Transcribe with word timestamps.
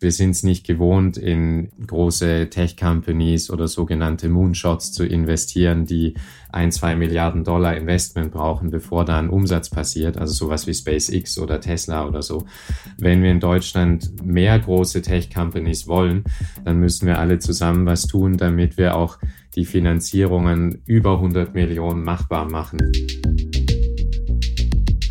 Wir 0.00 0.12
sind 0.12 0.30
es 0.30 0.44
nicht 0.44 0.64
gewohnt, 0.64 1.16
in 1.16 1.70
große 1.84 2.50
Tech-Companies 2.50 3.50
oder 3.50 3.66
sogenannte 3.66 4.28
Moonshots 4.28 4.92
zu 4.92 5.04
investieren, 5.04 5.86
die 5.86 6.14
ein, 6.50 6.70
zwei 6.70 6.94
Milliarden 6.94 7.42
Dollar 7.42 7.76
Investment 7.76 8.30
brauchen, 8.30 8.70
bevor 8.70 9.04
da 9.04 9.18
ein 9.18 9.28
Umsatz 9.28 9.70
passiert, 9.70 10.16
also 10.16 10.32
sowas 10.32 10.68
wie 10.68 10.74
SpaceX 10.74 11.38
oder 11.38 11.60
Tesla 11.60 12.06
oder 12.06 12.22
so. 12.22 12.46
Wenn 12.96 13.22
wir 13.24 13.32
in 13.32 13.40
Deutschland 13.40 14.24
mehr 14.24 14.56
große 14.58 15.02
Tech-Companies 15.02 15.88
wollen, 15.88 16.22
dann 16.64 16.78
müssen 16.78 17.06
wir 17.06 17.18
alle 17.18 17.40
zusammen 17.40 17.84
was 17.84 18.06
tun, 18.06 18.36
damit 18.36 18.78
wir 18.78 18.96
auch 18.96 19.18
die 19.56 19.64
Finanzierungen 19.64 20.82
über 20.86 21.14
100 21.14 21.54
Millionen 21.54 22.04
machbar 22.04 22.48
machen. 22.48 22.78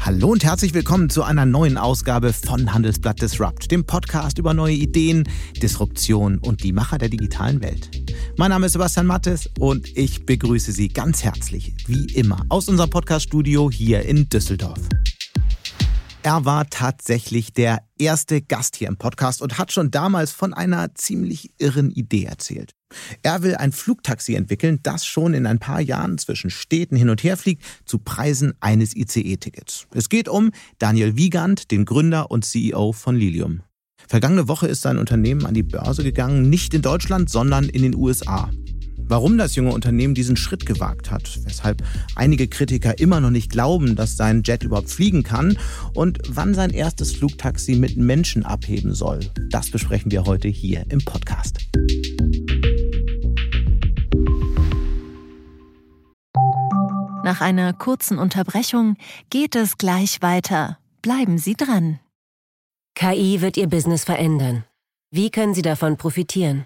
Hallo 0.07 0.29
und 0.29 0.45
herzlich 0.45 0.73
willkommen 0.73 1.09
zu 1.09 1.23
einer 1.23 1.45
neuen 1.45 1.77
Ausgabe 1.77 2.31
von 2.31 2.73
Handelsblatt 2.73 3.21
Disrupt, 3.21 3.69
dem 3.71 3.83
Podcast 3.83 4.37
über 4.37 4.53
neue 4.53 4.73
Ideen, 4.73 5.27
Disruption 5.61 6.37
und 6.37 6.63
die 6.63 6.71
Macher 6.71 6.97
der 6.97 7.09
digitalen 7.09 7.61
Welt. 7.61 7.89
Mein 8.37 8.51
Name 8.51 8.67
ist 8.67 8.71
Sebastian 8.71 9.05
Mattes 9.05 9.49
und 9.59 9.97
ich 9.97 10.25
begrüße 10.25 10.71
Sie 10.71 10.87
ganz 10.87 11.25
herzlich, 11.25 11.73
wie 11.87 12.05
immer, 12.15 12.45
aus 12.47 12.69
unserem 12.69 12.89
Podcaststudio 12.89 13.69
hier 13.69 14.03
in 14.03 14.29
Düsseldorf. 14.29 14.79
Er 16.27 16.43
war 16.43 16.69
tatsächlich 16.69 17.53
der 17.53 17.83
erste 17.97 18.41
Gast 18.41 18.75
hier 18.75 18.89
im 18.89 18.97
Podcast 18.97 19.41
und 19.41 19.57
hat 19.57 19.71
schon 19.71 19.91
damals 19.91 20.33
von 20.33 20.53
einer 20.53 20.93
ziemlich 20.93 21.53
irren 21.57 21.89
Idee 21.89 22.25
erzählt. 22.25 22.73
Er 23.23 23.43
will 23.43 23.55
ein 23.55 23.71
Flugtaxi 23.71 24.35
entwickeln, 24.35 24.81
das 24.83 25.05
schon 25.05 25.33
in 25.33 25.45
ein 25.45 25.59
paar 25.59 25.79
Jahren 25.79 26.17
zwischen 26.17 26.49
Städten 26.49 26.97
hin 26.97 27.09
und 27.09 27.23
her 27.23 27.37
fliegt, 27.37 27.63
zu 27.85 27.99
Preisen 27.99 28.53
eines 28.59 28.93
ICE-Tickets. 28.93 29.87
Es 29.93 30.09
geht 30.09 30.27
um 30.27 30.51
Daniel 30.79 31.15
Wiegand, 31.15 31.71
den 31.71 31.85
Gründer 31.85 32.29
und 32.29 32.43
CEO 32.43 32.91
von 32.91 33.15
Lilium. 33.15 33.61
Vergangene 34.05 34.49
Woche 34.49 34.67
ist 34.67 34.81
sein 34.81 34.97
Unternehmen 34.97 35.45
an 35.45 35.53
die 35.53 35.63
Börse 35.63 36.03
gegangen, 36.03 36.49
nicht 36.49 36.73
in 36.73 36.81
Deutschland, 36.81 37.29
sondern 37.29 37.69
in 37.69 37.83
den 37.83 37.95
USA. 37.95 38.51
Warum 39.09 39.37
das 39.37 39.55
junge 39.55 39.71
Unternehmen 39.71 40.15
diesen 40.15 40.35
Schritt 40.35 40.65
gewagt 40.65 41.11
hat, 41.11 41.39
weshalb 41.45 41.81
einige 42.15 42.47
Kritiker 42.49 42.99
immer 42.99 43.21
noch 43.21 43.29
nicht 43.29 43.49
glauben, 43.49 43.95
dass 43.95 44.17
sein 44.17 44.43
Jet 44.43 44.63
überhaupt 44.63 44.89
fliegen 44.89 45.23
kann 45.23 45.57
und 45.93 46.19
wann 46.27 46.53
sein 46.53 46.71
erstes 46.71 47.13
Flugtaxi 47.13 47.75
mit 47.75 47.95
Menschen 47.95 48.43
abheben 48.43 48.93
soll, 48.93 49.21
das 49.49 49.71
besprechen 49.71 50.11
wir 50.11 50.25
heute 50.25 50.49
hier 50.49 50.85
im 50.89 51.03
Podcast. 51.05 51.59
Nach 57.23 57.41
einer 57.41 57.73
kurzen 57.73 58.17
Unterbrechung 58.17 58.95
geht 59.29 59.55
es 59.55 59.77
gleich 59.77 60.21
weiter. 60.21 60.79
Bleiben 61.01 61.37
Sie 61.37 61.55
dran. 61.55 61.99
KI 62.95 63.41
wird 63.41 63.57
Ihr 63.57 63.67
Business 63.67 64.03
verändern. 64.03 64.65
Wie 65.11 65.29
können 65.29 65.53
Sie 65.53 65.61
davon 65.61 65.97
profitieren? 65.97 66.65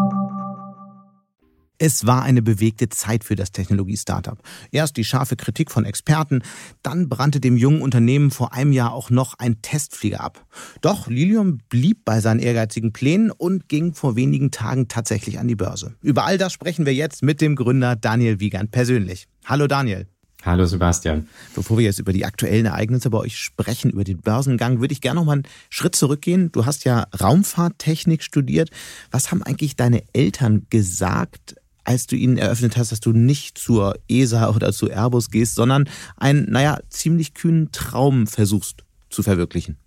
Es 1.83 2.05
war 2.05 2.21
eine 2.21 2.43
bewegte 2.43 2.89
Zeit 2.89 3.23
für 3.23 3.35
das 3.35 3.53
Technologie-Startup. 3.53 4.37
Erst 4.69 4.97
die 4.97 5.03
scharfe 5.03 5.35
Kritik 5.35 5.71
von 5.71 5.83
Experten, 5.83 6.43
dann 6.83 7.09
brannte 7.09 7.39
dem 7.39 7.57
jungen 7.57 7.81
Unternehmen 7.81 8.29
vor 8.29 8.53
einem 8.53 8.71
Jahr 8.71 8.93
auch 8.93 9.09
noch 9.09 9.39
ein 9.39 9.63
Testflieger 9.63 10.21
ab. 10.21 10.45
Doch 10.81 11.07
Lilium 11.07 11.57
blieb 11.69 12.05
bei 12.05 12.21
seinen 12.21 12.39
ehrgeizigen 12.39 12.93
Plänen 12.93 13.31
und 13.31 13.67
ging 13.67 13.95
vor 13.95 14.15
wenigen 14.15 14.51
Tagen 14.51 14.89
tatsächlich 14.89 15.39
an 15.39 15.47
die 15.47 15.55
Börse. 15.55 15.95
Über 16.03 16.23
all 16.23 16.37
das 16.37 16.53
sprechen 16.53 16.85
wir 16.85 16.93
jetzt 16.93 17.23
mit 17.23 17.41
dem 17.41 17.55
Gründer 17.55 17.95
Daniel 17.95 18.39
Wiegand 18.39 18.69
persönlich. 18.69 19.27
Hallo 19.45 19.65
Daniel. 19.65 20.05
Hallo 20.43 20.65
Sebastian. 20.65 21.27
Bevor 21.55 21.77
wir 21.77 21.85
jetzt 21.85 21.99
über 21.99 22.13
die 22.13 22.25
aktuellen 22.25 22.65
Ereignisse 22.65 23.09
bei 23.09 23.17
euch 23.19 23.37
sprechen, 23.37 23.91
über 23.91 24.03
den 24.03 24.21
Börsengang, 24.21 24.81
würde 24.81 24.91
ich 24.91 25.01
gerne 25.01 25.19
noch 25.19 25.25
mal 25.25 25.33
einen 25.33 25.47
Schritt 25.69 25.95
zurückgehen. 25.95 26.51
Du 26.51 26.65
hast 26.65 26.83
ja 26.83 27.07
Raumfahrttechnik 27.19 28.23
studiert. 28.23 28.69
Was 29.11 29.31
haben 29.31 29.43
eigentlich 29.43 29.75
deine 29.75 30.03
Eltern 30.13 30.65
gesagt, 30.69 31.55
als 31.83 32.07
du 32.07 32.15
ihnen 32.15 32.37
eröffnet 32.37 32.77
hast, 32.77 32.91
dass 32.91 32.99
du 32.99 33.11
nicht 33.11 33.57
zur 33.57 33.95
ESA 34.07 34.49
oder 34.53 34.71
zu 34.71 34.89
Airbus 34.89 35.29
gehst, 35.29 35.55
sondern 35.55 35.89
einen, 36.17 36.49
naja, 36.51 36.79
ziemlich 36.89 37.33
kühnen 37.33 37.71
Traum 37.71 38.27
versuchst 38.27 38.83
zu 39.09 39.23
verwirklichen? 39.23 39.77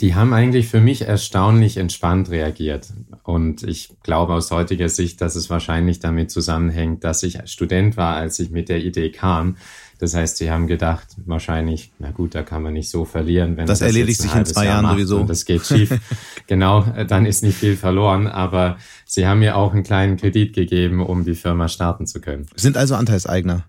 Die 0.00 0.16
haben 0.16 0.32
eigentlich 0.32 0.66
für 0.66 0.80
mich 0.80 1.02
erstaunlich 1.02 1.76
entspannt 1.76 2.28
reagiert. 2.28 2.88
Und 3.22 3.62
ich 3.62 3.94
glaube 4.02 4.34
aus 4.34 4.50
heutiger 4.50 4.88
Sicht, 4.88 5.20
dass 5.20 5.36
es 5.36 5.48
wahrscheinlich 5.48 6.00
damit 6.00 6.32
zusammenhängt, 6.32 7.04
dass 7.04 7.22
ich 7.22 7.38
Student 7.44 7.96
war, 7.96 8.16
als 8.16 8.40
ich 8.40 8.50
mit 8.50 8.68
der 8.68 8.84
Idee 8.84 9.12
kam. 9.12 9.56
Das 10.02 10.14
heißt, 10.14 10.38
sie 10.38 10.50
haben 10.50 10.66
gedacht, 10.66 11.14
wahrscheinlich, 11.26 11.92
na 12.00 12.10
gut, 12.10 12.34
da 12.34 12.42
kann 12.42 12.60
man 12.60 12.72
nicht 12.72 12.90
so 12.90 13.04
verlieren, 13.04 13.56
wenn 13.56 13.66
das, 13.66 13.78
das 13.78 13.86
erledigt 13.86 14.20
sich 14.20 14.34
in 14.34 14.44
zwei 14.44 14.64
Jahr 14.64 14.82
Jahren 14.82 14.96
sowieso. 14.96 15.20
Und 15.20 15.30
das 15.30 15.44
geht 15.44 15.64
schief. 15.64 15.96
genau, 16.48 16.80
dann 17.06 17.24
ist 17.24 17.44
nicht 17.44 17.56
viel 17.56 17.76
verloren. 17.76 18.26
Aber 18.26 18.78
sie 19.06 19.28
haben 19.28 19.38
mir 19.38 19.54
auch 19.54 19.72
einen 19.72 19.84
kleinen 19.84 20.16
Kredit 20.16 20.54
gegeben, 20.54 21.00
um 21.00 21.24
die 21.24 21.36
Firma 21.36 21.68
starten 21.68 22.08
zu 22.08 22.20
können. 22.20 22.46
Sind 22.56 22.76
also 22.76 22.96
Anteilseigner? 22.96 23.64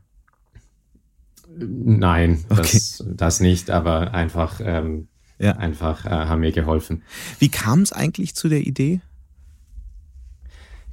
Nein, 1.55 2.43
okay. 2.49 2.61
das, 2.63 3.03
das 3.07 3.39
nicht, 3.39 3.69
aber 3.69 4.15
einfach 4.15 4.59
ähm, 4.59 5.09
ja. 5.37 5.51
einfach 5.57 6.03
äh, 6.03 6.09
haben 6.09 6.39
mir 6.39 6.51
geholfen. 6.51 7.03
Wie 7.37 7.49
kam 7.49 7.81
es 7.81 7.93
eigentlich 7.93 8.33
zu 8.33 8.49
der 8.49 8.61
Idee? 8.61 9.01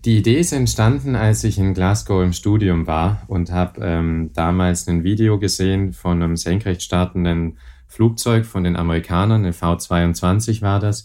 Die 0.06 0.16
Idee 0.16 0.40
ist 0.40 0.52
entstanden, 0.52 1.14
als 1.14 1.44
ich 1.44 1.58
in 1.58 1.74
Glasgow 1.74 2.22
im 2.22 2.32
Studium 2.32 2.86
war 2.86 3.22
und 3.26 3.52
habe 3.52 3.84
ähm, 3.84 4.30
damals 4.32 4.88
ein 4.88 5.04
Video 5.04 5.38
gesehen 5.38 5.92
von 5.92 6.22
einem 6.22 6.38
senkrecht 6.38 6.82
startenden 6.82 7.58
Flugzeug 7.86 8.46
von 8.46 8.64
den 8.64 8.76
Amerikanern, 8.76 9.44
ein 9.44 9.52
V22 9.52 10.62
war 10.62 10.80
das. 10.80 11.04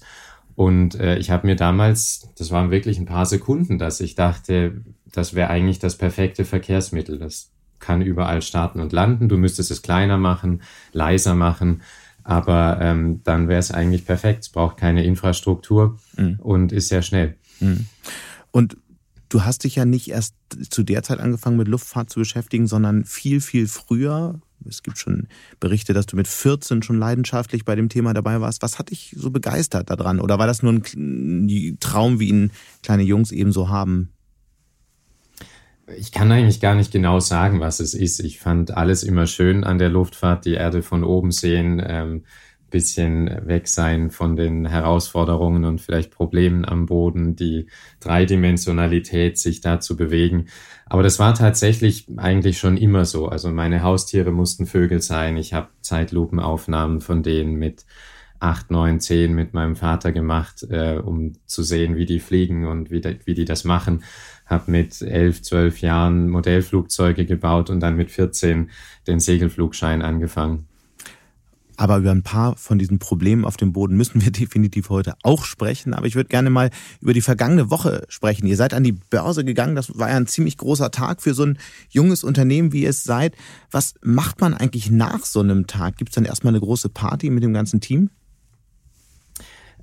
Und 0.56 0.96
äh, 0.96 1.18
ich 1.18 1.30
habe 1.30 1.46
mir 1.46 1.58
damals, 1.58 2.30
das 2.38 2.52
waren 2.52 2.72
wirklich 2.72 2.98
ein 2.98 3.06
paar 3.06 3.26
Sekunden, 3.26 3.78
dass 3.78 4.00
ich 4.00 4.16
dachte, 4.16 4.82
das 5.12 5.34
wäre 5.34 5.50
eigentlich 5.50 5.80
das 5.80 5.98
perfekte 5.98 6.46
Verkehrsmittel. 6.46 7.20
Das 7.20 7.52
kann 7.80 8.02
überall 8.02 8.42
starten 8.42 8.80
und 8.80 8.94
landen. 8.94 9.28
Du 9.28 9.36
müsstest 9.36 9.72
es 9.72 9.82
kleiner 9.82 10.18
machen, 10.18 10.62
leiser 10.94 11.36
machen. 11.36 11.82
Aber 12.24 12.80
ähm, 12.82 13.20
dann 13.26 13.50
wäre 13.50 13.60
es 13.60 13.72
eigentlich 13.72 14.06
perfekt. 14.06 14.44
Es 14.44 14.50
braucht 14.50 14.78
keine 14.78 15.04
Infrastruktur 15.04 15.98
mhm. 16.16 16.40
und 16.42 16.72
ist 16.72 16.88
sehr 16.88 17.02
schnell. 17.02 17.36
Mhm. 17.60 17.88
Und 18.52 18.78
du 19.30 19.44
hast 19.44 19.64
dich 19.64 19.76
ja 19.76 19.86
nicht 19.86 20.10
erst 20.10 20.36
zu 20.70 20.84
der 20.84 21.04
Zeit 21.04 21.20
angefangen 21.20 21.58
mit 21.58 21.68
Luftfahrt 21.68 22.10
zu 22.10 22.20
beschäftigen, 22.20 22.68
sondern 22.68 23.06
viel, 23.06 23.42
viel 23.42 23.68
früher. 23.68 24.40
Es 24.68 24.84
gibt 24.84 24.98
schon 24.98 25.28
Berichte, 25.60 25.94
dass 25.94 26.06
du 26.06 26.16
mit 26.16 26.28
14 26.28 26.82
schon 26.84 26.98
leidenschaftlich 26.98 27.66
bei 27.66 27.76
dem 27.76 27.90
Thema 27.90 28.14
dabei 28.14 28.42
warst. 28.42 28.62
Was 28.62 28.80
hat 28.80 28.90
dich 28.90 29.16
so 29.18 29.30
begeistert 29.32 29.90
daran? 29.90 30.20
Oder 30.20 30.40
war 30.40 30.48
das 30.48 30.64
nur 30.64 30.74
ein 30.74 31.78
Traum, 31.80 32.20
wie 32.20 32.30
ihn 32.30 32.52
kleine 32.82 33.04
Jungs 33.04 33.32
eben 33.32 33.52
so 33.52 33.70
haben? 33.70 34.10
Ich 35.98 36.12
kann 36.12 36.32
eigentlich 36.32 36.62
gar 36.62 36.74
nicht 36.74 36.92
genau 36.92 37.20
sagen, 37.20 37.60
was 37.60 37.80
es 37.80 37.94
ist. 37.94 38.20
Ich 38.20 38.40
fand 38.40 38.72
alles 38.72 39.04
immer 39.04 39.28
schön 39.28 39.64
an 39.64 39.78
der 39.78 39.90
Luftfahrt, 39.90 40.46
die 40.46 40.54
Erde 40.54 40.82
von 40.82 41.04
oben 41.04 41.32
sehen, 41.32 41.82
ähm, 41.86 42.24
bisschen 42.76 43.48
weg 43.48 43.70
sein 43.70 44.12
von 44.12 44.36
den 44.36 44.66
Herausforderungen 44.66 45.64
und 45.64 45.80
vielleicht 45.80 46.12
Problemen 46.12 46.66
am 46.66 46.88
Boden, 46.88 47.38
die 47.38 47.68
Dreidimensionalität, 48.02 49.38
sich 49.38 49.62
da 49.62 49.80
zu 49.80 49.96
bewegen. 49.96 50.48
Aber 50.86 51.02
das 51.02 51.18
war 51.18 51.34
tatsächlich 51.34 52.06
eigentlich 52.18 52.58
schon 52.58 52.76
immer 52.76 53.06
so. 53.06 53.30
Also 53.30 53.50
meine 53.50 53.82
Haustiere 53.82 54.32
mussten 54.32 54.66
Vögel 54.66 55.02
sein. 55.02 55.38
Ich 55.38 55.54
habe 55.54 55.70
Zeitlupenaufnahmen 55.80 57.00
von 57.00 57.24
denen 57.24 57.56
mit 57.56 57.86
acht, 58.42 58.72
neun, 58.72 59.00
zehn 59.00 59.34
mit 59.34 59.54
meinem 59.54 59.78
Vater 59.78 60.12
gemacht, 60.12 60.64
äh, 60.70 60.98
um 60.98 61.32
zu 61.46 61.64
sehen, 61.64 61.96
wie 61.96 62.06
die 62.06 62.20
fliegen 62.20 62.68
und 62.68 62.92
wie, 62.92 63.00
die, 63.00 63.20
wie 63.24 63.36
die 63.36 63.46
das 63.46 63.64
machen. 63.64 64.04
Hab 64.46 64.68
mit 64.68 65.02
elf, 65.02 65.42
zwölf 65.42 65.80
Jahren 65.80 66.28
Modellflugzeuge 66.28 67.26
gebaut 67.26 67.70
und 67.70 67.80
dann 67.80 67.96
mit 67.96 68.12
14 68.12 68.70
den 69.08 69.22
Segelflugschein 69.22 70.02
angefangen. 70.02 70.68
Aber 71.78 71.98
über 71.98 72.12
ein 72.12 72.24
paar 72.24 72.56
von 72.58 72.80
diesen 72.80 73.00
Problemen 73.00 73.46
auf 73.46 73.58
dem 73.58 73.74
Boden 73.74 73.98
müssen 73.98 74.24
wir 74.24 74.32
definitiv 74.34 74.90
heute 74.90 75.16
auch 75.24 75.46
sprechen. 75.46 75.94
Aber 75.94 76.08
ich 76.08 76.16
würde 76.16 76.30
gerne 76.30 76.50
mal 76.50 76.70
über 77.02 77.14
die 77.14 77.22
vergangene 77.22 77.70
Woche 77.70 78.06
sprechen. 78.10 78.48
Ihr 78.48 78.58
seid 78.58 78.74
an 78.74 78.84
die 78.84 78.94
Börse 78.94 79.44
gegangen. 79.44 79.76
Das 79.76 79.98
war 79.98 80.10
ja 80.10 80.18
ein 80.18 80.28
ziemlich 80.28 80.58
großer 80.58 80.92
Tag 80.92 81.22
für 81.22 81.34
so 81.34 81.44
ein 81.44 81.58
junges 81.90 82.24
Unternehmen, 82.24 82.72
wie 82.72 82.84
ihr 82.84 82.90
es 82.90 83.04
seid. 83.04 83.36
Was 83.72 83.96
macht 84.02 84.42
man 84.42 84.54
eigentlich 84.54 84.90
nach 84.90 85.26
so 85.26 85.42
einem 85.42 85.68
Tag? 85.68 85.98
Gibt 85.98 86.12
es 86.12 86.16
dann 86.16 86.26
erstmal 86.26 86.52
eine 86.52 86.62
große 86.62 86.90
Party 86.90 87.30
mit 87.30 87.44
dem 87.44 87.54
ganzen 87.54 87.82
Team? 87.82 88.10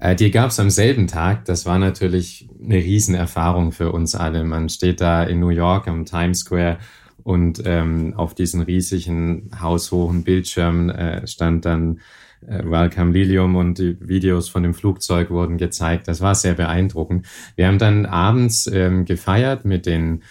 Äh, 0.03 0.17
die 0.17 0.33
gab 0.33 0.51
es 0.51 0.59
am 0.59 0.69
selben 0.71 1.07
Tag. 1.07 1.45
Das 1.45 1.65
war 1.65 1.79
natürlich 1.79 2.49
eine 2.61 2.77
Riesenerfahrung 2.77 3.71
für 3.71 3.93
uns 3.93 4.17
alle. 4.17 4.43
Man 4.43 4.69
steht 4.69 5.01
da 5.01 5.23
in 5.23 5.39
New 5.39 5.51
York 5.51 5.87
am 5.87 6.05
Times 6.05 6.41
Square 6.41 6.79
und 7.25 7.63
ähm, 7.65 8.15
auf 8.17 8.35
diesen 8.35 8.61
riesigen 8.63 9.51
haushohen 9.61 10.25
Bildschirmen 10.25 10.91
äh, 10.91 11.27
stand 11.27 11.65
dann 11.65 12.01
äh, 12.47 12.63
Welcome 12.65 13.13
Lilium 13.13 13.57
und 13.57 13.79
die 13.79 13.97
Videos 14.01 14.49
von 14.49 14.63
dem 14.63 14.75
Flugzeug 14.75 15.31
wurden 15.31 15.59
gezeigt. 15.59 16.09
Das 16.09 16.21
war 16.21 16.35
sehr 16.35 16.55
beeindruckend. 16.55 17.27
Wir 17.57 17.69
haben 17.69 17.79
dann 17.79 18.07
abends 18.07 18.67
ähm, 18.67 19.05
gefeiert 19.05 19.65
mit 19.65 19.87
den 19.87 20.23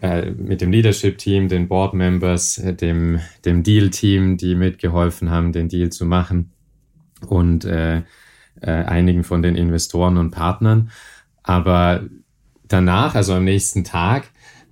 äh, 0.00 0.30
mit 0.30 0.60
dem 0.60 0.70
Leadership-Team, 0.70 1.48
den 1.48 1.66
Board-Members, 1.66 2.62
dem, 2.80 3.18
dem 3.44 3.62
Deal-Team, 3.64 4.36
die 4.36 4.54
mitgeholfen 4.54 5.30
haben, 5.30 5.52
den 5.52 5.68
Deal 5.68 5.90
zu 5.90 6.04
machen 6.04 6.52
und 7.26 7.64
äh, 7.64 8.02
äh, 8.60 8.70
einigen 8.70 9.24
von 9.24 9.42
den 9.42 9.56
Investoren 9.56 10.16
und 10.18 10.30
Partnern. 10.30 10.90
Aber 11.42 12.02
danach, 12.68 13.14
also 13.14 13.34
am 13.34 13.44
nächsten 13.44 13.82
Tag, 13.82 14.28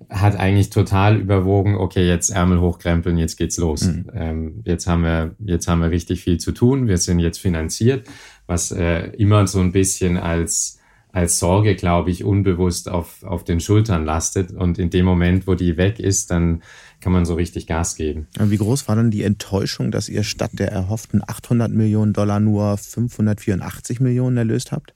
hat 0.09 0.35
eigentlich 0.37 0.69
total 0.69 1.17
überwogen, 1.17 1.75
okay, 1.75 2.07
jetzt 2.07 2.29
Ärmel 2.29 2.61
hochkrempeln, 2.61 3.17
jetzt 3.17 3.37
geht's 3.37 3.57
los. 3.57 3.83
Mhm. 3.83 4.05
Ähm, 4.13 4.61
jetzt 4.65 4.87
haben 4.87 5.03
wir, 5.03 5.35
jetzt 5.39 5.67
haben 5.67 5.81
wir 5.81 5.91
richtig 5.91 6.21
viel 6.21 6.37
zu 6.37 6.51
tun. 6.51 6.87
Wir 6.87 6.97
sind 6.97 7.19
jetzt 7.19 7.39
finanziert, 7.39 8.07
was 8.45 8.71
äh, 8.71 9.07
immer 9.17 9.47
so 9.47 9.59
ein 9.59 9.71
bisschen 9.71 10.17
als 10.17 10.77
als 11.17 11.39
Sorge, 11.39 11.75
glaube 11.75 12.11
ich, 12.11 12.23
unbewusst 12.23 12.89
auf, 12.89 13.23
auf 13.23 13.43
den 13.43 13.59
Schultern 13.59 14.05
lastet. 14.05 14.51
Und 14.51 14.77
in 14.77 14.91
dem 14.91 15.05
Moment, 15.05 15.47
wo 15.47 15.55
die 15.55 15.75
weg 15.75 15.99
ist, 15.99 16.29
dann 16.29 16.61
kann 16.99 17.11
man 17.11 17.25
so 17.25 17.33
richtig 17.33 17.65
Gas 17.65 17.95
geben. 17.95 18.27
Wie 18.39 18.57
groß 18.57 18.87
war 18.87 18.95
dann 18.95 19.09
die 19.09 19.23
Enttäuschung, 19.23 19.89
dass 19.89 20.09
ihr 20.09 20.23
statt 20.23 20.51
der 20.53 20.71
erhofften 20.71 21.21
800 21.25 21.71
Millionen 21.71 22.13
Dollar 22.13 22.39
nur 22.39 22.77
584 22.77 23.99
Millionen 23.99 24.37
erlöst 24.37 24.71
habt? 24.71 24.93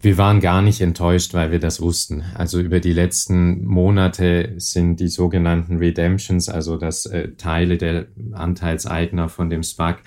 Wir 0.00 0.16
waren 0.16 0.40
gar 0.40 0.62
nicht 0.62 0.80
enttäuscht, 0.80 1.34
weil 1.34 1.50
wir 1.50 1.58
das 1.58 1.80
wussten. 1.80 2.22
Also 2.34 2.60
über 2.60 2.80
die 2.80 2.92
letzten 2.92 3.64
Monate 3.64 4.54
sind 4.56 5.00
die 5.00 5.08
sogenannten 5.08 5.78
Redemptions, 5.78 6.48
also 6.48 6.76
dass 6.76 7.06
äh, 7.06 7.32
Teile 7.32 7.78
der 7.78 8.06
Anteilseigner 8.32 9.28
von 9.28 9.50
dem 9.50 9.62
SPAC 9.62 10.02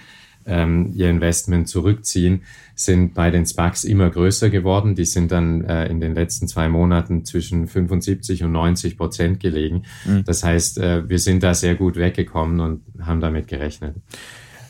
ähm, 0.46 0.92
ihr 0.94 1.10
Investment 1.10 1.68
zurückziehen, 1.68 2.44
sind 2.76 3.14
bei 3.14 3.32
den 3.32 3.46
SPACs 3.46 3.84
immer 3.84 4.10
größer 4.10 4.50
geworden. 4.50 4.96
Die 4.96 5.06
sind 5.06 5.32
dann 5.32 5.64
äh, 5.64 5.88
in 5.88 6.00
den 6.00 6.14
letzten 6.14 6.48
zwei 6.48 6.70
Monaten 6.70 7.26
zwischen 7.26 7.68
75 7.68 8.44
und 8.44 8.52
90 8.52 8.98
Prozent 8.98 9.40
gelegen. 9.40 9.84
Mhm. 10.06 10.24
Das 10.26 10.44
heißt, 10.44 10.78
äh, 10.78 11.10
wir 11.10 11.20
sind 11.20 11.44
da 11.44 11.54
sehr 11.54 11.76
gut 11.76 11.96
weggekommen 11.96 12.60
und 12.60 12.82
haben 13.02 13.22
damit 13.22 13.48
gerechnet. 13.48 13.96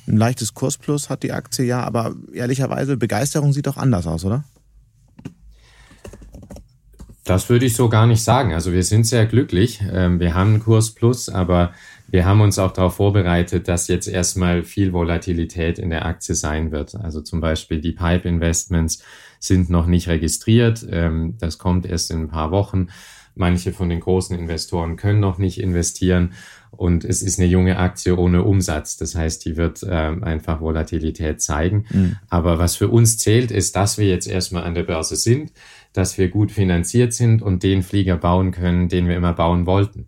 Ein 0.07 0.17
leichtes 0.17 0.53
Kursplus 0.53 1.09
hat 1.09 1.23
die 1.23 1.31
Aktie 1.31 1.65
ja, 1.65 1.83
aber 1.83 2.15
ehrlicherweise 2.33 2.95
Begeisterung 2.95 3.53
sieht 3.53 3.67
doch 3.67 3.77
anders 3.77 4.05
aus, 4.05 4.23
oder? 4.23 4.43
Das 7.25 7.49
würde 7.49 7.65
ich 7.65 7.75
so 7.75 7.89
gar 7.89 8.05
nicht 8.05 8.21
sagen. 8.21 8.53
Also 8.53 8.71
wir 8.71 8.83
sind 8.83 9.05
sehr 9.07 9.25
glücklich. 9.25 9.81
Ähm, 9.91 10.19
wir 10.19 10.35
haben 10.35 10.51
einen 10.51 10.59
Kursplus, 10.63 11.27
aber 11.27 11.73
wir 12.07 12.23
haben 12.23 12.39
uns 12.39 12.59
auch 12.59 12.71
darauf 12.71 12.97
vorbereitet, 12.97 13.67
dass 13.67 13.87
jetzt 13.87 14.07
erstmal 14.07 14.63
viel 14.63 14.93
Volatilität 14.93 15.79
in 15.79 15.89
der 15.89 16.05
Aktie 16.05 16.35
sein 16.35 16.71
wird. 16.71 16.93
Also 16.93 17.21
zum 17.21 17.41
Beispiel 17.41 17.81
die 17.81 17.93
Pipe 17.93 18.29
Investments 18.29 19.03
sind 19.39 19.71
noch 19.71 19.87
nicht 19.87 20.07
registriert. 20.07 20.85
Ähm, 20.89 21.35
das 21.39 21.57
kommt 21.57 21.87
erst 21.87 22.11
in 22.11 22.21
ein 22.21 22.27
paar 22.29 22.51
Wochen. 22.51 22.89
Manche 23.33 23.73
von 23.73 23.89
den 23.89 24.01
großen 24.01 24.37
Investoren 24.37 24.95
können 24.95 25.19
noch 25.19 25.39
nicht 25.39 25.59
investieren. 25.59 26.33
Und 26.71 27.05
es 27.05 27.21
ist 27.21 27.39
eine 27.39 27.47
junge 27.47 27.79
Aktie 27.79 28.15
ohne 28.15 28.43
Umsatz. 28.43 28.97
Das 28.97 29.15
heißt, 29.15 29.45
die 29.45 29.57
wird 29.57 29.85
ähm, 29.89 30.23
einfach 30.23 30.61
Volatilität 30.61 31.41
zeigen. 31.41 31.85
Mhm. 31.89 32.17
Aber 32.29 32.59
was 32.59 32.75
für 32.75 32.89
uns 32.89 33.17
zählt, 33.17 33.49
ist, 33.49 33.75
dass 33.75 33.97
wir 33.97 34.07
jetzt 34.07 34.27
erstmal 34.27 34.63
an 34.63 34.75
der 34.75 34.83
Börse 34.83 35.15
sind, 35.15 35.51
dass 35.97 36.17
wir 36.17 36.29
gut 36.29 36.51
finanziert 36.51 37.13
sind 37.13 37.41
und 37.41 37.63
den 37.63 37.83
Flieger 37.83 38.17
bauen 38.17 38.51
können, 38.51 38.89
den 38.89 39.07
wir 39.07 39.15
immer 39.15 39.33
bauen 39.33 39.65
wollten. 39.65 40.07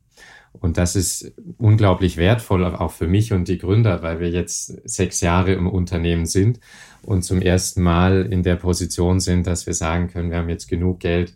Und 0.59 0.77
das 0.77 0.95
ist 0.95 1.33
unglaublich 1.57 2.17
wertvoll, 2.17 2.65
auch 2.65 2.91
für 2.91 3.07
mich 3.07 3.31
und 3.31 3.47
die 3.47 3.57
Gründer, 3.57 4.01
weil 4.01 4.19
wir 4.19 4.29
jetzt 4.29 4.67
sechs 4.89 5.21
Jahre 5.21 5.53
im 5.53 5.67
Unternehmen 5.67 6.25
sind 6.25 6.59
und 7.03 7.23
zum 7.23 7.41
ersten 7.41 7.83
Mal 7.83 8.27
in 8.31 8.43
der 8.43 8.55
Position 8.55 9.19
sind, 9.19 9.47
dass 9.47 9.67
wir 9.67 9.73
sagen 9.73 10.07
können, 10.07 10.31
wir 10.31 10.37
haben 10.37 10.49
jetzt 10.49 10.67
genug 10.67 10.99
Geld, 10.99 11.33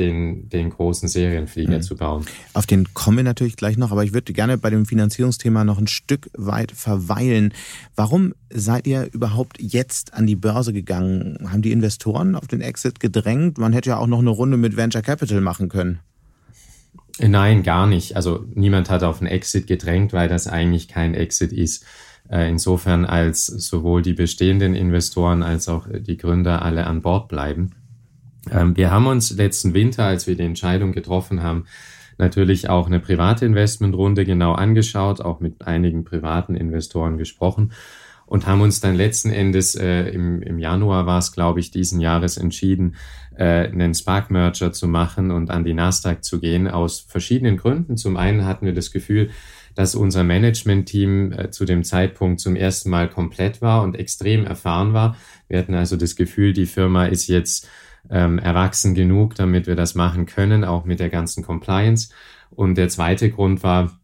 den, 0.00 0.48
den 0.48 0.70
großen 0.70 1.08
Serienflieger 1.08 1.76
mhm. 1.76 1.82
zu 1.82 1.96
bauen. 1.96 2.26
Auf 2.54 2.66
den 2.66 2.92
kommen 2.94 3.18
wir 3.18 3.24
natürlich 3.24 3.56
gleich 3.56 3.76
noch, 3.76 3.92
aber 3.92 4.02
ich 4.02 4.12
würde 4.12 4.32
gerne 4.32 4.58
bei 4.58 4.70
dem 4.70 4.86
Finanzierungsthema 4.86 5.64
noch 5.64 5.78
ein 5.78 5.86
Stück 5.86 6.30
weit 6.36 6.72
verweilen. 6.72 7.52
Warum 7.94 8.34
seid 8.52 8.86
ihr 8.86 9.08
überhaupt 9.12 9.60
jetzt 9.60 10.14
an 10.14 10.26
die 10.26 10.36
Börse 10.36 10.72
gegangen? 10.72 11.38
Haben 11.50 11.62
die 11.62 11.72
Investoren 11.72 12.34
auf 12.34 12.48
den 12.48 12.60
Exit 12.60 12.98
gedrängt? 12.98 13.58
Man 13.58 13.72
hätte 13.72 13.90
ja 13.90 13.98
auch 13.98 14.06
noch 14.06 14.20
eine 14.20 14.30
Runde 14.30 14.56
mit 14.56 14.76
Venture 14.76 15.02
Capital 15.02 15.40
machen 15.40 15.68
können. 15.68 16.00
Nein, 17.18 17.62
gar 17.62 17.86
nicht. 17.86 18.16
Also 18.16 18.46
niemand 18.54 18.88
hat 18.88 19.02
auf 19.02 19.20
einen 19.20 19.30
Exit 19.30 19.66
gedrängt, 19.66 20.12
weil 20.12 20.28
das 20.28 20.46
eigentlich 20.46 20.88
kein 20.88 21.14
Exit 21.14 21.52
ist. 21.52 21.84
Äh, 22.30 22.48
insofern 22.48 23.04
als 23.04 23.46
sowohl 23.46 24.02
die 24.02 24.14
bestehenden 24.14 24.74
Investoren 24.74 25.42
als 25.42 25.68
auch 25.68 25.86
die 25.90 26.16
Gründer 26.16 26.62
alle 26.62 26.86
an 26.86 27.02
Bord 27.02 27.28
bleiben. 27.28 27.72
Ähm, 28.50 28.76
wir 28.76 28.90
haben 28.90 29.06
uns 29.06 29.30
letzten 29.30 29.74
Winter, 29.74 30.04
als 30.04 30.26
wir 30.26 30.36
die 30.36 30.44
Entscheidung 30.44 30.92
getroffen 30.92 31.42
haben, 31.42 31.66
natürlich 32.18 32.68
auch 32.68 32.86
eine 32.86 33.00
private 33.00 33.46
Investmentrunde 33.46 34.24
genau 34.24 34.52
angeschaut, 34.52 35.20
auch 35.20 35.40
mit 35.40 35.66
einigen 35.66 36.04
privaten 36.04 36.54
Investoren 36.54 37.18
gesprochen 37.18 37.72
und 38.30 38.46
haben 38.46 38.60
uns 38.60 38.80
dann 38.80 38.94
letzten 38.94 39.30
Endes 39.30 39.74
äh, 39.74 40.02
im, 40.10 40.40
im 40.40 40.60
Januar 40.60 41.04
war 41.04 41.18
es, 41.18 41.32
glaube 41.32 41.58
ich, 41.58 41.72
diesen 41.72 42.00
Jahres 42.00 42.36
entschieden, 42.36 42.94
äh, 43.36 43.66
einen 43.66 43.92
Spark-Merger 43.92 44.72
zu 44.72 44.86
machen 44.86 45.32
und 45.32 45.50
an 45.50 45.64
die 45.64 45.74
Nasdaq 45.74 46.22
zu 46.22 46.38
gehen, 46.38 46.68
aus 46.68 47.00
verschiedenen 47.00 47.56
Gründen. 47.56 47.96
Zum 47.96 48.16
einen 48.16 48.46
hatten 48.46 48.66
wir 48.66 48.72
das 48.72 48.92
Gefühl, 48.92 49.30
dass 49.74 49.96
unser 49.96 50.22
Management-Team 50.22 51.32
äh, 51.32 51.50
zu 51.50 51.64
dem 51.64 51.82
Zeitpunkt 51.82 52.38
zum 52.38 52.54
ersten 52.54 52.88
Mal 52.88 53.10
komplett 53.10 53.62
war 53.62 53.82
und 53.82 53.96
extrem 53.96 54.44
erfahren 54.44 54.92
war. 54.92 55.16
Wir 55.48 55.58
hatten 55.58 55.74
also 55.74 55.96
das 55.96 56.14
Gefühl, 56.14 56.52
die 56.52 56.66
Firma 56.66 57.06
ist 57.06 57.26
jetzt 57.26 57.68
ähm, 58.10 58.38
erwachsen 58.38 58.94
genug, 58.94 59.34
damit 59.36 59.66
wir 59.66 59.76
das 59.76 59.94
machen 59.94 60.26
können, 60.26 60.64
auch 60.64 60.84
mit 60.84 61.00
der 61.00 61.08
ganzen 61.08 61.44
Compliance. 61.44 62.12
Und 62.50 62.76
der 62.76 62.88
zweite 62.88 63.30
Grund 63.30 63.62
war, 63.62 63.98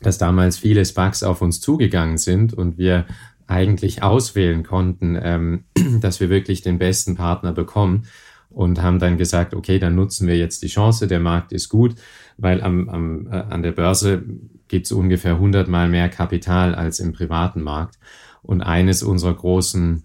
dass 0.00 0.18
damals 0.18 0.58
viele 0.58 0.84
Sparks 0.84 1.22
auf 1.22 1.42
uns 1.42 1.60
zugegangen 1.60 2.18
sind 2.18 2.52
und 2.52 2.78
wir 2.78 3.06
eigentlich 3.46 4.02
auswählen 4.02 4.62
konnten, 4.62 5.18
ähm, 5.20 5.64
dass 6.00 6.20
wir 6.20 6.28
wirklich 6.28 6.62
den 6.62 6.78
besten 6.78 7.16
Partner 7.16 7.52
bekommen 7.52 8.04
und 8.50 8.82
haben 8.82 8.98
dann 8.98 9.16
gesagt, 9.16 9.54
okay, 9.54 9.78
dann 9.78 9.94
nutzen 9.94 10.28
wir 10.28 10.36
jetzt 10.36 10.62
die 10.62 10.68
Chance, 10.68 11.06
der 11.06 11.20
Markt 11.20 11.52
ist 11.52 11.68
gut, 11.68 11.94
weil 12.36 12.62
am, 12.62 12.88
am, 12.88 13.26
äh, 13.26 13.36
an 13.36 13.62
der 13.62 13.72
Börse 13.72 14.22
gibt 14.68 14.86
es 14.86 14.92
ungefähr 14.92 15.34
100 15.34 15.68
mal 15.68 15.88
mehr 15.88 16.08
Kapital 16.08 16.74
als 16.74 17.00
im 17.00 17.12
privaten 17.12 17.62
Markt. 17.62 17.98
Und 18.42 18.62
eines 18.62 19.02
unserer 19.02 19.34
großen 19.34 20.04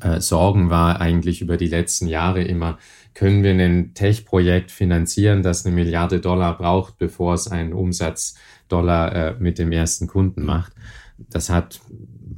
äh, 0.00 0.20
Sorgen 0.20 0.70
war 0.70 1.00
eigentlich 1.00 1.40
über 1.40 1.56
die 1.56 1.68
letzten 1.68 2.08
Jahre 2.08 2.42
immer, 2.42 2.78
können 3.14 3.42
wir 3.42 3.52
ein 3.52 3.94
Tech-Projekt 3.94 4.70
finanzieren, 4.70 5.42
das 5.42 5.66
eine 5.66 5.74
Milliarde 5.74 6.20
Dollar 6.20 6.56
braucht, 6.56 6.98
bevor 6.98 7.34
es 7.34 7.48
einen 7.48 7.72
Umsatzdollar 7.72 9.14
äh, 9.14 9.34
mit 9.38 9.58
dem 9.58 9.72
ersten 9.72 10.06
Kunden 10.06 10.44
macht. 10.44 10.72
Das 11.30 11.50
hat, 11.50 11.80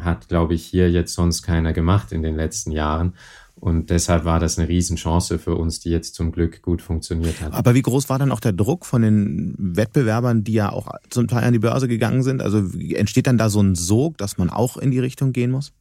hat, 0.01 0.29
glaube 0.29 0.55
ich, 0.55 0.65
hier 0.65 0.91
jetzt 0.91 1.15
sonst 1.15 1.43
keiner 1.43 1.73
gemacht 1.73 2.13
in 2.13 2.23
den 2.23 2.37
letzten 2.37 2.73
Jahren. 2.73 3.15
Und 3.57 3.89
deshalb 3.89 4.27
war 4.27 4.41
das 4.41 4.59
eine 4.59 4.69
Riesenchance 4.69 5.39
für 5.39 5.55
uns, 5.55 5.81
die 5.81 5.89
jetzt 5.89 6.15
zum 6.15 6.33
Glück 6.33 6.61
gut 6.61 6.83
funktioniert 6.83 7.41
hat. 7.41 7.55
Aber 7.55 7.75
wie 7.75 7.81
groß 7.81 8.11
war 8.11 8.19
dann 8.19 8.31
auch 8.31 8.41
der 8.41 8.53
Druck 8.53 8.85
von 8.85 9.01
den 9.01 9.55
Wettbewerbern, 9.57 10.45
die 10.45 10.53
ja 10.53 10.71
auch 10.71 10.89
zum 11.09 11.29
Teil 11.29 11.45
an 11.45 11.53
die 11.53 11.61
Börse 11.61 11.89
gegangen 11.89 12.23
sind? 12.23 12.43
Also 12.43 12.59
entsteht 12.95 13.27
dann 13.27 13.39
da 13.39 13.49
so 13.49 13.63
ein 13.63 13.75
Sog, 13.75 14.19
dass 14.19 14.37
man 14.37 14.51
auch 14.51 14.77
in 14.77 14.91
die 14.91 14.99
Richtung 14.99 15.33
gehen 15.33 15.51
muss? 15.51 15.73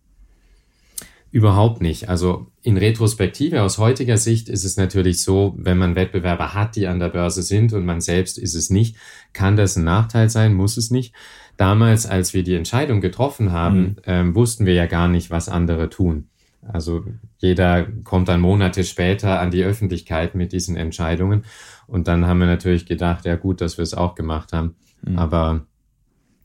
Überhaupt 1.33 1.81
nicht. 1.81 2.09
Also 2.09 2.45
in 2.61 2.77
Retrospektive 2.77 3.63
aus 3.63 3.79
heutiger 3.79 4.17
Sicht 4.17 4.49
ist 4.49 4.63
es 4.63 4.77
natürlich 4.77 5.23
so, 5.23 5.55
wenn 5.57 5.79
man 5.79 5.95
Wettbewerber 5.95 6.53
hat, 6.53 6.75
die 6.75 6.85
an 6.85 6.99
der 6.99 7.09
Börse 7.09 7.41
sind 7.41 7.73
und 7.73 7.85
man 7.85 8.01
selbst 8.01 8.37
ist 8.37 8.53
es 8.53 8.69
nicht, 8.69 8.97
kann 9.33 9.55
das 9.55 9.75
ein 9.75 9.83
Nachteil 9.83 10.29
sein, 10.29 10.53
muss 10.53 10.77
es 10.77 10.91
nicht. 10.91 11.15
Damals, 11.57 12.05
als 12.05 12.35
wir 12.35 12.43
die 12.43 12.53
Entscheidung 12.53 13.01
getroffen 13.01 13.51
haben, 13.51 13.79
mhm. 13.79 13.95
ähm, 14.05 14.35
wussten 14.35 14.67
wir 14.67 14.75
ja 14.75 14.85
gar 14.85 15.07
nicht, 15.07 15.31
was 15.31 15.49
andere 15.49 15.89
tun. 15.89 16.27
Also 16.61 17.03
jeder 17.39 17.87
kommt 18.03 18.27
dann 18.27 18.39
Monate 18.39 18.83
später 18.83 19.39
an 19.39 19.49
die 19.49 19.63
Öffentlichkeit 19.63 20.35
mit 20.35 20.51
diesen 20.51 20.75
Entscheidungen. 20.75 21.45
Und 21.87 22.07
dann 22.07 22.27
haben 22.27 22.41
wir 22.41 22.45
natürlich 22.45 22.85
gedacht, 22.85 23.25
ja 23.25 23.37
gut, 23.37 23.59
dass 23.59 23.79
wir 23.79 23.83
es 23.83 23.95
auch 23.95 24.13
gemacht 24.13 24.53
haben. 24.53 24.75
Mhm. 25.01 25.17
Aber 25.17 25.65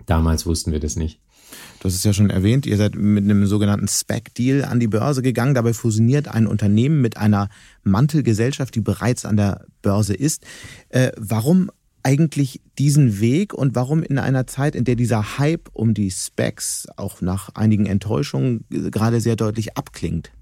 damals 0.07 0.47
wussten 0.47 0.73
wir 0.73 0.81
das 0.81 0.97
nicht. 0.97 1.21
Du 1.81 1.85
hast 1.85 1.95
es 1.95 2.05
ja 2.05 2.13
schon 2.13 2.31
erwähnt, 2.31 2.67
ihr 2.67 2.77
seid 2.77 2.97
mit 2.97 3.25
einem 3.25 3.47
sogenannten 3.47 3.87
SPAC-Deal 3.87 4.65
an 4.65 4.81
die 4.81 4.89
Börse 4.89 5.23
gegangen. 5.23 5.55
Dabei 5.55 5.73
fusioniert 5.73 6.29
ein 6.29 6.47
Unternehmen 6.47 7.01
mit 7.01 7.17
einer 7.17 7.49
Mantelgesellschaft, 7.85 8.75
die 8.75 8.81
bereits 8.81 9.25
an 9.25 9.37
der 9.37 9.65
Börse 9.83 10.15
ist. 10.15 10.45
Äh, 10.89 11.13
warum 11.17 11.71
eigentlich 12.03 12.61
diesen 12.79 13.21
Weg 13.21 13.55
und 13.55 13.75
warum 13.75 14.03
in 14.03 14.19
einer 14.19 14.47
Zeit, 14.47 14.75
in 14.75 14.85
der 14.85 14.97
dieser 14.97 15.39
Hype 15.39 15.69
um 15.73 15.95
die 15.95 16.11
Specs 16.11 16.87
auch 16.97 17.21
nach 17.21 17.51
einigen 17.55 17.87
Enttäuschungen 17.87 18.65
gerade 18.71 19.21
sehr 19.21 19.37
deutlich 19.37 19.77
abklingt? 19.77 20.33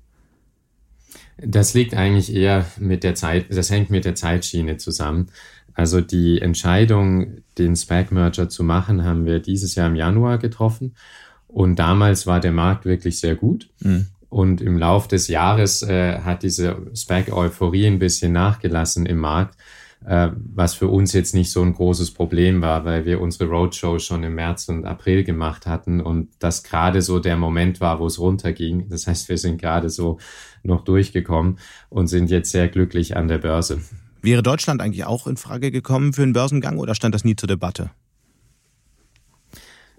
Das 1.38 1.74
liegt 1.74 1.94
eigentlich 1.94 2.34
eher 2.34 2.66
mit 2.78 3.04
der 3.04 3.14
Zeit, 3.14 3.46
das 3.50 3.70
hängt 3.70 3.90
mit 3.90 4.04
der 4.04 4.14
Zeitschiene 4.14 4.78
zusammen. 4.78 5.26
Also 5.76 6.00
die 6.00 6.40
Entscheidung, 6.40 7.42
den 7.58 7.76
SPAC-Merger 7.76 8.48
zu 8.48 8.64
machen, 8.64 9.04
haben 9.04 9.26
wir 9.26 9.40
dieses 9.40 9.74
Jahr 9.74 9.88
im 9.88 9.94
Januar 9.94 10.38
getroffen. 10.38 10.94
Und 11.48 11.78
damals 11.78 12.26
war 12.26 12.40
der 12.40 12.52
Markt 12.52 12.86
wirklich 12.86 13.20
sehr 13.20 13.34
gut. 13.34 13.68
Mhm. 13.80 14.06
Und 14.30 14.62
im 14.62 14.78
Lauf 14.78 15.06
des 15.06 15.28
Jahres 15.28 15.82
äh, 15.82 16.20
hat 16.20 16.42
diese 16.42 16.78
SPAC-Euphorie 16.94 17.86
ein 17.86 17.98
bisschen 17.98 18.32
nachgelassen 18.32 19.04
im 19.04 19.18
Markt, 19.18 19.58
äh, 20.06 20.30
was 20.34 20.74
für 20.74 20.88
uns 20.88 21.12
jetzt 21.12 21.34
nicht 21.34 21.52
so 21.52 21.62
ein 21.62 21.74
großes 21.74 22.12
Problem 22.12 22.62
war, 22.62 22.86
weil 22.86 23.04
wir 23.04 23.20
unsere 23.20 23.50
Roadshow 23.50 23.98
schon 23.98 24.24
im 24.24 24.34
März 24.34 24.70
und 24.70 24.86
April 24.86 25.24
gemacht 25.24 25.66
hatten 25.66 26.00
und 26.00 26.30
das 26.38 26.62
gerade 26.62 27.02
so 27.02 27.18
der 27.18 27.36
Moment 27.36 27.82
war, 27.82 28.00
wo 28.00 28.06
es 28.06 28.18
runterging. 28.18 28.88
Das 28.88 29.06
heißt, 29.06 29.28
wir 29.28 29.36
sind 29.36 29.60
gerade 29.60 29.90
so 29.90 30.18
noch 30.62 30.84
durchgekommen 30.84 31.58
und 31.90 32.06
sind 32.06 32.30
jetzt 32.30 32.50
sehr 32.50 32.68
glücklich 32.68 33.14
an 33.16 33.28
der 33.28 33.38
Börse. 33.38 33.82
Wäre 34.22 34.42
Deutschland 34.42 34.80
eigentlich 34.80 35.04
auch 35.04 35.26
in 35.26 35.36
Frage 35.36 35.70
gekommen 35.70 36.12
für 36.12 36.22
einen 36.22 36.32
Börsengang 36.32 36.78
oder 36.78 36.94
stand 36.94 37.14
das 37.14 37.24
nie 37.24 37.36
zur 37.36 37.46
Debatte? 37.46 37.90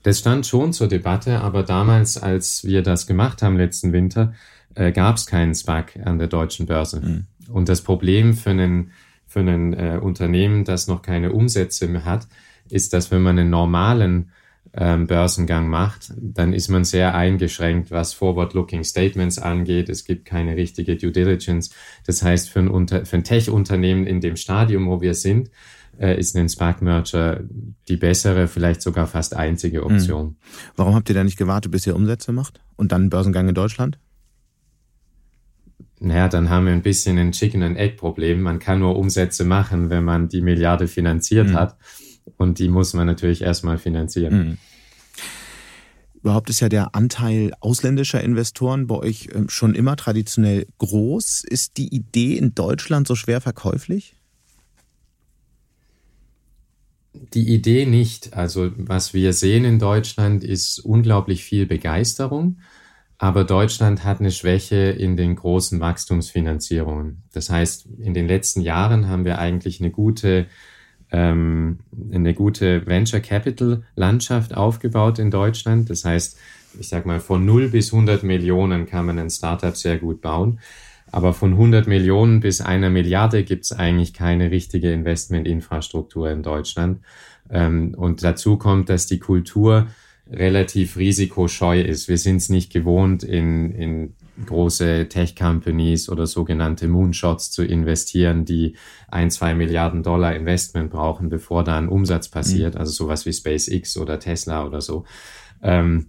Das 0.04 0.20
stand 0.20 0.46
schon 0.46 0.74
zur 0.74 0.88
Debatte, 0.88 1.42
aber 1.42 1.64
damals, 1.64 2.18
als 2.18 2.64
wir 2.64 2.82
das 2.82 3.08
gemacht 3.08 3.42
haben 3.42 3.58
letzten 3.58 3.92
Winter, 3.92 4.34
äh, 4.76 4.92
gab 4.92 5.18
es 5.18 5.26
keinen 5.26 5.54
SPAC 5.54 6.00
an 6.06 6.18
der 6.18 6.28
deutschen 6.28 6.66
Börse. 6.66 7.02
Mhm. 7.02 7.26
Und 7.50 7.70
das 7.70 7.82
Problem 7.82 8.34
für 8.34 8.52
einen, 8.52 8.92
für 9.26 9.40
einen 9.40 9.74
äh, 9.74 10.00
Unternehmen, 10.02 10.66
das 10.66 10.88
noch 10.88 11.02
keine 11.02 11.32
Umsätze 11.32 11.88
mehr 11.88 12.06
hat, 12.06 12.28
ist, 12.70 12.94
dass 12.94 13.12
wenn 13.12 13.22
man 13.22 13.40
einen 13.40 13.50
normalen 13.50 14.32
ähm, 14.74 15.08
Börsengang 15.08 15.70
macht, 15.70 16.14
dann 16.18 16.54
ist 16.54 16.70
man 16.70 16.84
sehr 16.84 17.16
eingeschränkt, 17.16 17.92
was 17.92 18.14
Forward-Looking 18.14 18.84
Statements 18.84 19.40
angeht. 19.40 19.90
Es 19.90 20.06
gibt 20.06 20.26
keine 20.26 20.56
richtige 20.56 20.96
Due 20.96 21.12
Diligence. 21.12 21.72
Das 22.06 22.24
heißt, 22.24 22.50
für 22.50 22.60
ein, 22.60 22.68
Unter 22.68 23.06
für 23.06 23.18
ein 23.18 23.24
Tech-Unternehmen 23.24 24.06
in 24.06 24.22
dem 24.22 24.36
Stadium, 24.36 24.88
wo 24.88 25.02
wir 25.02 25.14
sind, 25.14 25.50
äh, 26.00 26.20
ist 26.20 26.36
ein 26.36 26.50
Spark-Merger 26.50 27.42
die 27.88 27.98
bessere, 27.98 28.48
vielleicht 28.48 28.82
sogar 28.82 29.08
fast 29.08 29.36
einzige 29.36 29.84
Option. 29.84 30.26
Mhm. 30.26 30.36
Warum 30.76 30.96
habt 30.96 31.10
ihr 31.10 31.16
da 31.16 31.24
nicht 31.24 31.38
gewartet, 31.38 31.72
bis 31.72 31.88
ihr 31.88 31.96
Umsätze 31.96 32.32
macht 32.32 32.60
und 32.76 32.92
dann 32.92 33.02
einen 33.02 33.10
Börsengang 33.10 33.48
in 33.48 33.56
Deutschland? 33.56 33.98
Naja, 36.00 36.28
dann 36.28 36.50
haben 36.50 36.68
wir 36.68 36.74
ein 36.74 36.84
bisschen 36.84 37.18
ein 37.18 37.32
Chicken-and-Egg-Problem. 37.32 38.42
Man 38.42 38.60
kann 38.60 38.80
nur 38.80 38.98
Umsätze 38.98 39.46
machen, 39.46 39.90
wenn 39.90 40.04
man 40.04 40.30
die 40.30 40.42
Milliarde 40.42 40.88
finanziert 40.88 41.50
mhm. 41.50 41.54
hat. 41.56 41.78
Und 42.36 42.60
die 42.60 42.68
muss 42.68 42.94
man 42.94 43.08
natürlich 43.08 43.42
erstmal 43.42 43.78
finanzieren. 43.78 44.38
Mhm. 44.38 44.58
Überhaupt 46.22 46.50
ist 46.50 46.60
ja 46.60 46.68
der 46.68 46.94
Anteil 46.96 47.54
ausländischer 47.62 48.22
Investoren 48.22 48.88
bei 48.88 48.96
euch 48.96 49.30
ähm, 49.34 49.50
schon 49.50 49.76
immer 49.76 49.96
traditionell 49.96 50.66
groß. 50.78 51.44
Ist 51.44 51.78
die 51.78 51.94
Idee 51.96 52.38
in 52.38 52.54
Deutschland 52.54 53.08
so 53.08 53.16
schwer 53.16 53.40
verkäuflich? 53.40 54.16
Die 57.34 57.54
Idee 57.54 57.86
nicht. 57.86 58.34
Also 58.34 58.72
was 58.78 59.14
wir 59.14 59.34
sehen 59.34 59.64
in 59.64 59.80
Deutschland 59.80 60.44
ist 60.44 60.80
unglaublich 60.80 61.44
viel 61.44 61.66
Begeisterung, 61.66 62.60
aber 63.18 63.44
Deutschland 63.44 64.04
hat 64.04 64.20
eine 64.20 64.32
Schwäche 64.32 64.76
in 64.76 65.18
den 65.18 65.36
großen 65.36 65.80
Wachstumsfinanzierungen. 65.80 67.24
Das 67.32 67.50
heißt, 67.50 67.88
in 68.00 68.14
den 68.14 68.28
letzten 68.28 68.62
Jahren 68.62 69.08
haben 69.08 69.26
wir 69.26 69.40
eigentlich 69.40 69.80
eine 69.80 69.92
gute 69.92 70.48
ähm, 71.12 71.80
eine 72.12 72.34
gute 72.34 72.86
Venture 72.86 73.20
Capital 73.20 73.84
Landschaft 73.96 74.56
aufgebaut 74.56 75.20
in 75.20 75.32
Deutschland. 75.32 75.90
Das 75.90 76.06
heißt, 76.06 76.38
ich 76.80 76.90
sag 76.90 77.06
mal, 77.06 77.20
von 77.20 77.46
0 77.46 77.70
bis 77.70 77.94
100 77.94 78.24
Millionen 78.24 78.86
kann 78.86 79.06
man 79.06 79.20
ein 79.20 79.30
Startup 79.30 79.76
sehr 79.76 79.98
gut 79.98 80.22
bauen. 80.22 80.60
Aber 81.12 81.34
von 81.34 81.54
100 81.54 81.88
Millionen 81.88 82.42
bis 82.42 82.60
einer 82.60 82.90
Milliarde 82.90 83.44
gibt 83.44 83.66
es 83.66 83.72
eigentlich 83.72 84.14
keine 84.14 84.52
richtige 84.52 84.92
Investmentinfrastruktur 84.92 86.30
in 86.30 86.44
Deutschland. 86.44 87.00
Ähm, 87.50 87.94
und 87.96 88.24
dazu 88.24 88.58
kommt, 88.58 88.90
dass 88.90 89.08
die 89.08 89.20
Kultur 89.20 89.88
relativ 90.30 90.98
risikoscheu 90.98 91.80
ist. 91.82 92.10
Wir 92.10 92.18
sind 92.18 92.38
es 92.38 92.50
nicht 92.50 92.72
gewohnt, 92.74 93.24
in, 93.24 93.72
in 93.72 94.14
große 94.46 95.08
Tech-Companies 95.10 96.10
oder 96.10 96.27
sogenannte 96.27 96.88
Moonshots 96.88 97.51
zu 97.51 97.63
investieren, 97.63 98.46
die 98.46 98.75
ein, 99.08 99.32
zwei 99.32 99.56
Milliarden 99.56 100.03
Dollar 100.03 100.36
Investment 100.36 100.91
brauchen, 100.91 101.29
bevor 101.29 101.63
da 101.63 101.77
ein 101.77 101.89
Umsatz 101.89 102.29
passiert. 102.29 102.75
Mhm. 102.75 102.79
Also 102.79 102.91
sowas 102.91 103.25
wie 103.25 103.34
SpaceX 103.34 103.98
oder 103.98 104.20
Tesla 104.20 104.65
oder 104.65 104.82
so. 104.82 105.06
Ähm, 105.62 106.08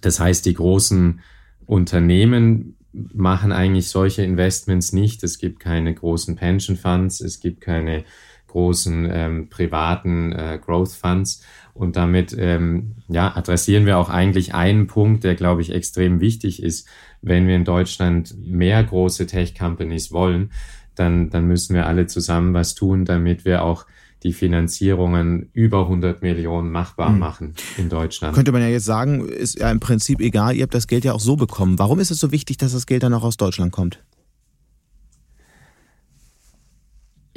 das 0.00 0.18
heißt, 0.18 0.46
die 0.46 0.54
großen 0.54 1.20
Unternehmen 1.66 2.76
machen 2.92 3.52
eigentlich 3.52 3.88
solche 3.88 4.22
Investments 4.22 4.92
nicht. 4.92 5.22
Es 5.22 5.38
gibt 5.38 5.60
keine 5.60 5.94
großen 5.94 6.34
Pension 6.36 6.76
Funds, 6.76 7.20
es 7.20 7.40
gibt 7.40 7.60
keine 7.60 8.04
großen 8.48 9.08
ähm, 9.12 9.48
privaten 9.48 10.32
äh, 10.32 10.58
Growth 10.60 10.92
Funds. 10.92 11.42
Und 11.72 11.96
damit 11.96 12.34
ähm, 12.36 12.96
ja, 13.08 13.36
adressieren 13.36 13.86
wir 13.86 13.96
auch 13.96 14.08
eigentlich 14.08 14.54
einen 14.54 14.88
Punkt, 14.88 15.22
der, 15.22 15.36
glaube 15.36 15.62
ich, 15.62 15.72
extrem 15.72 16.20
wichtig 16.20 16.62
ist. 16.62 16.88
Wenn 17.22 17.46
wir 17.46 17.56
in 17.56 17.64
Deutschland 17.64 18.34
mehr 18.44 18.82
große 18.82 19.26
Tech-Companies 19.26 20.12
wollen, 20.12 20.52
dann, 20.94 21.30
dann 21.30 21.46
müssen 21.46 21.74
wir 21.74 21.86
alle 21.86 22.06
zusammen 22.06 22.54
was 22.54 22.74
tun, 22.74 23.04
damit 23.04 23.44
wir 23.44 23.62
auch 23.62 23.86
die 24.22 24.32
Finanzierungen 24.32 25.48
über 25.52 25.82
100 25.82 26.22
Millionen 26.22 26.70
machbar 26.70 27.08
hm. 27.08 27.18
machen 27.18 27.54
in 27.78 27.88
Deutschland. 27.88 28.34
Könnte 28.34 28.52
man 28.52 28.60
ja 28.60 28.68
jetzt 28.68 28.84
sagen, 28.84 29.26
ist 29.26 29.58
ja 29.58 29.70
im 29.70 29.80
Prinzip 29.80 30.20
egal, 30.20 30.56
ihr 30.56 30.62
habt 30.62 30.74
das 30.74 30.86
Geld 30.86 31.04
ja 31.04 31.14
auch 31.14 31.20
so 31.20 31.36
bekommen. 31.36 31.78
Warum 31.78 32.00
ist 32.00 32.10
es 32.10 32.18
so 32.18 32.30
wichtig, 32.30 32.58
dass 32.58 32.72
das 32.72 32.86
Geld 32.86 33.02
dann 33.02 33.14
auch 33.14 33.24
aus 33.24 33.38
Deutschland 33.38 33.72
kommt? 33.72 34.02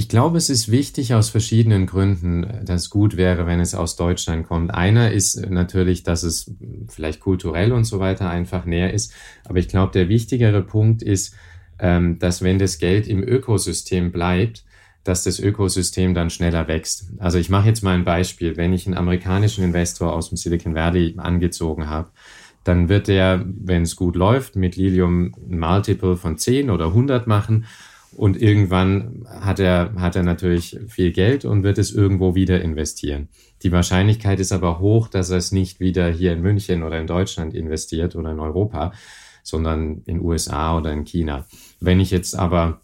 Ich 0.04 0.10
glaube, 0.10 0.38
es 0.38 0.50
ist 0.50 0.70
wichtig 0.70 1.14
aus 1.14 1.30
verschiedenen 1.30 1.86
Gründen, 1.86 2.66
dass 2.66 2.82
es 2.82 2.90
gut 2.90 3.16
wäre, 3.16 3.48
wenn 3.48 3.62
es 3.62 3.74
aus 3.74 3.96
Deutschland 3.96 4.46
kommt. 4.46 4.74
Einer 4.74 5.12
ist 5.12 5.50
natürlich, 5.50 6.04
dass 6.04 6.24
es 6.24 6.52
vielleicht 6.90 7.22
kulturell 7.22 7.72
und 7.72 7.86
so 7.86 8.02
weiter 8.02 8.30
einfach 8.30 8.66
näher 8.66 8.94
ist. 8.94 9.14
Aber 9.46 9.60
ich 9.60 9.70
glaube, 9.70 9.94
der 9.94 10.10
wichtigere 10.10 10.62
Punkt 10.62 11.04
ist, 11.04 11.36
ähm, 11.80 12.20
dass 12.20 12.42
wenn 12.42 12.60
das 12.60 12.80
Geld 12.80 13.08
im 13.08 13.24
Ökosystem 13.24 14.12
bleibt, 14.12 14.66
dass 15.06 15.24
das 15.24 15.40
Ökosystem 15.40 16.14
dann 16.14 16.30
schneller 16.30 16.68
wächst. 16.68 17.06
Also 17.20 17.38
ich 17.38 17.50
mache 17.50 17.70
jetzt 17.70 17.82
mal 17.82 17.96
ein 17.96 18.04
Beispiel. 18.04 18.58
Wenn 18.58 18.74
ich 18.74 18.86
einen 18.86 18.98
amerikanischen 18.98 19.64
Investor 19.64 20.12
aus 20.12 20.28
dem 20.28 20.38
Silicon 20.38 20.76
Valley 20.76 21.14
angezogen 21.16 21.88
habe, 21.88 22.12
dann 22.66 22.90
wird 22.90 23.08
der, 23.08 23.46
wenn 23.46 23.84
es 23.84 23.96
gut 23.96 24.18
läuft, 24.18 24.58
mit 24.58 24.76
Lilium 24.76 25.34
ein 25.50 25.60
Multiple 25.60 26.18
von 26.18 26.38
10 26.38 26.72
oder 26.72 26.88
100 26.88 27.26
machen. 27.26 27.68
Und 28.16 28.42
irgendwann 28.42 29.26
hat 29.28 29.60
er, 29.60 29.94
hat 29.96 30.16
er 30.16 30.24
natürlich 30.24 30.80
viel 30.88 31.12
Geld 31.12 31.46
und 31.46 31.64
wird 31.64 31.78
es 31.78 31.92
irgendwo 31.92 32.36
wieder 32.36 32.62
investieren. 32.62 33.30
Die 33.64 33.72
Wahrscheinlichkeit 33.72 34.40
ist 34.40 34.52
aber 34.52 34.80
hoch, 34.80 35.08
dass 35.08 35.30
er 35.30 35.38
es 35.38 35.52
nicht 35.52 35.80
wieder 35.80 36.10
hier 36.10 36.34
in 36.34 36.42
München 36.42 36.84
oder 36.84 37.00
in 37.00 37.08
Deutschland 37.08 37.54
investiert 37.54 38.16
oder 38.16 38.32
in 38.32 38.40
Europa, 38.40 38.94
sondern 39.42 40.02
in 40.06 40.22
USA 40.22 40.78
oder 40.78 40.92
in 40.92 41.06
China. 41.06 41.46
Wenn 41.80 42.00
ich 42.00 42.12
jetzt 42.12 42.38
aber 42.38 42.82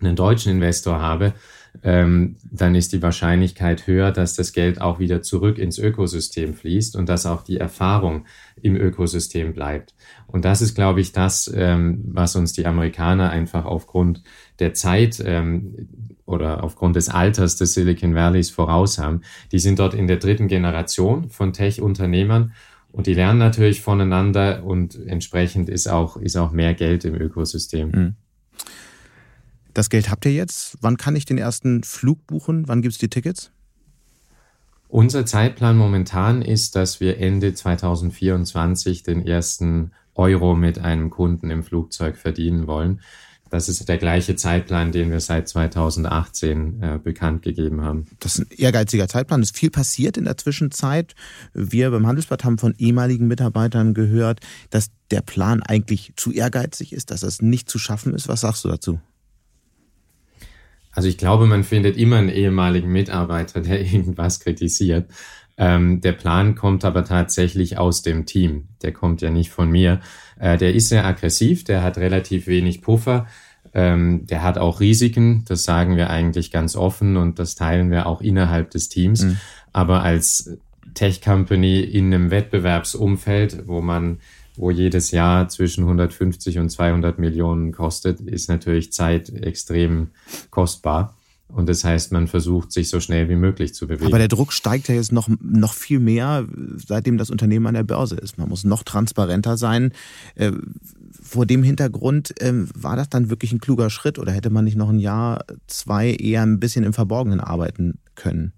einen 0.00 0.16
deutschen 0.16 0.52
Investor 0.52 1.00
habe, 1.00 1.34
ähm, 1.82 2.36
dann 2.50 2.74
ist 2.74 2.92
die 2.92 3.02
Wahrscheinlichkeit 3.02 3.86
höher, 3.86 4.12
dass 4.12 4.34
das 4.34 4.52
Geld 4.52 4.80
auch 4.80 4.98
wieder 4.98 5.22
zurück 5.22 5.58
ins 5.58 5.78
Ökosystem 5.78 6.54
fließt 6.54 6.96
und 6.96 7.08
dass 7.08 7.26
auch 7.26 7.42
die 7.42 7.56
Erfahrung 7.56 8.26
im 8.60 8.76
Ökosystem 8.76 9.52
bleibt. 9.52 9.94
Und 10.26 10.44
das 10.44 10.62
ist, 10.62 10.74
glaube 10.74 11.00
ich, 11.00 11.12
das, 11.12 11.50
ähm, 11.54 12.02
was 12.06 12.36
uns 12.36 12.52
die 12.52 12.66
Amerikaner 12.66 13.30
einfach 13.30 13.64
aufgrund 13.64 14.22
der 14.58 14.74
Zeit 14.74 15.22
ähm, 15.24 15.88
oder 16.24 16.62
aufgrund 16.62 16.96
des 16.96 17.08
Alters 17.08 17.56
des 17.56 17.74
Silicon 17.74 18.14
Valleys 18.14 18.50
voraus 18.50 18.98
haben. 18.98 19.22
Die 19.50 19.58
sind 19.58 19.78
dort 19.78 19.94
in 19.94 20.06
der 20.06 20.18
dritten 20.18 20.48
Generation 20.48 21.30
von 21.30 21.52
Tech-Unternehmern 21.52 22.52
und 22.92 23.06
die 23.06 23.14
lernen 23.14 23.38
natürlich 23.38 23.80
voneinander 23.80 24.62
und 24.64 24.98
entsprechend 25.06 25.68
ist 25.68 25.88
auch, 25.88 26.16
ist 26.16 26.36
auch 26.36 26.52
mehr 26.52 26.74
Geld 26.74 27.04
im 27.04 27.14
Ökosystem. 27.14 27.90
Mhm. 27.90 28.14
Das 29.74 29.90
Geld 29.90 30.10
habt 30.10 30.24
ihr 30.24 30.32
jetzt. 30.32 30.76
Wann 30.80 30.96
kann 30.96 31.16
ich 31.16 31.24
den 31.24 31.38
ersten 31.38 31.82
Flug 31.82 32.26
buchen? 32.26 32.68
Wann 32.68 32.82
gibt 32.82 32.92
es 32.92 32.98
die 32.98 33.08
Tickets? 33.08 33.50
Unser 34.88 35.24
Zeitplan 35.24 35.78
momentan 35.78 36.42
ist, 36.42 36.76
dass 36.76 37.00
wir 37.00 37.18
Ende 37.18 37.54
2024 37.54 39.02
den 39.02 39.26
ersten 39.26 39.92
Euro 40.14 40.54
mit 40.54 40.78
einem 40.78 41.08
Kunden 41.08 41.50
im 41.50 41.62
Flugzeug 41.62 42.18
verdienen 42.18 42.66
wollen. 42.66 43.00
Das 43.48 43.68
ist 43.68 43.86
der 43.86 43.98
gleiche 43.98 44.34
Zeitplan, 44.34 44.92
den 44.92 45.10
wir 45.10 45.20
seit 45.20 45.46
2018 45.46 46.82
äh, 46.82 46.98
bekannt 47.02 47.42
gegeben 47.42 47.82
haben. 47.82 48.06
Das 48.20 48.38
ist 48.38 48.50
ein 48.50 48.56
ehrgeiziger 48.58 49.08
Zeitplan. 49.08 49.42
Es 49.42 49.50
ist 49.50 49.58
viel 49.58 49.70
passiert 49.70 50.16
in 50.16 50.24
der 50.24 50.38
Zwischenzeit. 50.38 51.14
Wir 51.52 51.90
beim 51.90 52.06
Handelsblatt 52.06 52.44
haben 52.44 52.56
von 52.56 52.74
ehemaligen 52.78 53.28
Mitarbeitern 53.28 53.92
gehört, 53.92 54.40
dass 54.70 54.88
der 55.10 55.20
Plan 55.20 55.62
eigentlich 55.62 56.14
zu 56.16 56.32
ehrgeizig 56.32 56.94
ist, 56.94 57.10
dass 57.10 57.22
es 57.22 57.42
nicht 57.42 57.68
zu 57.68 57.78
schaffen 57.78 58.14
ist. 58.14 58.26
Was 58.26 58.40
sagst 58.40 58.64
du 58.64 58.68
dazu? 58.68 59.00
Also 60.92 61.08
ich 61.08 61.18
glaube, 61.18 61.46
man 61.46 61.64
findet 61.64 61.96
immer 61.96 62.16
einen 62.16 62.28
ehemaligen 62.28 62.90
Mitarbeiter, 62.90 63.60
der 63.60 63.80
irgendwas 63.92 64.40
kritisiert. 64.40 65.10
Ähm, 65.58 66.00
der 66.00 66.12
Plan 66.12 66.54
kommt 66.54 66.84
aber 66.84 67.04
tatsächlich 67.04 67.78
aus 67.78 68.02
dem 68.02 68.26
Team. 68.26 68.68
Der 68.82 68.92
kommt 68.92 69.20
ja 69.20 69.30
nicht 69.30 69.50
von 69.50 69.70
mir. 69.70 70.00
Äh, 70.38 70.56
der 70.56 70.74
ist 70.74 70.88
sehr 70.88 71.04
aggressiv, 71.04 71.64
der 71.64 71.82
hat 71.82 71.98
relativ 71.98 72.46
wenig 72.46 72.80
Puffer. 72.80 73.26
Ähm, 73.74 74.26
der 74.26 74.42
hat 74.42 74.58
auch 74.58 74.80
Risiken, 74.80 75.44
das 75.46 75.64
sagen 75.64 75.96
wir 75.96 76.10
eigentlich 76.10 76.50
ganz 76.50 76.76
offen 76.76 77.16
und 77.16 77.38
das 77.38 77.54
teilen 77.54 77.90
wir 77.90 78.06
auch 78.06 78.20
innerhalb 78.20 78.70
des 78.70 78.88
Teams. 78.88 79.24
Mhm. 79.24 79.38
Aber 79.72 80.02
als 80.02 80.58
Tech-Company 80.94 81.80
in 81.80 82.12
einem 82.12 82.30
Wettbewerbsumfeld, 82.30 83.66
wo 83.66 83.80
man 83.80 84.18
wo 84.56 84.70
jedes 84.70 85.10
Jahr 85.10 85.48
zwischen 85.48 85.84
150 85.84 86.58
und 86.58 86.70
200 86.70 87.18
Millionen 87.18 87.72
kostet, 87.72 88.20
ist 88.20 88.48
natürlich 88.48 88.92
Zeit 88.92 89.30
extrem 89.30 90.08
kostbar. 90.50 91.16
Und 91.48 91.68
das 91.68 91.84
heißt, 91.84 92.12
man 92.12 92.28
versucht, 92.28 92.72
sich 92.72 92.88
so 92.88 92.98
schnell 92.98 93.28
wie 93.28 93.36
möglich 93.36 93.74
zu 93.74 93.86
bewegen. 93.86 94.06
Aber 94.06 94.18
der 94.18 94.28
Druck 94.28 94.54
steigt 94.54 94.88
ja 94.88 94.94
jetzt 94.94 95.12
noch, 95.12 95.28
noch 95.40 95.74
viel 95.74 96.00
mehr, 96.00 96.46
seitdem 96.76 97.18
das 97.18 97.30
Unternehmen 97.30 97.66
an 97.66 97.74
der 97.74 97.82
Börse 97.82 98.16
ist. 98.16 98.38
Man 98.38 98.48
muss 98.48 98.64
noch 98.64 98.82
transparenter 98.84 99.58
sein. 99.58 99.92
Äh, 100.34 100.52
vor 101.20 101.44
dem 101.44 101.62
Hintergrund, 101.62 102.40
äh, 102.40 102.52
war 102.74 102.96
das 102.96 103.10
dann 103.10 103.28
wirklich 103.28 103.52
ein 103.52 103.60
kluger 103.60 103.90
Schritt 103.90 104.18
oder 104.18 104.32
hätte 104.32 104.48
man 104.48 104.64
nicht 104.64 104.76
noch 104.76 104.88
ein 104.88 104.98
Jahr, 104.98 105.44
zwei 105.66 106.12
eher 106.12 106.42
ein 106.42 106.58
bisschen 106.58 106.84
im 106.84 106.94
Verborgenen 106.94 107.40
arbeiten 107.40 107.98
können? 108.14 108.52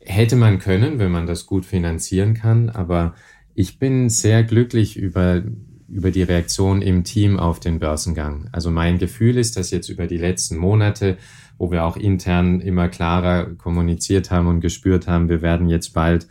Hätte 0.00 0.36
man 0.36 0.58
können, 0.58 0.98
wenn 0.98 1.10
man 1.10 1.26
das 1.26 1.46
gut 1.46 1.64
finanzieren 1.64 2.34
kann, 2.34 2.68
aber 2.68 3.14
ich 3.54 3.78
bin 3.78 4.08
sehr 4.08 4.42
glücklich 4.44 4.96
über, 4.96 5.42
über 5.88 6.10
die 6.10 6.22
Reaktion 6.22 6.82
im 6.82 7.04
Team 7.04 7.38
auf 7.38 7.60
den 7.60 7.78
Börsengang. 7.78 8.48
Also 8.52 8.70
mein 8.70 8.98
Gefühl 8.98 9.36
ist, 9.36 9.56
dass 9.56 9.70
jetzt 9.70 9.88
über 9.88 10.06
die 10.06 10.16
letzten 10.16 10.56
Monate, 10.56 11.16
wo 11.58 11.70
wir 11.70 11.84
auch 11.84 11.96
intern 11.96 12.60
immer 12.60 12.88
klarer 12.88 13.46
kommuniziert 13.56 14.30
haben 14.30 14.46
und 14.46 14.60
gespürt 14.60 15.06
haben, 15.06 15.28
wir 15.28 15.42
werden 15.42 15.68
jetzt 15.68 15.92
bald 15.92 16.26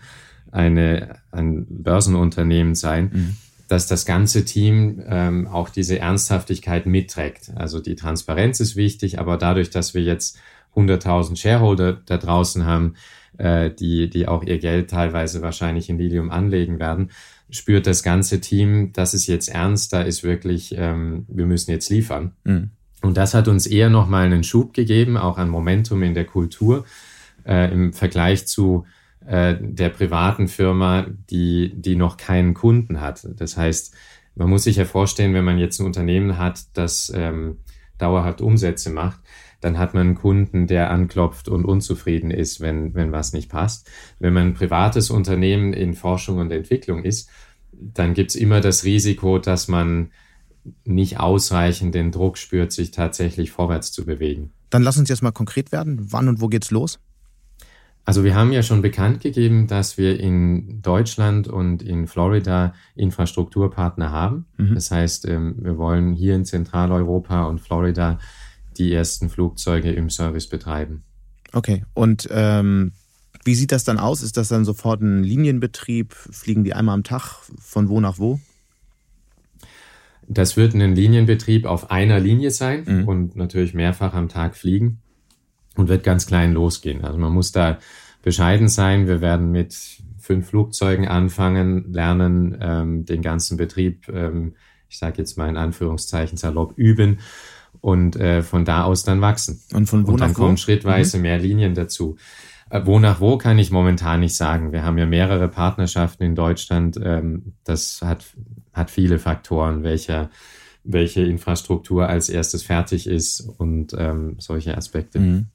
eine, 0.52 1.18
ein 1.32 1.68
Börsenunternehmen 1.70 2.74
sein, 2.74 3.12
mhm. 3.14 3.38
dass 3.68 3.86
das 3.86 4.06
ganze 4.06 4.46
Team 4.46 5.04
ähm, 5.08 5.48
auch 5.48 5.70
diese 5.70 6.00
Ernsthaftigkeit 6.00 6.86
mitträgt. 6.86 7.52
Also 7.56 7.80
die 7.80 7.96
Transparenz 7.96 8.60
ist 8.60 8.76
wichtig, 8.76 9.20
aber 9.20 9.38
dadurch, 9.38 9.70
dass 9.70 9.94
wir 9.94 10.02
jetzt 10.02 10.40
100.000 10.76 11.36
Shareholder 11.36 11.94
da 12.06 12.18
draußen 12.18 12.66
haben, 12.66 12.96
äh, 13.40 13.72
die, 13.72 14.10
die 14.10 14.28
auch 14.28 14.44
ihr 14.44 14.60
Geld 14.60 14.90
teilweise 14.90 15.42
wahrscheinlich 15.42 15.90
in 15.90 15.98
Lilium 15.98 16.30
anlegen 16.30 16.80
werden, 16.80 17.10
spürt 17.50 17.88
das 17.88 18.04
ganze 18.04 18.42
Team, 18.42 18.92
das 18.94 19.14
ist 19.14 19.28
jetzt 19.28 19.48
ernst, 19.48 19.94
da 19.94 20.02
ist 20.02 20.24
wirklich, 20.24 20.76
ähm, 20.78 21.26
wir 21.28 21.46
müssen 21.46 21.72
jetzt 21.72 21.90
liefern. 21.90 22.34
Mhm. 22.44 22.72
Und 23.02 23.18
das 23.18 23.34
hat 23.34 23.48
uns 23.48 23.66
eher 23.66 23.90
nochmal 23.90 24.26
einen 24.26 24.44
Schub 24.44 24.74
gegeben, 24.74 25.18
auch 25.18 25.38
an 25.38 25.50
Momentum 25.50 26.04
in 26.04 26.14
der 26.14 26.26
Kultur 26.26 26.86
äh, 27.46 27.72
im 27.72 27.94
Vergleich 27.94 28.46
zu 28.46 28.86
äh, 29.26 29.56
der 29.60 29.90
privaten 29.90 30.48
Firma, 30.48 31.08
die, 31.30 31.72
die 31.76 31.96
noch 31.96 32.18
keinen 32.18 32.54
Kunden 32.54 33.00
hat. 33.00 33.26
Das 33.38 33.56
heißt, 33.56 33.96
man 34.36 34.50
muss 34.50 34.64
sich 34.64 34.76
ja 34.76 34.86
vorstellen, 34.86 35.34
wenn 35.34 35.46
man 35.46 35.60
jetzt 35.60 35.80
ein 35.80 35.86
Unternehmen 35.86 36.38
hat, 36.38 36.62
das 36.74 37.12
ähm, 37.16 37.58
dauerhaft 38.02 38.42
Umsätze 38.42 38.90
macht, 38.90 39.20
dann 39.62 39.78
hat 39.78 39.94
man 39.94 40.08
einen 40.08 40.16
Kunden, 40.16 40.68
der 40.68 40.90
anklopft 40.90 41.50
und 41.50 41.66
unzufrieden 41.66 42.32
ist, 42.32 42.62
wenn, 42.62 42.94
wenn 42.96 43.12
was 43.12 43.34
nicht 43.34 43.50
passt. 43.50 43.90
Wenn 44.20 44.34
man 44.34 44.48
ein 44.48 44.54
privates 44.54 45.10
Unternehmen 45.10 45.74
in 45.74 45.94
Forschung 45.94 46.38
und 46.38 46.52
Entwicklung 46.52 47.04
ist, 47.04 47.30
dann 47.72 48.14
gibt's 48.14 48.36
immer 48.36 48.62
das 48.62 48.84
Risiko, 48.84 49.40
dass 49.40 49.68
man 49.68 50.12
nicht 50.86 51.20
ausreichend 51.20 51.96
den 51.96 52.12
Druck 52.12 52.38
spürt, 52.38 52.72
sich 52.72 52.92
tatsächlich 52.92 53.52
vorwärts 53.52 53.92
zu 53.92 54.06
bewegen. 54.06 54.52
Dann 54.70 54.84
lass 54.84 54.98
uns 54.98 55.10
jetzt 55.10 55.24
mal 55.24 55.32
konkret 55.32 55.72
werden. 55.72 56.12
Wann 56.12 56.28
und 56.28 56.42
wo 56.42 56.48
geht's 56.48 56.72
los? 56.72 57.00
Also 58.10 58.24
wir 58.24 58.34
haben 58.34 58.52
ja 58.52 58.64
schon 58.64 58.82
bekannt 58.82 59.22
gegeben, 59.22 59.68
dass 59.68 60.00
wir 60.00 60.20
in 60.20 60.82
Deutschland 60.82 61.48
und 61.48 61.84
in 61.84 62.08
Florida 62.08 62.74
Infrastrukturpartner 62.96 64.12
haben. 64.12 64.48
Mhm. 64.58 64.74
Das 64.74 64.90
heißt, 64.90 65.28
ähm, 65.28 65.58
wir 65.60 65.78
wollen 65.78 66.16
hier 66.16 66.34
in 66.34 66.44
Zentraleuropa 66.44 67.44
und 67.44 67.62
Florida 67.62 68.18
die 68.80 68.92
ersten 68.92 69.30
Flugzeuge 69.30 69.92
im 69.92 70.10
Service 70.10 70.48
betreiben. 70.48 71.04
Okay, 71.54 71.86
und 71.94 72.28
ähm, 72.32 72.94
wie 73.46 73.54
sieht 73.54 73.72
das 73.72 73.84
dann 73.84 74.00
aus? 74.00 74.24
Ist 74.24 74.38
das 74.38 74.48
dann 74.48 74.66
sofort 74.66 75.02
ein 75.02 75.24
Linienbetrieb? 75.24 76.16
Fliegen 76.16 76.64
die 76.64 76.74
einmal 76.74 76.96
am 76.96 77.04
Tag 77.04 77.44
von 77.60 77.90
wo 77.90 78.02
nach 78.02 78.18
wo? 78.18 78.40
Das 80.28 80.58
wird 80.58 80.74
ein 80.74 80.96
Linienbetrieb 80.96 81.68
auf 81.68 81.92
einer 81.92 82.20
Linie 82.20 82.50
sein 82.50 82.86
mhm. 82.88 83.08
und 83.08 83.36
natürlich 83.36 83.76
mehrfach 83.76 84.16
am 84.16 84.30
Tag 84.30 84.56
fliegen 84.56 85.00
und 85.80 85.88
wird 85.88 86.04
ganz 86.04 86.28
klein 86.28 86.54
losgehen. 86.54 87.04
Also 87.04 87.18
man 87.18 87.32
muss 87.32 87.52
da 87.52 87.80
bescheiden 88.22 88.68
sein. 88.68 89.08
Wir 89.08 89.22
werden 89.22 89.52
mit 89.52 89.76
fünf 90.20 90.50
Flugzeugen 90.50 91.08
anfangen, 91.08 91.92
lernen, 91.92 92.58
ähm, 92.62 93.06
den 93.06 93.22
ganzen 93.22 93.58
Betrieb, 93.58 94.10
ähm, 94.10 94.56
ich 94.90 95.00
sage 95.00 95.18
jetzt 95.18 95.38
mal 95.38 95.50
in 95.50 95.58
Anführungszeichen 95.58 96.38
salopp, 96.38 96.74
üben 96.78 97.20
und 97.82 98.16
äh, 98.18 98.42
von 98.44 98.66
da 98.66 98.84
aus 98.84 99.04
dann 99.04 99.22
wachsen. 99.22 99.62
Und 99.74 99.88
von 99.88 100.06
wo 100.06 100.12
und 100.12 100.22
dann 100.22 100.34
kommen 100.34 100.54
wo? 100.54 100.58
schrittweise 100.58 101.18
mhm. 101.18 101.24
mehr 101.24 101.40
Linien 101.40 101.74
dazu. 101.74 102.18
Äh, 102.70 102.82
wo 102.86 103.00
nach 103.00 103.22
wo 103.22 103.38
kann 103.38 103.58
ich 103.58 103.72
momentan 103.72 104.20
nicht 104.20 104.36
sagen. 104.36 104.72
Wir 104.74 104.84
haben 104.84 104.98
ja 104.98 105.06
mehrere 105.06 105.48
Partnerschaften 105.48 106.24
in 106.24 106.36
Deutschland. 106.36 107.00
Ähm, 107.02 107.54
das 107.64 108.02
hat, 108.04 108.26
hat 108.74 108.92
viele 108.92 109.18
Faktoren, 109.18 109.84
welcher 109.84 110.30
welche 110.84 111.22
Infrastruktur 111.22 112.08
als 112.08 112.30
erstes 112.30 112.64
fertig 112.64 113.06
ist 113.06 113.42
und 113.42 113.94
ähm, 113.98 114.36
solche 114.40 114.76
Aspekte. 114.78 115.20
Mhm. 115.20 115.48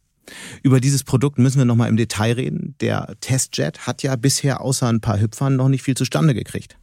Über 0.63 0.81
dieses 0.81 1.05
Produkt 1.05 1.39
müssen 1.39 1.59
wir 1.59 1.65
nochmal 1.65 1.89
im 1.89 1.97
Detail 1.97 2.33
reden. 2.33 2.75
Der 2.81 3.15
Testjet 3.21 3.87
hat 3.87 4.03
ja 4.03 4.17
bisher 4.17 4.61
außer 4.61 4.89
ein 4.89 5.01
paar 5.01 5.21
Hüpfern 5.21 5.57
noch 5.57 5.69
nicht 5.69 5.83
viel 5.83 5.97
zustande 5.97 6.35
gekriegt. 6.35 6.77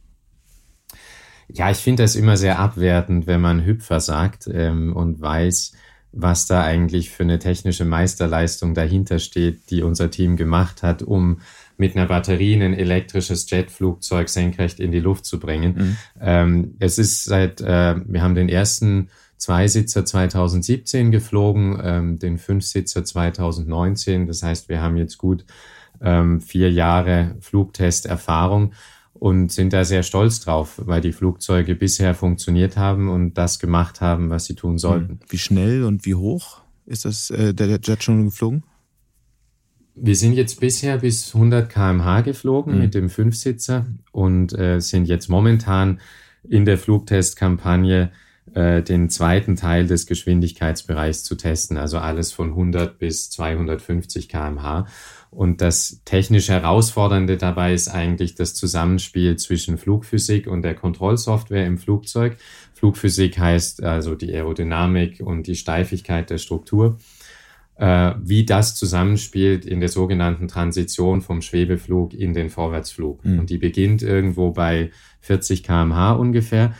Ja, 1.48 1.70
ich 1.70 1.78
finde 1.78 2.04
das 2.04 2.16
immer 2.16 2.36
sehr 2.36 2.58
abwertend, 2.58 3.26
wenn 3.26 3.40
man 3.40 3.64
Hüpfer 3.64 4.00
sagt 4.00 4.48
ähm, 4.52 4.94
und 4.94 5.20
weiß, 5.20 5.72
was 6.12 6.46
da 6.46 6.62
eigentlich 6.62 7.10
für 7.10 7.22
eine 7.22 7.38
technische 7.38 7.84
Meisterleistung 7.84 8.74
dahinter 8.74 9.18
steht, 9.18 9.70
die 9.70 9.82
unser 9.82 10.10
Team 10.10 10.36
gemacht 10.36 10.82
hat, 10.82 11.02
um 11.02 11.40
mit 11.78 11.96
einer 11.96 12.06
Batterie 12.06 12.54
ein 12.54 12.74
elektrisches 12.74 13.50
Jetflugzeug 13.50 14.28
senkrecht 14.28 14.78
in 14.78 14.92
die 14.92 15.00
Luft 15.00 15.24
zu 15.24 15.40
bringen. 15.40 15.74
Mhm. 15.74 15.96
Ähm, 16.20 16.74
es 16.78 16.98
ist 16.98 17.24
seit, 17.24 17.60
äh, 17.60 17.96
wir 18.06 18.22
haben 18.22 18.34
den 18.34 18.48
ersten 18.48 19.08
Zweisitzer 19.42 20.04
2017 20.04 21.10
geflogen, 21.10 21.76
ähm, 21.82 22.18
den 22.20 22.38
Fünfsitzer 22.38 23.04
2019. 23.04 24.28
Das 24.28 24.44
heißt, 24.44 24.68
wir 24.68 24.80
haben 24.80 24.96
jetzt 24.96 25.18
gut 25.18 25.44
ähm, 26.00 26.40
vier 26.40 26.70
Jahre 26.70 27.34
Flugtesterfahrung 27.40 28.72
und 29.14 29.50
sind 29.50 29.72
da 29.72 29.84
sehr 29.84 30.04
stolz 30.04 30.38
drauf, 30.38 30.80
weil 30.84 31.00
die 31.00 31.10
Flugzeuge 31.10 31.74
bisher 31.74 32.14
funktioniert 32.14 32.76
haben 32.76 33.08
und 33.08 33.34
das 33.34 33.58
gemacht 33.58 34.00
haben, 34.00 34.30
was 34.30 34.44
sie 34.44 34.54
tun 34.54 34.78
sollten. 34.78 35.08
Hm. 35.08 35.18
Wie 35.28 35.38
schnell 35.38 35.82
und 35.82 36.06
wie 36.06 36.14
hoch 36.14 36.60
ist 36.86 37.04
das 37.04 37.30
äh, 37.30 37.52
der 37.52 37.80
Jet 37.82 38.04
schon 38.04 38.24
geflogen? 38.24 38.62
Wir 39.96 40.14
sind 40.14 40.34
jetzt 40.34 40.60
bisher 40.60 40.98
bis 40.98 41.34
100 41.34 41.68
km/h 41.68 42.20
geflogen 42.20 42.74
mhm. 42.74 42.80
mit 42.80 42.94
dem 42.94 43.10
Fünfsitzer 43.10 43.86
und 44.12 44.56
äh, 44.56 44.80
sind 44.80 45.08
jetzt 45.08 45.28
momentan 45.28 46.00
in 46.48 46.64
der 46.64 46.78
Flugtestkampagne 46.78 48.12
äh, 48.54 48.82
den 48.82 49.08
zweiten 49.08 49.56
Teil 49.56 49.86
des 49.86 50.06
Geschwindigkeitsbereichs 50.06 51.24
zu 51.24 51.36
testen, 51.36 51.76
also 51.76 51.98
alles 51.98 52.32
von 52.32 52.50
100 52.50 52.98
bis 52.98 53.30
250 53.30 54.28
km/h. 54.28 54.86
Und 55.30 55.62
das 55.62 56.02
technisch 56.04 56.48
Herausfordernde 56.48 57.38
dabei 57.38 57.72
ist 57.72 57.88
eigentlich 57.88 58.34
das 58.34 58.54
Zusammenspiel 58.54 59.36
zwischen 59.36 59.78
Flugphysik 59.78 60.46
und 60.46 60.62
der 60.62 60.74
Kontrollsoftware 60.74 61.66
im 61.66 61.78
Flugzeug. 61.78 62.36
Flugphysik 62.74 63.38
heißt 63.38 63.82
also 63.82 64.14
die 64.14 64.34
Aerodynamik 64.34 65.20
und 65.20 65.46
die 65.46 65.56
Steifigkeit 65.56 66.28
der 66.28 66.38
Struktur. 66.38 66.98
Äh, 67.76 68.14
wie 68.22 68.44
das 68.44 68.74
zusammenspielt 68.74 69.64
in 69.64 69.80
der 69.80 69.88
sogenannten 69.88 70.46
Transition 70.46 71.22
vom 71.22 71.40
Schwebeflug 71.40 72.12
in 72.12 72.34
den 72.34 72.50
Vorwärtsflug. 72.50 73.24
Mhm. 73.24 73.38
Und 73.40 73.50
die 73.50 73.56
beginnt 73.56 74.02
irgendwo 74.02 74.50
bei 74.50 74.90
40 75.20 75.62
kmh 75.62 76.12
ungefähr 76.12 76.74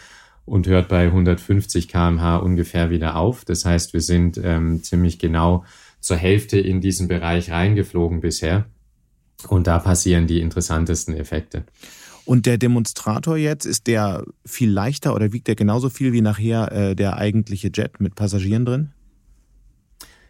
und 0.44 0.66
hört 0.66 0.88
bei 0.88 1.06
150 1.06 1.88
kmh 1.88 2.36
ungefähr 2.36 2.90
wieder 2.90 3.16
auf. 3.16 3.44
Das 3.44 3.64
heißt, 3.64 3.92
wir 3.92 4.00
sind 4.00 4.40
ähm, 4.42 4.82
ziemlich 4.82 5.18
genau 5.18 5.64
zur 6.00 6.16
Hälfte 6.16 6.58
in 6.58 6.80
diesen 6.80 7.08
Bereich 7.08 7.50
reingeflogen 7.50 8.20
bisher. 8.20 8.66
Und 9.48 9.66
da 9.66 9.78
passieren 9.78 10.26
die 10.26 10.40
interessantesten 10.40 11.14
Effekte. 11.14 11.64
Und 12.24 12.46
der 12.46 12.58
Demonstrator 12.58 13.36
jetzt, 13.36 13.64
ist 13.64 13.86
der 13.86 14.24
viel 14.44 14.70
leichter 14.70 15.14
oder 15.14 15.32
wiegt 15.32 15.48
der 15.48 15.56
genauso 15.56 15.88
viel 15.88 16.12
wie 16.12 16.20
nachher 16.20 16.70
äh, 16.72 16.94
der 16.94 17.16
eigentliche 17.16 17.70
Jet 17.74 18.00
mit 18.00 18.14
Passagieren 18.14 18.64
drin? 18.64 18.90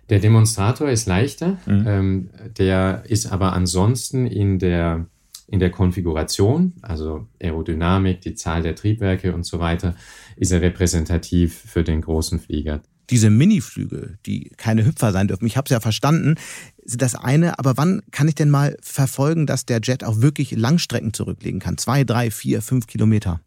Der 0.08 0.18
Demonstrator 0.18 0.90
ist 0.90 1.06
leichter, 1.06 1.58
mhm. 1.66 1.84
ähm, 1.86 2.30
der 2.58 3.04
ist 3.06 3.30
aber 3.30 3.52
ansonsten 3.52 4.26
in 4.26 4.58
der, 4.58 5.06
in 5.52 5.60
der 5.60 5.70
Konfiguration, 5.70 6.72
also 6.80 7.28
Aerodynamik, 7.40 8.22
die 8.22 8.34
Zahl 8.34 8.62
der 8.62 8.74
Triebwerke 8.74 9.34
und 9.34 9.44
so 9.44 9.60
weiter, 9.60 9.94
ist 10.36 10.50
er 10.50 10.62
repräsentativ 10.62 11.54
für 11.54 11.84
den 11.84 12.00
großen 12.00 12.40
Flieger 12.40 12.82
diese 13.10 13.28
Miniflüge, 13.28 14.16
die 14.24 14.50
keine 14.56 14.86
Hüpfer 14.86 15.12
sein 15.12 15.28
dürfen, 15.28 15.44
ich 15.44 15.58
habe 15.58 15.66
es 15.66 15.70
ja 15.70 15.80
verstanden, 15.80 16.36
sind 16.82 17.02
das 17.02 17.14
eine, 17.14 17.58
aber 17.58 17.76
wann 17.76 18.00
kann 18.10 18.26
ich 18.26 18.36
denn 18.36 18.48
mal 18.48 18.78
verfolgen, 18.80 19.46
dass 19.46 19.66
der 19.66 19.80
Jet 19.82 20.02
auch 20.02 20.22
wirklich 20.22 20.52
Langstrecken 20.52 21.12
zurücklegen 21.12 21.60
kann? 21.60 21.76
Zwei, 21.76 22.04
drei, 22.04 22.30
vier, 22.30 22.62
fünf 22.62 22.86
Kilometer? 22.86 23.42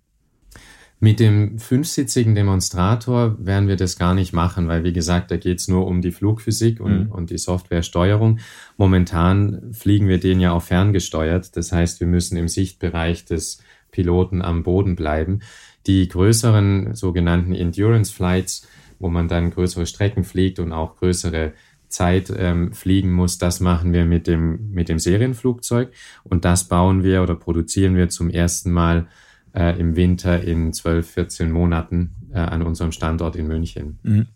Mit 1.00 1.20
dem 1.20 1.60
fünfsitzigen 1.60 2.36
Demonstrator 2.36 3.36
werden 3.38 3.68
wir 3.68 3.76
das 3.76 3.98
gar 3.98 4.14
nicht 4.14 4.32
machen, 4.32 4.68
weil 4.68 4.84
wie 4.84 4.94
gesagt, 4.94 5.30
da 5.30 5.38
geht 5.38 5.60
es 5.60 5.68
nur 5.68 5.88
um 5.88 6.02
die 6.02 6.12
Flugphysik 6.12 6.80
und, 6.80 7.06
mhm. 7.06 7.12
und 7.12 7.30
die 7.30 7.38
Softwaresteuerung. 7.38 8.40
Momentan 8.78 9.74
fliegen 9.74 10.08
wir 10.08 10.20
den 10.20 10.40
ja 10.40 10.54
auch 10.54 10.64
ferngesteuert. 10.64 11.56
Das 11.58 11.72
heißt, 11.72 12.00
wir 12.00 12.08
müssen 12.08 12.38
im 12.38 12.48
Sichtbereich 12.48 13.26
des 13.26 13.62
Piloten 13.92 14.42
am 14.42 14.64
Boden 14.64 14.96
bleiben. 14.96 15.42
Die 15.86 16.08
größeren 16.08 16.96
sogenannten 16.96 17.54
Endurance 17.54 18.12
Flights, 18.12 18.68
wo 18.98 19.10
man 19.10 19.28
dann 19.28 19.52
größere 19.52 19.86
Strecken 19.86 20.24
fliegt 20.24 20.60
und 20.60 20.72
auch 20.72 20.96
größere 20.96 21.54
Zeit 21.88 22.34
ähm, 22.36 22.74
fliegen 22.74 23.12
muss, 23.12 23.38
das 23.38 23.60
machen 23.60 23.94
wir 23.94 24.06
mit 24.06 24.28
dem, 24.28 24.72
mit 24.72 24.90
dem 24.90 25.00
Serienflugzeug 25.00 25.92
und 26.24 26.44
das 26.44 26.68
bauen 26.68 27.04
wir 27.04 27.22
oder 27.22 27.36
produzieren 27.36 27.96
wir 27.96 28.10
zum 28.10 28.30
ersten 28.30 28.72
Mal 28.72 29.08
äh, 29.56 29.80
im 29.80 29.96
Winter 29.96 30.42
in 30.42 30.74
12, 30.74 31.10
14 31.10 31.52
Monaten 31.52 32.12
äh, 32.34 32.40
an 32.40 32.62
unserem 32.62 32.92
Standort 32.92 33.36
in 33.36 33.48
München. 33.48 34.00
Mhm. 34.04 34.28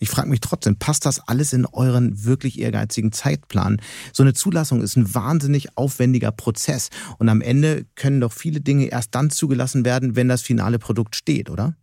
Ich 0.00 0.10
frage 0.10 0.28
mich 0.28 0.40
trotzdem, 0.40 0.76
passt 0.76 1.06
das 1.06 1.20
alles 1.28 1.52
in 1.52 1.64
euren 1.66 2.24
wirklich 2.24 2.60
ehrgeizigen 2.60 3.12
Zeitplan? 3.12 3.80
So 4.12 4.22
eine 4.22 4.34
Zulassung 4.34 4.82
ist 4.82 4.96
ein 4.96 5.14
wahnsinnig 5.14 5.78
aufwendiger 5.78 6.30
Prozess 6.32 6.90
und 7.18 7.28
am 7.28 7.40
Ende 7.40 7.86
können 7.94 8.20
doch 8.20 8.32
viele 8.32 8.60
Dinge 8.60 8.86
erst 8.86 9.14
dann 9.14 9.30
zugelassen 9.30 9.84
werden, 9.84 10.16
wenn 10.16 10.28
das 10.28 10.42
finale 10.42 10.78
Produkt 10.78 11.16
steht, 11.16 11.48
oder? 11.48 11.74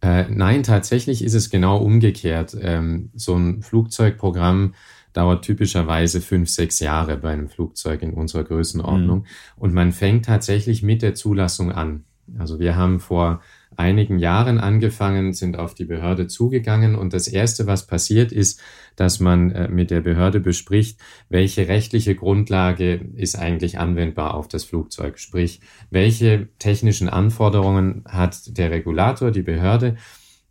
Äh, 0.00 0.26
nein, 0.28 0.62
tatsächlich 0.62 1.24
ist 1.24 1.34
es 1.34 1.50
genau 1.50 1.78
umgekehrt. 1.78 2.56
Ähm, 2.60 3.10
so 3.14 3.34
ein 3.34 3.62
Flugzeugprogramm 3.62 4.74
dauert 5.18 5.44
typischerweise 5.44 6.20
fünf, 6.20 6.48
sechs 6.48 6.78
Jahre 6.78 7.16
bei 7.16 7.30
einem 7.30 7.48
Flugzeug 7.48 8.02
in 8.02 8.14
unserer 8.14 8.44
Größenordnung. 8.44 9.18
Mhm. 9.18 9.26
Und 9.56 9.74
man 9.74 9.90
fängt 9.90 10.26
tatsächlich 10.26 10.84
mit 10.84 11.02
der 11.02 11.16
Zulassung 11.16 11.72
an. 11.72 12.04
Also 12.38 12.60
wir 12.60 12.76
haben 12.76 13.00
vor 13.00 13.40
einigen 13.76 14.20
Jahren 14.20 14.58
angefangen, 14.58 15.32
sind 15.32 15.58
auf 15.58 15.74
die 15.74 15.86
Behörde 15.86 16.28
zugegangen 16.28 16.94
und 16.94 17.12
das 17.14 17.26
Erste, 17.26 17.66
was 17.66 17.88
passiert 17.88 18.30
ist, 18.30 18.60
dass 18.94 19.18
man 19.18 19.50
äh, 19.50 19.68
mit 19.68 19.90
der 19.90 20.02
Behörde 20.02 20.38
bespricht, 20.38 21.00
welche 21.28 21.66
rechtliche 21.66 22.14
Grundlage 22.14 23.00
ist 23.16 23.36
eigentlich 23.36 23.80
anwendbar 23.80 24.34
auf 24.34 24.46
das 24.46 24.62
Flugzeug, 24.62 25.18
sprich, 25.18 25.60
welche 25.90 26.48
technischen 26.60 27.08
Anforderungen 27.08 28.04
hat 28.06 28.56
der 28.56 28.70
Regulator, 28.70 29.32
die 29.32 29.42
Behörde, 29.42 29.96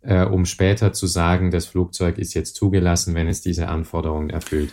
äh, 0.08 0.24
um 0.24 0.46
später 0.46 0.94
zu 0.94 1.06
sagen, 1.06 1.50
das 1.50 1.66
Flugzeug 1.66 2.16
ist 2.16 2.32
jetzt 2.32 2.56
zugelassen, 2.56 3.14
wenn 3.14 3.28
es 3.28 3.42
diese 3.42 3.68
Anforderungen 3.68 4.30
erfüllt. 4.30 4.72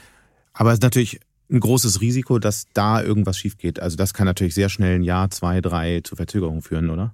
Aber 0.54 0.72
es 0.72 0.76
ist 0.76 0.84
natürlich 0.84 1.20
ein 1.52 1.60
großes 1.60 2.00
Risiko, 2.00 2.40
dass 2.40 2.68
da 2.74 3.04
irgendwas 3.04 3.38
schief 3.38 3.58
geht. 3.58 3.82
Also 3.82 3.98
das 3.98 4.14
kann 4.14 4.26
natürlich 4.26 4.56
sehr 4.56 4.70
schnell 4.70 4.96
ein 4.96 5.04
Jahr, 5.04 5.30
zwei, 5.30 5.60
drei 5.60 6.00
zu 6.02 6.16
Verzögerungen 6.16 6.62
führen, 6.62 6.90
oder? 6.90 7.14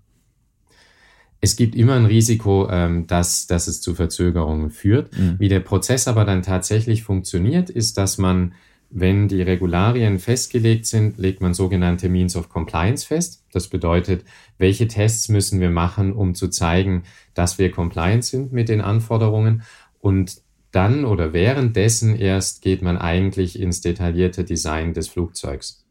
Es 1.43 1.55
gibt 1.55 1.73
immer 1.73 1.95
ein 1.95 2.05
Risiko, 2.05 2.69
ähm, 2.69 3.07
dass, 3.07 3.47
dass 3.47 3.67
es 3.67 3.81
zu 3.81 3.95
Verzögerungen 3.95 4.69
führt. 4.69 5.17
Mhm. 5.17 5.38
Wie 5.39 5.49
der 5.49 5.60
Prozess 5.60 6.07
aber 6.07 6.23
dann 6.23 6.43
tatsächlich 6.43 7.01
funktioniert, 7.01 7.71
ist, 7.71 7.97
dass 7.97 8.19
man, 8.19 8.53
wenn 8.91 9.27
die 9.27 9.41
Regularien 9.41 10.19
festgelegt 10.19 10.86
sind, 10.86 11.17
legt 11.17 11.41
man 11.41 11.54
sogenannte 11.54 12.10
Means 12.10 12.36
of 12.36 12.49
Compliance 12.49 13.06
fest. 13.06 13.45
Das 13.51 13.69
bedeutet, 13.69 14.25
welche 14.58 14.88
Tests 14.88 15.30
müssen 15.30 15.60
wir 15.60 15.71
machen, 15.71 16.13
um 16.13 16.36
zu 16.36 16.49
zeigen, 16.49 17.04
dass 17.34 17.58
wir 17.58 17.71
compliant 17.71 18.25
sind 18.25 18.51
mit 18.51 18.69
den 18.69 18.82
Anforderungen. 18.82 19.63
Und 19.99 20.41
dann 20.71 21.06
oder 21.06 21.34
währenddessen 21.34 22.15
erst 22.15 22.62
geht 22.62 22.82
man 22.82 22.97
eigentlich 22.97 23.60
ins 23.60 23.82
detaillierte 23.82 24.43
Design 24.43 24.93
des 24.93 25.08
Flugzeugs. 25.08 25.86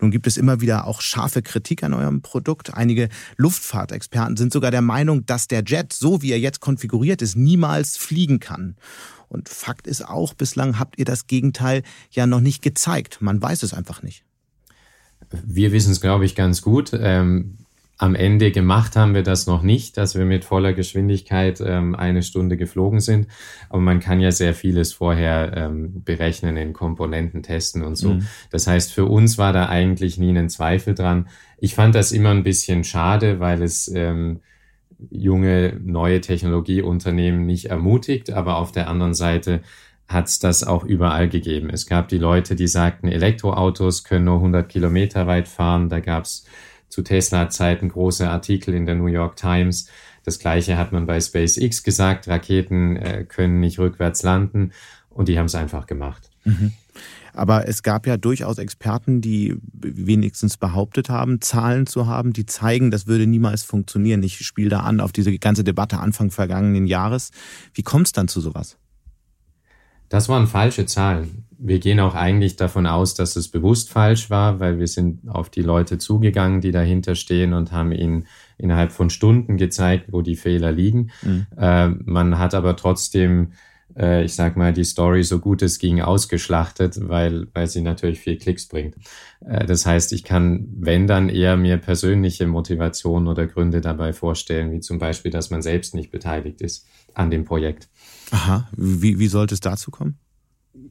Nun 0.00 0.10
gibt 0.10 0.26
es 0.26 0.36
immer 0.36 0.60
wieder 0.60 0.86
auch 0.86 1.00
scharfe 1.00 1.42
Kritik 1.42 1.82
an 1.82 1.94
eurem 1.94 2.20
Produkt. 2.20 2.74
Einige 2.74 3.08
Luftfahrtexperten 3.36 4.36
sind 4.36 4.52
sogar 4.52 4.70
der 4.70 4.82
Meinung, 4.82 5.24
dass 5.26 5.46
der 5.46 5.62
Jet, 5.64 5.92
so 5.92 6.22
wie 6.22 6.32
er 6.32 6.40
jetzt 6.40 6.60
konfiguriert 6.60 7.22
ist, 7.22 7.36
niemals 7.36 7.96
fliegen 7.96 8.40
kann. 8.40 8.76
Und 9.28 9.48
Fakt 9.48 9.86
ist 9.86 10.06
auch, 10.06 10.34
bislang 10.34 10.78
habt 10.78 10.98
ihr 10.98 11.04
das 11.04 11.26
Gegenteil 11.26 11.82
ja 12.10 12.26
noch 12.26 12.40
nicht 12.40 12.62
gezeigt. 12.62 13.18
Man 13.20 13.40
weiß 13.40 13.62
es 13.62 13.74
einfach 13.74 14.02
nicht. 14.02 14.24
Wir 15.30 15.72
wissen 15.72 15.92
es, 15.92 16.00
glaube 16.00 16.24
ich, 16.24 16.34
ganz 16.34 16.62
gut. 16.62 16.92
Ähm, 16.94 17.58
am 18.00 18.14
Ende 18.14 18.52
gemacht 18.52 18.94
haben 18.94 19.12
wir 19.14 19.24
das 19.24 19.48
noch 19.48 19.62
nicht, 19.62 19.96
dass 19.96 20.14
wir 20.14 20.24
mit 20.24 20.44
voller 20.44 20.72
Geschwindigkeit 20.72 21.60
ähm, 21.60 21.96
eine 21.96 22.22
Stunde 22.22 22.56
geflogen 22.56 23.00
sind. 23.00 23.26
Aber 23.68 23.80
man 23.80 23.98
kann 23.98 24.20
ja 24.20 24.30
sehr 24.30 24.54
vieles 24.54 24.92
vorher 24.92 25.52
ähm, 25.56 26.04
berechnen, 26.04 26.56
in 26.56 26.72
Komponenten 26.72 27.42
testen 27.42 27.82
und 27.82 27.96
so. 27.96 28.14
Mhm. 28.14 28.26
Das 28.50 28.68
heißt, 28.68 28.92
für 28.92 29.06
uns 29.06 29.36
war 29.36 29.52
da 29.52 29.68
eigentlich 29.68 30.16
nie 30.16 30.30
ein 30.30 30.48
Zweifel 30.48 30.94
dran. 30.94 31.28
Ich 31.58 31.74
fand 31.74 31.96
das 31.96 32.12
immer 32.12 32.30
ein 32.30 32.44
bisschen 32.44 32.84
schade, 32.84 33.40
weil 33.40 33.62
es 33.62 33.90
ähm, 33.92 34.40
junge, 35.10 35.78
neue 35.84 36.20
Technologieunternehmen 36.20 37.46
nicht 37.46 37.66
ermutigt. 37.66 38.32
Aber 38.32 38.58
auf 38.58 38.72
der 38.72 38.88
anderen 38.88 39.14
Seite 39.14 39.62
hat 40.08 40.26
es 40.26 40.38
das 40.38 40.64
auch 40.64 40.84
überall 40.84 41.28
gegeben. 41.28 41.68
Es 41.70 41.86
gab 41.86 42.08
die 42.08 42.18
Leute, 42.18 42.56
die 42.56 42.66
sagten, 42.66 43.08
Elektroautos 43.08 44.04
können 44.04 44.24
nur 44.24 44.36
100 44.36 44.68
Kilometer 44.68 45.26
weit 45.26 45.48
fahren. 45.48 45.88
Da 45.88 46.00
gab 46.00 46.24
es 46.24 46.44
zu 46.88 47.02
Tesla-Zeiten 47.02 47.90
große 47.90 48.28
Artikel 48.28 48.74
in 48.74 48.86
der 48.86 48.94
New 48.94 49.06
York 49.06 49.36
Times. 49.36 49.90
Das 50.24 50.38
gleiche 50.38 50.78
hat 50.78 50.92
man 50.92 51.06
bei 51.06 51.20
SpaceX 51.20 51.82
gesagt, 51.82 52.28
Raketen 52.28 52.96
äh, 52.96 53.24
können 53.24 53.60
nicht 53.60 53.78
rückwärts 53.78 54.22
landen 54.22 54.72
und 55.10 55.28
die 55.28 55.38
haben 55.38 55.46
es 55.46 55.54
einfach 55.54 55.86
gemacht. 55.86 56.30
Mhm. 56.44 56.72
Aber 57.38 57.68
es 57.68 57.82
gab 57.82 58.06
ja 58.06 58.16
durchaus 58.16 58.58
Experten, 58.58 59.20
die 59.20 59.56
wenigstens 59.72 60.56
behauptet 60.56 61.08
haben, 61.08 61.40
Zahlen 61.40 61.86
zu 61.86 62.06
haben, 62.06 62.32
die 62.32 62.46
zeigen, 62.46 62.90
das 62.90 63.06
würde 63.06 63.26
niemals 63.26 63.62
funktionieren. 63.62 64.22
Ich 64.22 64.38
spiele 64.38 64.70
da 64.70 64.80
an 64.80 65.00
auf 65.00 65.12
diese 65.12 65.36
ganze 65.38 65.64
Debatte 65.64 65.98
Anfang 65.98 66.30
vergangenen 66.30 66.86
Jahres. 66.86 67.30
Wie 67.72 67.82
kommt 67.82 68.06
es 68.06 68.12
dann 68.12 68.28
zu 68.28 68.40
sowas? 68.40 68.76
Das 70.08 70.28
waren 70.28 70.46
falsche 70.46 70.86
Zahlen 70.86 71.44
wir 71.58 71.80
gehen 71.80 71.98
auch 71.98 72.14
eigentlich 72.14 72.54
davon 72.56 72.86
aus, 72.86 73.14
dass 73.14 73.34
es 73.34 73.48
bewusst 73.48 73.90
falsch 73.90 74.30
war, 74.30 74.60
weil 74.60 74.78
wir 74.78 74.86
sind 74.86 75.28
auf 75.28 75.50
die 75.50 75.62
Leute 75.62 75.98
zugegangen, 75.98 76.60
die 76.60 76.70
dahinter 76.70 77.16
stehen 77.16 77.52
und 77.52 77.72
haben 77.72 77.90
ihnen 77.90 78.26
innerhalb 78.58 78.92
von 78.92 79.10
Stunden 79.10 79.56
gezeigt, 79.56 80.12
wo 80.12 80.22
die 80.22 80.36
Fehler 80.36 80.70
liegen. 80.70 81.10
Mhm. 81.22 81.46
Äh, 81.56 81.88
man 81.88 82.38
hat 82.38 82.54
aber 82.54 82.76
trotzdem, 82.76 83.52
äh, 83.96 84.24
ich 84.24 84.34
sag 84.34 84.56
mal, 84.56 84.72
die 84.72 84.84
Story 84.84 85.22
so 85.22 85.38
gut 85.38 85.62
es 85.62 85.78
ging 85.78 86.00
ausgeschlachtet, 86.00 86.98
weil, 87.08 87.48
weil 87.54 87.66
sie 87.66 87.80
natürlich 87.80 88.20
viel 88.20 88.38
Klicks 88.38 88.66
bringt. 88.66 88.96
Äh, 89.44 89.66
das 89.66 89.86
heißt, 89.86 90.12
ich 90.12 90.24
kann, 90.24 90.68
wenn 90.78 91.06
dann 91.06 91.28
eher 91.28 91.56
mir 91.56 91.78
persönliche 91.78 92.46
Motivationen 92.46 93.28
oder 93.28 93.46
Gründe 93.46 93.80
dabei 93.80 94.12
vorstellen, 94.12 94.72
wie 94.72 94.80
zum 94.80 94.98
Beispiel, 94.98 95.30
dass 95.30 95.50
man 95.50 95.62
selbst 95.62 95.94
nicht 95.94 96.10
beteiligt 96.10 96.60
ist 96.60 96.86
an 97.14 97.30
dem 97.30 97.44
Projekt. 97.44 97.88
Aha, 98.30 98.68
wie, 98.76 99.18
wie 99.18 99.28
sollte 99.28 99.54
es 99.54 99.60
dazu 99.60 99.90
kommen? 99.90 100.18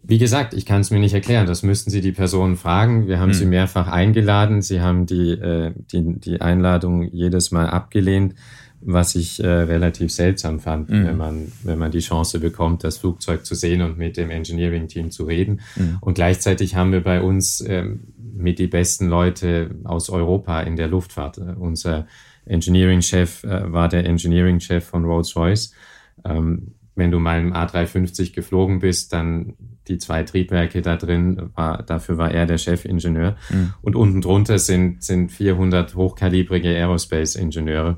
Wie 0.04 0.18
gesagt, 0.18 0.54
ich 0.54 0.66
kann 0.66 0.82
es 0.82 0.92
mir 0.92 1.00
nicht 1.00 1.14
erklären. 1.14 1.48
Das 1.48 1.64
müssten 1.64 1.92
Sie 1.92 2.02
die 2.02 2.12
Personen 2.12 2.58
fragen. 2.58 3.08
Wir 3.08 3.20
haben 3.20 3.32
hm. 3.32 3.38
sie 3.38 3.46
mehrfach 3.46 3.88
eingeladen. 3.88 4.62
Sie 4.62 4.82
haben 4.82 5.06
die, 5.06 5.32
äh, 5.32 5.74
die, 5.78 6.20
die 6.20 6.42
Einladung 6.42 7.04
jedes 7.04 7.52
Mal 7.52 7.70
abgelehnt, 7.70 8.36
was 8.82 9.16
ich 9.16 9.44
äh, 9.44 9.48
relativ 9.48 10.12
seltsam 10.12 10.60
fand, 10.60 10.90
hm. 10.90 11.06
wenn, 11.06 11.18
man, 11.18 11.52
wenn 11.63 11.80
man 11.80 11.92
die 11.92 12.00
Chance 12.00 12.40
bekommt, 12.40 12.84
das 12.84 12.98
Flugzeug 12.98 13.46
zu 13.46 13.56
sehen 13.56 13.82
und 13.82 13.98
mit 13.98 14.18
dem 14.18 14.30
Engineering-Team 14.30 15.12
zu 15.12 15.26
reden. 15.26 15.62
Hm. 15.74 15.98
Und 16.02 16.13
gleichzeitig 16.13 16.76
haben 16.76 16.92
wir 16.92 17.02
bei 17.02 17.22
uns 17.22 17.62
äh, 17.62 17.86
mit 18.18 18.60
die 18.60 18.68
besten 18.68 19.08
Leute 19.08 19.72
aus 19.84 20.10
Europa 20.10 20.62
in 20.62 20.76
der 20.76 20.88
Luftfahrt. 20.88 21.38
Äh, 21.40 21.56
unser 21.58 22.08
Engineering-Chef 22.46 23.44
äh, 23.44 23.72
war 23.72 23.90
der 23.90 24.06
Engineering-Chef 24.06 24.86
von 24.86 25.06
Rolls-Royce. 25.06 25.74
Ähm, 26.24 26.74
wenn 26.96 27.12
du 27.12 27.20
mal 27.20 27.40
im 27.40 27.54
A350 27.54 28.34
geflogen 28.34 28.80
bist, 28.80 29.13
dann 29.13 29.54
die 29.88 30.00
zwei 30.00 30.24
Triebwerke 30.24 30.82
da 30.82 30.98
drin, 30.98 31.52
war, 31.56 31.84
dafür 31.84 32.18
war 32.18 32.32
er 32.32 32.46
der 32.46 32.58
Chefingenieur. 32.58 33.38
Mhm. 33.50 33.74
Und 33.82 33.96
unten 33.96 34.22
drunter 34.22 34.60
sind, 34.60 35.04
sind 35.04 35.32
400 35.32 35.96
hochkalibrige 35.96 36.70
Aerospace-Ingenieure. 36.70 37.98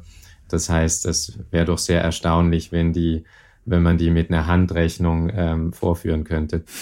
Das 0.49 0.69
heißt, 0.69 1.05
es 1.05 1.39
wäre 1.51 1.65
doch 1.65 1.77
sehr 1.77 2.01
erstaunlich, 2.01 2.71
wenn 2.71 2.93
die, 2.93 3.23
wenn 3.65 3.83
man 3.83 3.97
die 3.97 4.11
mit 4.11 4.29
einer 4.29 4.47
Handrechnung 4.47 5.31
ähm, 5.33 5.73
vorführen 5.73 6.23
könnte. 6.23 6.63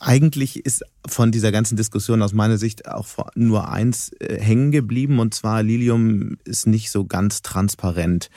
Eigentlich 0.00 0.64
ist 0.64 0.84
von 1.08 1.32
dieser 1.32 1.50
ganzen 1.50 1.76
Diskussion 1.76 2.22
aus 2.22 2.32
meiner 2.32 2.56
Sicht 2.56 2.86
auch 2.88 3.06
nur 3.34 3.68
eins 3.68 4.12
äh, 4.20 4.40
hängen 4.40 4.70
geblieben, 4.70 5.18
und 5.18 5.34
zwar 5.34 5.64
Lilium 5.64 6.38
ist 6.44 6.68
nicht 6.68 6.92
so 6.92 7.04
ganz 7.04 7.42
transparent. 7.42 8.30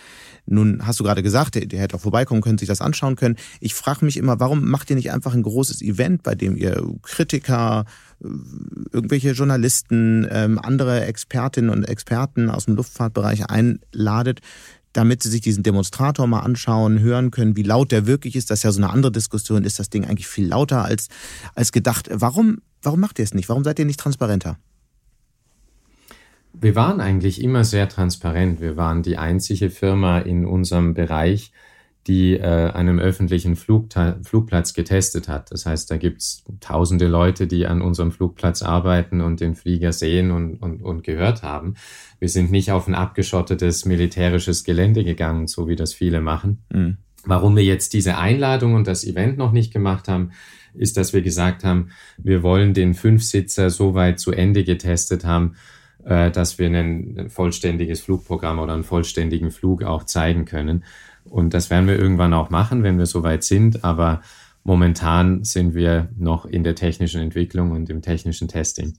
Nun 0.48 0.88
hast 0.88 1.00
du 1.00 1.04
gerade 1.04 1.22
gesagt, 1.22 1.54
der, 1.54 1.68
der 1.68 1.82
hätte 1.82 1.98
auch 1.98 2.02
vorbeikommen 2.02 2.42
können, 2.42 2.58
sich 2.58 2.68
das 2.68 2.82
anschauen 2.82 3.16
können. 3.16 3.36
Ich 3.60 3.76
frage 3.76 4.04
mich 4.06 4.18
immer, 4.18 4.40
warum 4.40 4.70
macht 4.70 4.90
ihr 4.90 4.96
nicht 4.96 5.12
einfach 5.12 5.36
ein 5.36 5.44
großes 5.44 5.84
Event, 5.84 6.24
bei 6.24 6.34
dem 6.34 6.58
ihr 6.58 6.84
Kritiker, 7.04 7.86
irgendwelche 8.92 9.32
Journalisten, 9.32 10.28
ähm, 10.30 10.60
andere 10.60 11.06
Expertinnen 11.06 11.70
und 11.70 11.84
Experten 11.86 12.50
aus 12.50 12.66
dem 12.66 12.76
Luftfahrtbereich 12.76 13.50
einladet, 13.50 14.42
damit 14.94 15.24
sie 15.24 15.30
sich 15.30 15.42
diesen 15.42 15.64
Demonstrator 15.64 16.28
mal 16.28 16.42
anschauen, 16.42 17.00
hören 17.00 17.32
können, 17.32 17.56
wie 17.56 17.64
laut 17.64 17.92
der 17.92 18.06
wirklich 18.06 18.36
ist. 18.36 18.52
Das 18.52 18.60
ist 18.60 18.64
ja 18.64 18.72
so 18.72 18.82
eine 18.82 18.90
andere 18.90 19.12
Diskussion. 19.12 19.64
Ist 19.64 19.80
das 19.80 19.90
Ding 19.90 20.06
eigentlich 20.06 20.28
viel 20.28 20.48
lauter 20.48 20.84
als, 20.84 21.08
als 21.56 21.72
gedacht? 21.72 22.10
Warum, 22.12 22.60
warum 22.82 23.00
macht 23.00 23.20
ihr 23.20 23.24
es 23.24 23.34
nicht? 23.34 23.50
Warum 23.50 23.64
seid 23.64 23.80
ihr 23.80 23.86
nicht 23.86 24.00
transparenter? 24.00 24.58
Wir 26.54 26.76
waren 26.76 27.00
eigentlich 27.00 27.42
immer 27.42 27.64
sehr 27.64 27.88
transparent. 27.88 28.60
Wir 28.60 28.76
waren 28.76 29.04
die 29.04 29.18
einzige 29.18 29.70
Firma 29.70 30.20
in 30.20 30.46
unserem 30.46 30.94
Bereich, 30.94 31.54
die 32.08 32.34
äh, 32.34 32.72
einem 32.72 33.00
öffentlichen 33.00 33.56
Flugta 33.56 34.18
Flugplatz 34.24 34.74
getestet 34.74 35.28
hat. 35.28 35.52
Das 35.52 35.66
heißt, 35.66 35.92
da 35.92 35.98
gibt's 35.98 36.44
tausende 36.60 37.08
Leute, 37.08 37.46
die 37.46 37.68
an 37.68 37.82
unserem 37.82 38.12
Flugplatz 38.12 38.64
arbeiten 38.64 39.22
und 39.22 39.40
den 39.40 39.56
Flieger 39.56 39.94
sehen 39.94 40.32
und, 40.32 40.56
und, 40.56 40.82
und 40.82 41.04
gehört 41.04 41.44
haben. 41.44 41.76
Wir 42.20 42.30
sind 42.30 42.52
nicht 42.52 42.72
auf 42.72 42.88
ein 42.88 42.96
abgeschottetes 42.96 43.86
militärisches 43.86 44.64
Gelände 44.64 45.04
gegangen, 45.04 45.48
so 45.48 45.68
wie 45.68 45.76
das 45.76 45.94
viele 45.94 46.22
machen. 46.22 46.64
Mhm. 46.74 46.98
Warum 47.24 47.56
wir 47.56 47.64
jetzt 47.64 47.94
diese 47.94 48.18
Einladung 48.18 48.74
und 48.74 48.88
das 48.88 49.04
Event 49.04 49.38
noch 49.38 49.52
nicht 49.52 49.72
gemacht 49.72 50.08
haben, 50.08 50.32
ist, 50.74 50.98
dass 50.98 51.14
wir 51.14 51.22
gesagt 51.22 51.64
haben, 51.64 51.90
wir 52.18 52.42
wollen 52.42 52.74
den 52.74 52.96
Fünfsitzer 52.96 53.70
so 53.70 53.94
weit 53.94 54.20
zu 54.20 54.32
Ende 54.32 54.64
getestet 54.64 55.24
haben, 55.24 55.56
äh, 56.04 56.32
dass 56.32 56.58
wir 56.58 56.68
ein 56.68 57.30
vollständiges 57.30 58.02
Flugprogramm 58.02 58.60
oder 58.60 58.74
einen 58.74 58.84
vollständigen 58.84 59.52
Flug 59.52 59.84
auch 59.84 60.04
zeigen 60.06 60.46
können. 60.46 60.84
Und 61.26 61.54
das 61.54 61.70
werden 61.70 61.88
wir 61.88 61.98
irgendwann 61.98 62.34
auch 62.34 62.50
machen, 62.50 62.84
wenn 62.84 62.98
wir 62.98 63.06
soweit 63.06 63.44
sind. 63.44 63.84
Aber 63.84 64.22
momentan 64.64 65.44
sind 65.44 65.74
wir 65.74 66.10
noch 66.18 66.46
in 66.46 66.64
der 66.64 66.76
technischen 66.76 67.22
Entwicklung 67.22 67.72
und 67.72 67.90
im 67.90 68.02
technischen 68.02 68.48
Testing. 68.48 68.94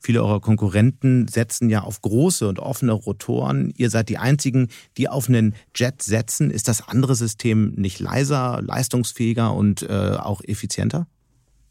Viele 0.00 0.22
eurer 0.22 0.40
Konkurrenten 0.40 1.26
setzen 1.26 1.70
ja 1.70 1.82
auf 1.82 2.02
große 2.02 2.48
und 2.48 2.60
offene 2.60 2.92
Rotoren. 2.92 3.72
Ihr 3.76 3.90
seid 3.90 4.08
die 4.08 4.18
einzigen, 4.18 4.68
die 4.96 5.08
auf 5.08 5.28
einen 5.28 5.54
Jet 5.74 6.02
setzen. 6.02 6.50
Ist 6.50 6.68
das 6.68 6.86
andere 6.86 7.16
System 7.16 7.72
nicht 7.74 7.98
leiser, 7.98 8.60
leistungsfähiger 8.62 9.52
und 9.52 9.82
äh, 9.82 10.16
auch 10.18 10.40
effizienter? 10.44 11.08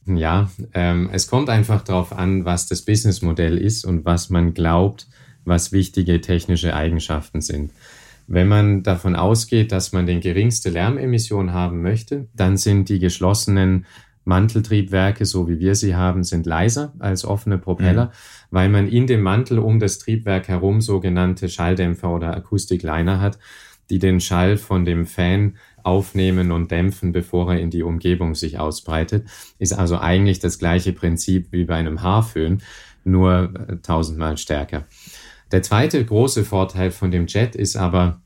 Ja, 0.05 0.49
ähm, 0.73 1.09
es 1.11 1.27
kommt 1.27 1.49
einfach 1.49 1.83
darauf 1.83 2.13
an, 2.13 2.45
was 2.45 2.67
das 2.67 2.81
Businessmodell 2.81 3.57
ist 3.57 3.85
und 3.85 4.05
was 4.05 4.29
man 4.29 4.53
glaubt, 4.53 5.07
was 5.43 5.71
wichtige 5.71 6.19
technische 6.21 6.73
Eigenschaften 6.73 7.41
sind. 7.41 7.71
Wenn 8.27 8.47
man 8.47 8.83
davon 8.83 9.15
ausgeht, 9.15 9.71
dass 9.71 9.93
man 9.93 10.05
den 10.05 10.19
geringste 10.19 10.69
Lärmemission 10.69 11.53
haben 11.53 11.81
möchte, 11.81 12.27
dann 12.35 12.57
sind 12.57 12.89
die 12.89 12.99
geschlossenen 12.99 13.85
Manteltriebwerke, 14.25 15.25
so 15.25 15.47
wie 15.47 15.59
wir 15.59 15.73
sie 15.75 15.95
haben, 15.95 16.23
sind 16.23 16.45
leiser 16.45 16.93
als 16.99 17.23
offene 17.23 17.57
Propeller, 17.57 18.05
mhm. 18.05 18.11
weil 18.51 18.69
man 18.69 18.87
in 18.89 19.07
dem 19.07 19.21
Mantel 19.21 19.59
um 19.59 19.79
das 19.79 19.99
Triebwerk 19.99 20.49
herum 20.49 20.81
sogenannte 20.81 21.47
Schalldämpfer 21.47 22.13
oder 22.13 22.35
Akustikliner 22.35 23.21
hat, 23.21 23.39
die 23.89 23.99
den 23.99 24.19
Schall 24.19 24.57
von 24.57 24.83
dem 24.83 25.05
Fan 25.05 25.55
aufnehmen 25.81 26.51
und 26.51 26.69
dämpfen, 26.69 27.13
bevor 27.13 27.53
er 27.53 27.61
in 27.61 27.69
die 27.69 27.83
Umgebung 27.83 28.35
sich 28.35 28.59
ausbreitet. 28.59 29.25
Ist 29.57 29.71
also 29.71 29.97
eigentlich 29.97 30.39
das 30.39 30.59
gleiche 30.59 30.91
Prinzip 30.91 31.53
wie 31.53 31.63
bei 31.63 31.75
einem 31.75 32.01
Haarföhn, 32.01 32.61
nur 33.05 33.53
äh, 33.55 33.77
tausendmal 33.77 34.37
stärker. 34.37 34.83
Der 35.51 35.61
zweite 35.61 36.03
große 36.03 36.43
Vorteil 36.43 36.91
von 36.91 37.11
dem 37.11 37.27
Jet 37.27 37.55
ist 37.55 37.77
aber, 37.77 38.21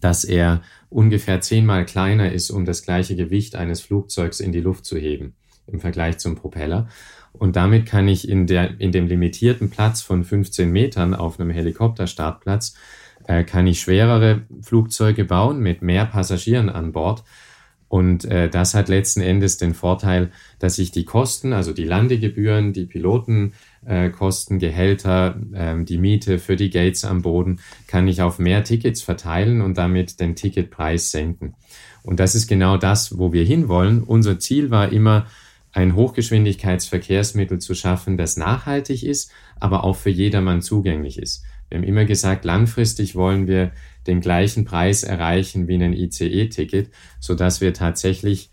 dass 0.00 0.24
er 0.24 0.62
ungefähr 0.88 1.40
zehnmal 1.40 1.84
kleiner 1.84 2.30
ist, 2.32 2.50
um 2.50 2.64
das 2.64 2.82
gleiche 2.82 3.16
Gewicht 3.16 3.56
eines 3.56 3.80
Flugzeugs 3.80 4.40
in 4.40 4.52
die 4.52 4.60
Luft 4.60 4.84
zu 4.84 4.96
heben 4.96 5.34
im 5.66 5.80
Vergleich 5.80 6.18
zum 6.18 6.36
Propeller. 6.36 6.88
Und 7.32 7.56
damit 7.56 7.86
kann 7.86 8.06
ich 8.06 8.28
in, 8.28 8.46
der, 8.46 8.80
in 8.80 8.92
dem 8.92 9.06
limitierten 9.06 9.70
Platz 9.70 10.02
von 10.02 10.22
15 10.22 10.70
Metern 10.70 11.14
auf 11.14 11.40
einem 11.40 11.50
Helikopterstartplatz, 11.50 12.74
äh, 13.26 13.42
kann 13.44 13.66
ich 13.66 13.80
schwerere 13.80 14.42
Flugzeuge 14.60 15.24
bauen 15.24 15.60
mit 15.60 15.82
mehr 15.82 16.04
Passagieren 16.04 16.68
an 16.68 16.92
Bord 16.92 17.24
und 17.88 18.24
äh, 18.24 18.48
das 18.48 18.74
hat 18.74 18.88
letzten 18.88 19.20
Endes 19.20 19.56
den 19.56 19.74
Vorteil, 19.74 20.30
dass 20.58 20.78
ich 20.78 20.90
die 20.90 21.04
Kosten, 21.04 21.52
also 21.52 21.72
die 21.72 21.84
Landegebühren, 21.84 22.72
die 22.72 22.86
Pilotenkosten, 22.86 24.56
äh, 24.56 24.60
Gehälter, 24.60 25.40
äh, 25.52 25.84
die 25.84 25.98
Miete 25.98 26.38
für 26.38 26.56
die 26.56 26.70
Gates 26.70 27.04
am 27.04 27.22
Boden, 27.22 27.60
kann 27.86 28.08
ich 28.08 28.22
auf 28.22 28.38
mehr 28.38 28.64
Tickets 28.64 29.02
verteilen 29.02 29.60
und 29.60 29.78
damit 29.78 30.20
den 30.20 30.34
Ticketpreis 30.34 31.10
senken. 31.10 31.54
Und 32.02 32.20
das 32.20 32.34
ist 32.34 32.48
genau 32.48 32.76
das, 32.76 33.18
wo 33.18 33.32
wir 33.32 33.44
hinwollen. 33.44 34.02
Unser 34.02 34.38
Ziel 34.38 34.70
war 34.70 34.92
immer, 34.92 35.26
ein 35.74 35.96
Hochgeschwindigkeitsverkehrsmittel 35.96 37.58
zu 37.58 37.74
schaffen, 37.74 38.16
das 38.16 38.36
nachhaltig 38.36 39.02
ist, 39.02 39.32
aber 39.58 39.82
auch 39.82 39.96
für 39.96 40.10
jedermann 40.10 40.62
zugänglich 40.62 41.18
ist. 41.18 41.42
Wir 41.68 41.78
haben 41.78 41.84
immer 41.84 42.04
gesagt, 42.04 42.44
langfristig 42.44 43.16
wollen 43.16 43.48
wir 43.48 43.72
den 44.06 44.20
gleichen 44.20 44.64
Preis 44.64 45.02
erreichen 45.02 45.68
wie 45.68 45.82
ein 45.82 45.92
ICE-Ticket, 45.92 46.90
so 47.20 47.34
dass 47.34 47.60
wir 47.60 47.72
tatsächlich 47.72 48.50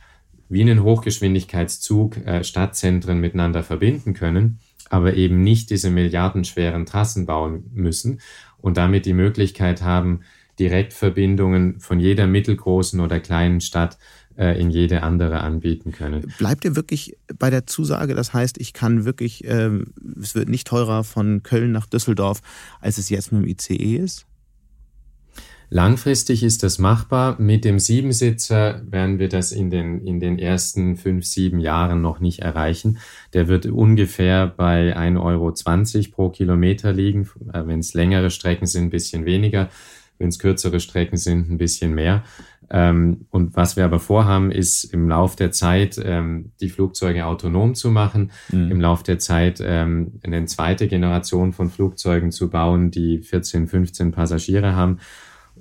wie 0.50 0.62
einen 0.62 0.84
Hochgeschwindigkeitszug 0.84 2.18
äh, 2.26 2.44
Stadtzentren 2.44 3.20
miteinander 3.20 3.64
verbinden 3.64 4.14
können, 4.14 4.60
aber 4.90 5.14
eben 5.14 5.42
nicht 5.42 5.70
diese 5.70 5.90
milliardenschweren 5.90 6.86
Trassen 6.86 7.26
bauen 7.26 7.70
müssen 7.74 8.20
und 8.60 8.78
damit 8.78 9.06
die 9.06 9.14
Möglichkeit 9.14 9.82
haben, 9.82 10.22
Direktverbindungen 10.60 11.80
von 11.80 12.00
jeder 12.00 12.28
mittelgroßen 12.28 13.00
oder 13.00 13.20
kleinen 13.20 13.62
Stadt 13.62 13.98
äh, 14.38 14.60
in 14.60 14.70
jede 14.70 15.04
andere 15.04 15.40
anbieten 15.40 15.92
können. 15.92 16.34
Bleibt 16.38 16.66
ihr 16.66 16.76
wirklich 16.76 17.18
bei 17.40 17.50
der 17.50 17.66
Zusage? 17.66 18.14
Das 18.14 18.34
heißt, 18.34 18.60
ich 18.60 18.74
kann 18.74 19.06
wirklich, 19.06 19.46
äh, 19.46 19.70
es 20.22 20.36
wird 20.36 20.50
nicht 20.50 20.68
teurer 20.68 21.04
von 21.04 21.44
Köln 21.44 21.72
nach 21.72 21.86
Düsseldorf, 21.86 22.42
als 22.80 22.98
es 22.98 23.10
jetzt 23.10 23.32
mit 23.32 23.44
dem 23.44 23.48
ICE 23.48 23.96
ist? 23.98 24.26
Langfristig 25.74 26.44
ist 26.44 26.64
das 26.64 26.80
machbar. 26.80 27.40
Mit 27.40 27.64
dem 27.64 27.80
Siebensitzer 27.80 28.82
werden 28.90 29.20
wir 29.20 29.30
das 29.30 29.54
in 29.54 29.70
den, 29.70 30.06
in 30.06 30.20
den 30.20 30.38
ersten 30.38 30.98
fünf, 30.98 31.26
sieben 31.26 31.62
Jahren 31.62 32.02
noch 32.02 32.20
nicht 32.20 32.40
erreichen. 32.40 32.98
Der 33.32 33.48
wird 33.48 33.68
ungefähr 33.68 34.48
bei 34.48 34.98
1,20 34.98 35.18
Euro 35.24 36.12
pro 36.12 36.30
Kilometer 36.30 36.92
liegen. 36.92 37.30
Äh, 37.54 37.66
Wenn 37.66 37.80
es 37.80 37.94
längere 37.94 38.32
Strecken 38.32 38.66
sind, 38.66 38.84
ein 38.84 38.90
bisschen 38.90 39.24
weniger. 39.24 39.70
Wenn 40.18 40.28
es 40.28 40.40
kürzere 40.40 40.82
Strecken 40.82 41.16
sind, 41.16 41.50
ein 41.50 41.58
bisschen 41.58 41.96
mehr. 41.96 42.26
Ähm, 42.70 43.28
und 43.30 43.56
was 43.56 43.78
wir 43.78 43.86
aber 43.86 44.00
vorhaben, 44.00 44.52
ist 44.52 44.84
im 44.84 45.08
Lauf 45.08 45.38
der 45.38 45.54
Zeit 45.54 45.98
ähm, 46.04 46.52
die 46.60 46.70
Flugzeuge 46.70 47.26
autonom 47.26 47.76
zu 47.76 47.92
machen, 47.92 48.32
mhm. 48.52 48.72
im 48.72 48.82
Lauf 48.82 49.04
der 49.04 49.20
Zeit 49.20 49.62
ähm, 49.64 50.20
eine 50.24 50.44
zweite 50.48 50.90
Generation 50.90 51.54
von 51.54 51.70
Flugzeugen 51.70 52.32
zu 52.32 52.50
bauen, 52.50 52.92
die 52.92 53.20
14, 53.20 53.68
15 53.68 54.12
Passagiere 54.12 54.76
haben 54.76 55.00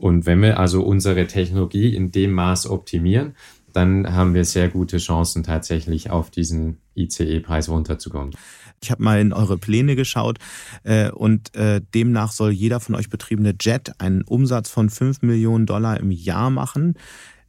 und 0.00 0.24
wenn 0.26 0.40
wir 0.40 0.58
also 0.58 0.82
unsere 0.82 1.26
Technologie 1.26 1.94
in 1.94 2.10
dem 2.10 2.32
Maß 2.32 2.68
optimieren, 2.68 3.34
dann 3.72 4.12
haben 4.12 4.34
wir 4.34 4.44
sehr 4.44 4.68
gute 4.68 4.98
Chancen, 4.98 5.42
tatsächlich 5.42 6.10
auf 6.10 6.30
diesen 6.30 6.78
ICE-Preis 6.96 7.68
runterzukommen. 7.68 8.34
Ich 8.82 8.90
habe 8.90 9.02
mal 9.02 9.20
in 9.20 9.32
eure 9.32 9.58
Pläne 9.58 9.94
geschaut 9.94 10.38
äh, 10.84 11.10
und 11.10 11.54
äh, 11.54 11.82
demnach 11.94 12.32
soll 12.32 12.50
jeder 12.50 12.80
von 12.80 12.94
euch 12.94 13.10
betriebene 13.10 13.54
Jet 13.60 13.92
einen 13.98 14.22
Umsatz 14.22 14.70
von 14.70 14.88
5 14.88 15.20
Millionen 15.20 15.66
Dollar 15.66 16.00
im 16.00 16.10
Jahr 16.10 16.48
machen. 16.48 16.94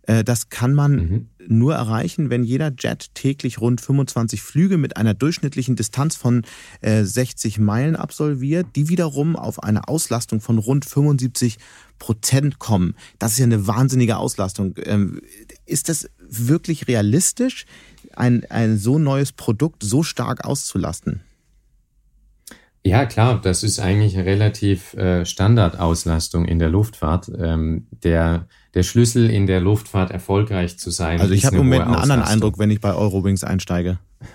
Äh, 0.04 0.26
das 0.26 0.50
kann 0.50 0.74
man 0.74 0.92
mhm. 0.92 1.30
Nur 1.48 1.76
erreichen, 1.76 2.30
wenn 2.30 2.44
jeder 2.44 2.72
Jet 2.78 3.14
täglich 3.14 3.60
rund 3.60 3.82
25 3.82 4.42
Flüge 4.42 4.78
mit 4.78 4.98
einer 4.98 5.14
durchschnittlichen 5.14 5.76
Distanz 5.76 6.16
von 6.16 6.44
60 6.82 7.58
äh, 7.58 7.62
Meilen 7.62 7.96
absolviert, 7.96 8.68
die 8.76 8.90
wiederum 8.90 9.36
auf 9.36 9.64
eine 9.64 9.88
Auslastung 9.88 10.42
von 10.42 10.58
rund 10.58 10.86
75 10.86 11.58
Prozent 12.00 12.60
kommen. 12.60 12.96
Das 13.20 13.34
ist 13.34 13.40
ja 13.40 13.46
eine 13.46 13.68
wahnsinnige 13.68 14.18
Auslastung. 14.18 14.76
Ähm, 14.84 15.22
ist 15.66 15.90
das 15.90 16.10
wirklich 16.20 16.88
realistisch, 16.88 17.66
ein, 18.16 18.46
ein 18.50 18.78
so 18.78 18.98
neues 18.98 19.32
Produkt 19.32 19.84
so 19.84 20.04
stark 20.04 20.46
auszulasten? 20.46 21.22
Ja, 22.84 23.06
klar, 23.06 23.40
das 23.40 23.62
ist 23.62 23.80
eigentlich 23.80 24.16
eine 24.16 24.26
relativ 24.26 24.96
äh, 24.96 25.24
Standardauslastung 25.24 26.46
in 26.46 26.58
der 26.58 26.70
Luftfahrt. 26.70 27.32
Ähm, 27.38 27.86
der, 28.04 28.48
der 28.74 28.84
Schlüssel 28.84 29.30
in 29.30 29.48
der 29.48 29.60
Luftfahrt 29.60 30.12
erfolgreich 30.12 30.78
zu 30.78 30.92
sein. 30.92 31.20
Also 31.20 31.34
ich 31.34 31.46
habe 31.46 31.58
im 31.58 31.64
Moment 31.64 31.84
einen 31.84 31.96
anderen 31.96 32.22
Eindruck, 32.22 32.58
wenn 32.58 32.72
ich 32.72 32.82
bei 32.82 32.94
Eurowings 32.94 33.44
einsteige. 33.44 34.00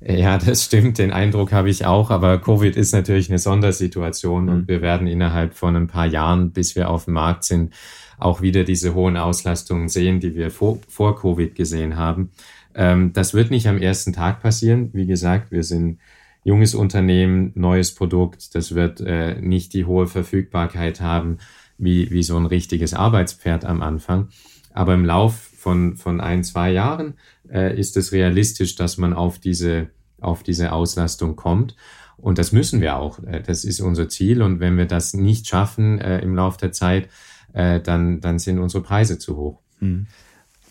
Ja, 0.00 0.38
das 0.38 0.64
stimmt. 0.64 0.98
Den 0.98 1.12
Eindruck 1.12 1.50
habe 1.50 1.70
ich 1.70 1.84
auch. 1.84 2.10
Aber 2.10 2.38
Covid 2.38 2.76
ist 2.76 2.92
natürlich 2.92 3.30
eine 3.30 3.40
Sondersituation 3.40 4.44
mhm. 4.44 4.48
und 4.48 4.68
wir 4.68 4.80
werden 4.80 5.08
innerhalb 5.08 5.54
von 5.54 5.74
ein 5.74 5.88
paar 5.88 6.06
Jahren, 6.06 6.52
bis 6.52 6.76
wir 6.76 6.88
auf 6.88 7.06
dem 7.06 7.14
Markt 7.14 7.42
sind, 7.42 7.74
auch 8.16 8.40
wieder 8.40 8.62
diese 8.62 8.94
hohen 8.94 9.16
Auslastungen 9.16 9.88
sehen, 9.88 10.20
die 10.20 10.36
wir 10.36 10.52
vor, 10.52 10.78
vor 10.88 11.20
Covid 11.20 11.56
gesehen 11.56 11.96
haben. 11.96 12.30
Ähm, 12.76 13.12
das 13.12 13.34
wird 13.34 13.50
nicht 13.50 13.66
am 13.66 13.78
ersten 13.78 14.12
Tag 14.12 14.40
passieren. 14.40 14.90
Wie 14.92 15.06
gesagt, 15.06 15.50
wir 15.50 15.64
sind 15.64 15.98
junges 16.44 16.76
Unternehmen, 16.76 17.50
neues 17.56 17.92
Produkt. 17.92 18.54
Das 18.54 18.76
wird 18.76 19.00
äh, 19.00 19.40
nicht 19.40 19.74
die 19.74 19.84
hohe 19.84 20.06
Verfügbarkeit 20.06 21.00
haben 21.00 21.38
wie, 21.78 22.10
wie 22.10 22.22
so 22.22 22.36
ein 22.36 22.46
richtiges 22.46 22.92
Arbeitspferd 22.92 23.64
am 23.64 23.82
Anfang. 23.82 24.28
Aber 24.74 24.94
im 24.94 25.04
Lauf 25.04 25.48
von, 25.56 25.96
von 25.96 26.20
ein, 26.20 26.44
zwei 26.44 26.70
Jahren 26.70 27.14
äh, 27.50 27.78
ist 27.78 27.96
es 27.96 28.12
realistisch, 28.12 28.74
dass 28.74 28.98
man 28.98 29.12
auf 29.12 29.38
diese, 29.38 29.88
auf 30.20 30.42
diese 30.42 30.72
Auslastung 30.72 31.36
kommt. 31.36 31.74
Und 32.16 32.38
das 32.38 32.52
müssen 32.52 32.80
wir 32.80 32.96
auch. 32.96 33.22
Äh, 33.24 33.42
das 33.42 33.64
ist 33.64 33.80
unser 33.80 34.08
Ziel. 34.08 34.42
Und 34.42 34.60
wenn 34.60 34.76
wir 34.76 34.86
das 34.86 35.14
nicht 35.14 35.46
schaffen 35.46 36.00
äh, 36.00 36.18
im 36.20 36.34
Lauf 36.34 36.56
der 36.56 36.72
Zeit, 36.72 37.08
äh, 37.54 37.80
dann, 37.80 38.20
dann 38.20 38.38
sind 38.38 38.58
unsere 38.58 38.82
Preise 38.82 39.18
zu 39.18 39.36
hoch. 39.36 39.60
Hm. 39.78 40.06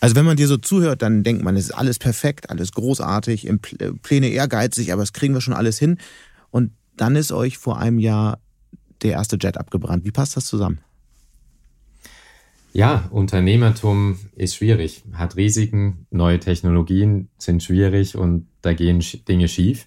Also 0.00 0.14
wenn 0.14 0.26
man 0.26 0.36
dir 0.36 0.46
so 0.46 0.58
zuhört, 0.58 1.02
dann 1.02 1.24
denkt 1.24 1.42
man, 1.42 1.56
es 1.56 1.64
ist 1.64 1.72
alles 1.72 1.98
perfekt, 1.98 2.50
alles 2.50 2.70
großartig, 2.70 3.50
Pläne 4.02 4.28
ehrgeizig, 4.28 4.92
aber 4.92 5.02
das 5.02 5.12
kriegen 5.12 5.34
wir 5.34 5.40
schon 5.40 5.54
alles 5.54 5.76
hin. 5.78 5.98
Und 6.50 6.70
dann 6.96 7.16
ist 7.16 7.32
euch 7.32 7.58
vor 7.58 7.78
einem 7.78 7.98
Jahr 7.98 8.38
der 9.02 9.12
erste 9.12 9.38
Jet 9.40 9.56
abgebrannt. 9.56 10.04
Wie 10.04 10.12
passt 10.12 10.36
das 10.36 10.46
zusammen? 10.46 10.78
Ja, 12.72 13.08
Unternehmertum 13.10 14.18
ist 14.36 14.56
schwierig, 14.56 15.02
hat 15.12 15.36
Risiken, 15.36 16.06
neue 16.10 16.38
Technologien 16.38 17.28
sind 17.38 17.62
schwierig 17.62 18.16
und 18.16 18.46
da 18.60 18.74
gehen 18.74 19.02
Dinge 19.26 19.48
schief. 19.48 19.86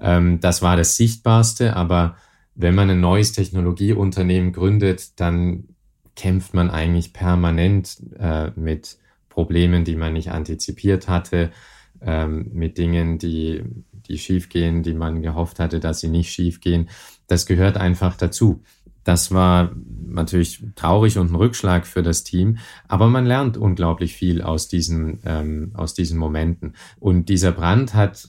Ähm, 0.00 0.40
das 0.40 0.60
war 0.60 0.76
das 0.76 0.96
Sichtbarste, 0.96 1.76
aber 1.76 2.16
wenn 2.54 2.74
man 2.74 2.90
ein 2.90 3.00
neues 3.00 3.32
Technologieunternehmen 3.32 4.52
gründet, 4.52 5.20
dann 5.20 5.68
kämpft 6.16 6.54
man 6.54 6.70
eigentlich 6.70 7.12
permanent 7.12 7.98
äh, 8.18 8.50
mit 8.56 8.98
Problemen, 9.28 9.84
die 9.84 9.94
man 9.94 10.14
nicht 10.14 10.32
antizipiert 10.32 11.08
hatte, 11.08 11.52
ähm, 12.00 12.50
mit 12.52 12.76
Dingen, 12.76 13.18
die, 13.18 13.62
die 13.92 14.18
schiefgehen, 14.18 14.82
die 14.82 14.94
man 14.94 15.22
gehofft 15.22 15.60
hatte, 15.60 15.78
dass 15.78 16.00
sie 16.00 16.08
nicht 16.08 16.32
schiefgehen. 16.32 16.88
Das 17.28 17.46
gehört 17.46 17.76
einfach 17.76 18.16
dazu. 18.16 18.62
Das 19.08 19.32
war 19.32 19.74
natürlich 20.06 20.62
traurig 20.74 21.16
und 21.16 21.32
ein 21.32 21.34
Rückschlag 21.34 21.86
für 21.86 22.02
das 22.02 22.24
Team, 22.24 22.58
aber 22.88 23.08
man 23.08 23.24
lernt 23.24 23.56
unglaublich 23.56 24.12
viel 24.12 24.42
aus 24.42 24.68
diesen, 24.68 25.20
ähm, 25.24 25.70
aus 25.72 25.94
diesen 25.94 26.18
Momenten. 26.18 26.74
Und 27.00 27.30
dieser 27.30 27.52
Brand 27.52 27.94
hat 27.94 28.28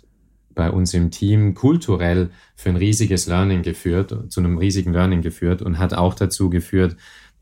bei 0.56 0.72
uns 0.72 0.94
im 0.94 1.12
Team 1.12 1.54
kulturell 1.54 2.30
für 2.56 2.70
ein 2.70 2.78
riesiges 2.78 3.28
Learning 3.28 3.62
geführt, 3.62 4.32
zu 4.32 4.40
einem 4.40 4.58
riesigen 4.58 4.94
Learning 4.94 5.22
geführt 5.22 5.62
und 5.62 5.80
hat 5.80 5.94
auch 5.94 6.14
dazu 6.14 6.50
geführt, 6.50 6.96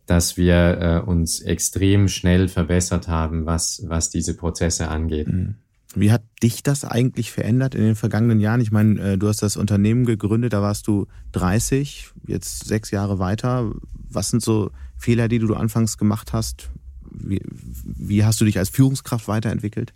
dass 0.08 0.36
wir 0.36 1.04
äh, 1.06 1.08
uns 1.08 1.40
extrem 1.40 2.08
schnell 2.08 2.48
verbessert 2.48 3.08
haben, 3.08 3.46
was, 3.46 3.84
was 3.88 4.10
diese 4.10 4.36
Prozesse 4.36 4.88
angeht. 4.88 5.28
Mhm. 5.28 5.58
Wie 6.00 6.12
hat 6.12 6.22
dich 6.44 6.62
das 6.62 6.86
eigentlich 6.86 7.32
verändert 7.32 7.74
in 7.74 7.82
den 7.82 7.96
vergangenen 7.96 8.40
Jahren? 8.40 8.62
Ich 8.62 8.72
meine, 8.72 9.14
äh, 9.14 9.18
du 9.18 9.28
hast 9.28 9.42
das 9.42 9.58
Unternehmen 9.58 10.06
gegründet, 10.06 10.54
da 10.54 10.62
warst 10.62 10.88
du 10.88 11.08
30, 11.32 12.12
jetzt 12.28 12.66
sechs 12.66 12.92
Jahre 12.92 13.18
weiter. 13.18 13.72
Was 14.10 14.30
sind 14.30 14.44
so 14.44 14.70
Fehler, 14.96 15.28
die 15.28 15.40
du 15.40 15.56
anfangs 15.56 15.98
gemacht 15.98 16.34
hast? 16.34 16.70
Wie, 17.10 17.42
wie 17.50 18.24
hast 18.24 18.40
du 18.40 18.46
dich 18.46 18.60
als 18.60 18.70
Führungskraft 18.70 19.28
weiterentwickelt? 19.28 19.96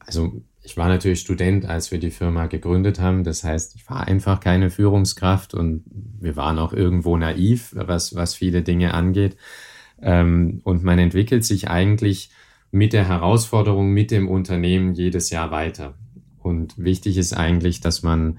Also 0.00 0.42
ich 0.64 0.76
war 0.76 0.88
natürlich 0.88 1.20
Student, 1.20 1.66
als 1.66 1.92
wir 1.92 2.00
die 2.00 2.10
Firma 2.10 2.46
gegründet 2.46 2.98
haben. 2.98 3.22
Das 3.22 3.44
heißt, 3.44 3.76
ich 3.76 3.88
war 3.88 4.08
einfach 4.08 4.40
keine 4.40 4.70
Führungskraft 4.70 5.54
und 5.54 5.84
wir 6.20 6.34
waren 6.34 6.58
auch 6.58 6.72
irgendwo 6.72 7.16
naiv, 7.16 7.72
was, 7.76 8.16
was 8.16 8.34
viele 8.34 8.62
Dinge 8.62 8.94
angeht. 8.94 9.36
Ähm, 10.00 10.60
und 10.64 10.82
man 10.82 10.98
entwickelt 10.98 11.44
sich 11.44 11.68
eigentlich 11.68 12.30
mit 12.72 12.92
der 12.92 13.06
Herausforderung, 13.06 13.92
mit 13.92 14.10
dem 14.10 14.28
Unternehmen 14.28 14.94
jedes 14.94 15.30
Jahr 15.30 15.50
weiter. 15.50 15.94
Und 16.38 16.76
wichtig 16.76 17.18
ist 17.18 17.34
eigentlich, 17.34 17.80
dass 17.80 18.02
man 18.02 18.38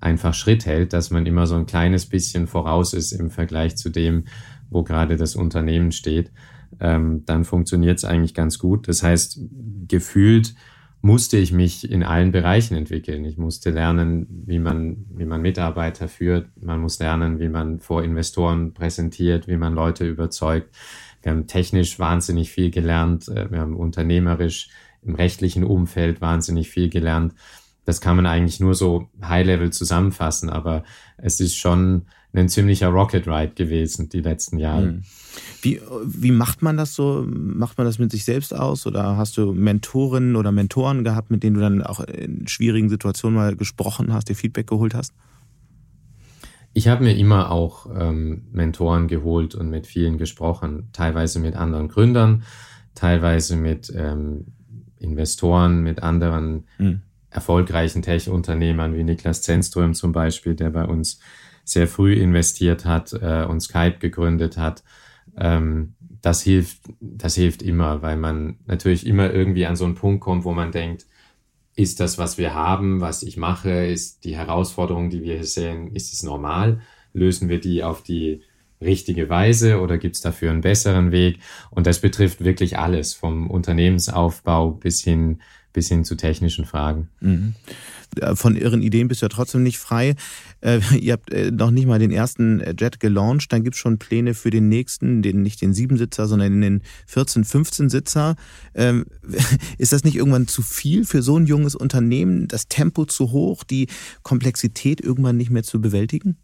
einfach 0.00 0.34
Schritt 0.34 0.66
hält, 0.66 0.92
dass 0.92 1.10
man 1.10 1.26
immer 1.26 1.46
so 1.46 1.54
ein 1.54 1.66
kleines 1.66 2.06
bisschen 2.06 2.46
voraus 2.46 2.94
ist 2.94 3.12
im 3.12 3.30
Vergleich 3.30 3.76
zu 3.76 3.90
dem, 3.90 4.24
wo 4.70 4.82
gerade 4.82 5.16
das 5.16 5.36
Unternehmen 5.36 5.92
steht. 5.92 6.32
Ähm, 6.80 7.22
dann 7.26 7.44
funktioniert 7.44 7.98
es 7.98 8.04
eigentlich 8.04 8.34
ganz 8.34 8.58
gut. 8.58 8.88
Das 8.88 9.02
heißt, 9.02 9.38
gefühlt 9.86 10.54
musste 11.02 11.36
ich 11.36 11.52
mich 11.52 11.90
in 11.90 12.02
allen 12.02 12.32
Bereichen 12.32 12.74
entwickeln. 12.74 13.26
Ich 13.26 13.36
musste 13.36 13.70
lernen, 13.70 14.26
wie 14.46 14.58
man, 14.58 15.04
wie 15.14 15.26
man 15.26 15.42
Mitarbeiter 15.42 16.08
führt. 16.08 16.48
Man 16.60 16.80
muss 16.80 16.98
lernen, 16.98 17.38
wie 17.38 17.50
man 17.50 17.80
vor 17.80 18.02
Investoren 18.02 18.72
präsentiert, 18.72 19.46
wie 19.46 19.58
man 19.58 19.74
Leute 19.74 20.08
überzeugt. 20.08 20.74
Wir 21.24 21.32
haben 21.32 21.46
technisch 21.46 21.98
wahnsinnig 21.98 22.50
viel 22.50 22.70
gelernt. 22.70 23.28
Äh, 23.28 23.50
wir 23.50 23.60
haben 23.60 23.76
unternehmerisch 23.76 24.68
im 25.02 25.14
rechtlichen 25.14 25.64
Umfeld 25.64 26.20
wahnsinnig 26.20 26.70
viel 26.70 26.88
gelernt. 26.88 27.34
Das 27.84 28.00
kann 28.00 28.16
man 28.16 28.26
eigentlich 28.26 28.60
nur 28.60 28.74
so 28.74 29.08
High-Level 29.22 29.70
zusammenfassen, 29.70 30.48
aber 30.48 30.84
es 31.18 31.40
ist 31.40 31.56
schon 31.56 32.06
ein 32.32 32.48
ziemlicher 32.48 32.88
Rocket 32.88 33.26
Ride 33.26 33.52
gewesen 33.54 34.08
die 34.08 34.20
letzten 34.20 34.58
Jahre. 34.58 34.86
Hm. 34.86 35.02
Wie, 35.62 35.80
wie 36.06 36.30
macht 36.30 36.62
man 36.62 36.76
das 36.76 36.94
so? 36.94 37.24
Macht 37.28 37.78
man 37.78 37.86
das 37.86 37.98
mit 37.98 38.10
sich 38.10 38.24
selbst 38.24 38.54
aus 38.54 38.86
oder 38.86 39.16
hast 39.16 39.36
du 39.36 39.52
Mentorinnen 39.52 40.36
oder 40.36 40.52
Mentoren 40.52 41.04
gehabt, 41.04 41.30
mit 41.30 41.42
denen 41.42 41.54
du 41.54 41.60
dann 41.60 41.82
auch 41.82 42.00
in 42.00 42.48
schwierigen 42.48 42.88
Situationen 42.88 43.36
mal 43.36 43.56
gesprochen 43.56 44.12
hast, 44.12 44.28
dir 44.28 44.36
Feedback 44.36 44.66
geholt 44.66 44.94
hast? 44.94 45.12
Ich 46.74 46.88
habe 46.88 47.04
mir 47.04 47.16
immer 47.16 47.52
auch 47.52 47.86
ähm, 47.96 48.48
Mentoren 48.52 49.06
geholt 49.06 49.54
und 49.54 49.70
mit 49.70 49.86
vielen 49.86 50.18
gesprochen, 50.18 50.88
teilweise 50.92 51.38
mit 51.38 51.54
anderen 51.54 51.88
Gründern, 51.88 52.42
teilweise 52.96 53.56
mit 53.56 53.92
ähm, 53.96 54.46
Investoren, 54.98 55.82
mit 55.82 56.02
anderen 56.02 56.64
mhm. 56.78 57.02
erfolgreichen 57.30 58.02
Tech-Unternehmern 58.02 58.96
wie 58.96 59.04
Niklas 59.04 59.42
Zenström 59.42 59.94
zum 59.94 60.10
Beispiel, 60.10 60.54
der 60.56 60.70
bei 60.70 60.84
uns 60.84 61.20
sehr 61.64 61.86
früh 61.86 62.14
investiert 62.14 62.84
hat 62.84 63.12
äh, 63.12 63.44
und 63.44 63.60
Skype 63.60 63.98
gegründet 64.00 64.58
hat. 64.58 64.82
Ähm, 65.36 65.94
das 66.20 66.42
hilft, 66.42 66.80
das 67.00 67.36
hilft 67.36 67.62
immer, 67.62 68.02
weil 68.02 68.16
man 68.16 68.58
natürlich 68.66 69.06
immer 69.06 69.32
irgendwie 69.32 69.66
an 69.66 69.76
so 69.76 69.84
einen 69.84 69.94
Punkt 69.94 70.22
kommt, 70.22 70.44
wo 70.44 70.52
man 70.52 70.72
denkt, 70.72 71.06
ist 71.76 72.00
das, 72.00 72.18
was 72.18 72.38
wir 72.38 72.54
haben, 72.54 73.00
was 73.00 73.22
ich 73.22 73.36
mache, 73.36 73.86
ist 73.86 74.24
die 74.24 74.36
Herausforderung, 74.36 75.10
die 75.10 75.22
wir 75.22 75.34
hier 75.34 75.44
sehen, 75.44 75.94
ist 75.94 76.12
es 76.12 76.22
normal? 76.22 76.80
Lösen 77.12 77.48
wir 77.48 77.60
die 77.60 77.82
auf 77.82 78.02
die 78.02 78.42
richtige 78.80 79.28
Weise 79.28 79.80
oder 79.80 79.98
gibt 79.98 80.16
es 80.16 80.20
dafür 80.20 80.50
einen 80.50 80.60
besseren 80.60 81.10
Weg? 81.10 81.38
Und 81.70 81.86
das 81.86 82.00
betrifft 82.00 82.44
wirklich 82.44 82.78
alles, 82.78 83.14
vom 83.14 83.50
Unternehmensaufbau 83.50 84.70
bis 84.70 85.02
hin, 85.02 85.40
bis 85.74 85.88
hin 85.88 86.04
zu 86.04 86.14
technischen 86.14 86.64
Fragen. 86.64 87.08
Mhm. 87.20 87.54
Äh, 88.20 88.34
von 88.34 88.56
ihren 88.56 88.80
Ideen 88.80 89.08
bist 89.08 89.20
du 89.20 89.26
ja 89.26 89.28
trotzdem 89.28 89.62
nicht 89.62 89.78
frei. 89.78 90.14
Äh, 90.62 90.80
ihr 90.98 91.12
habt 91.12 91.30
äh, 91.30 91.50
noch 91.50 91.70
nicht 91.70 91.86
mal 91.86 91.98
den 91.98 92.10
ersten 92.10 92.62
Jet 92.78 93.00
gelauncht, 93.00 93.52
dann 93.52 93.62
gibt 93.62 93.74
es 93.74 93.80
schon 93.80 93.98
Pläne 93.98 94.32
für 94.32 94.50
den 94.50 94.68
nächsten, 94.70 95.20
den 95.20 95.42
nicht 95.42 95.60
den 95.60 95.74
Siebensitzer, 95.74 96.26
sondern 96.26 96.60
den 96.60 96.82
14, 97.06 97.44
15 97.44 97.90
Sitzer. 97.90 98.36
Ähm, 98.74 99.04
ist 99.78 99.92
das 99.92 100.04
nicht 100.04 100.16
irgendwann 100.16 100.48
zu 100.48 100.62
viel 100.62 101.04
für 101.04 101.20
so 101.20 101.36
ein 101.36 101.46
junges 101.46 101.74
Unternehmen, 101.74 102.48
das 102.48 102.68
Tempo 102.68 103.04
zu 103.04 103.32
hoch, 103.32 103.64
die 103.64 103.88
Komplexität 104.22 105.00
irgendwann 105.00 105.36
nicht 105.36 105.50
mehr 105.50 105.64
zu 105.64 105.80
bewältigen? 105.80 106.38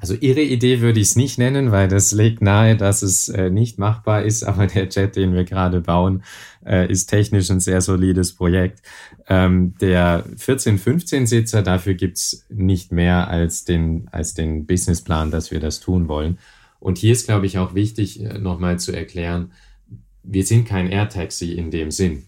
Also 0.00 0.14
Ihre 0.14 0.42
Idee 0.42 0.80
würde 0.80 1.00
ich 1.00 1.08
es 1.08 1.16
nicht 1.16 1.38
nennen, 1.38 1.70
weil 1.70 1.88
das 1.88 2.12
legt 2.12 2.42
nahe, 2.42 2.76
dass 2.76 3.02
es 3.02 3.28
äh, 3.28 3.50
nicht 3.50 3.78
machbar 3.78 4.22
ist. 4.22 4.42
Aber 4.44 4.66
der 4.66 4.88
Jet, 4.88 5.16
den 5.16 5.34
wir 5.34 5.44
gerade 5.44 5.80
bauen, 5.80 6.22
äh, 6.64 6.90
ist 6.90 7.06
technisch 7.06 7.50
ein 7.50 7.60
sehr 7.60 7.80
solides 7.80 8.34
Projekt. 8.34 8.82
Ähm, 9.28 9.74
der 9.80 10.24
14-15-Sitzer, 10.36 11.62
dafür 11.62 11.94
gibt's 11.94 12.44
nicht 12.48 12.92
mehr 12.92 13.28
als 13.28 13.64
den, 13.64 14.08
als 14.12 14.34
den 14.34 14.66
Businessplan, 14.66 15.30
dass 15.30 15.50
wir 15.50 15.60
das 15.60 15.80
tun 15.80 16.08
wollen. 16.08 16.38
Und 16.80 16.98
hier 16.98 17.12
ist, 17.12 17.26
glaube 17.26 17.46
ich, 17.46 17.58
auch 17.58 17.74
wichtig, 17.74 18.22
äh, 18.22 18.38
nochmal 18.38 18.78
zu 18.78 18.92
erklären, 18.92 19.52
wir 20.22 20.44
sind 20.44 20.66
kein 20.66 20.90
Air-Taxi 20.90 21.52
in 21.52 21.70
dem 21.70 21.90
Sinn. 21.90 22.24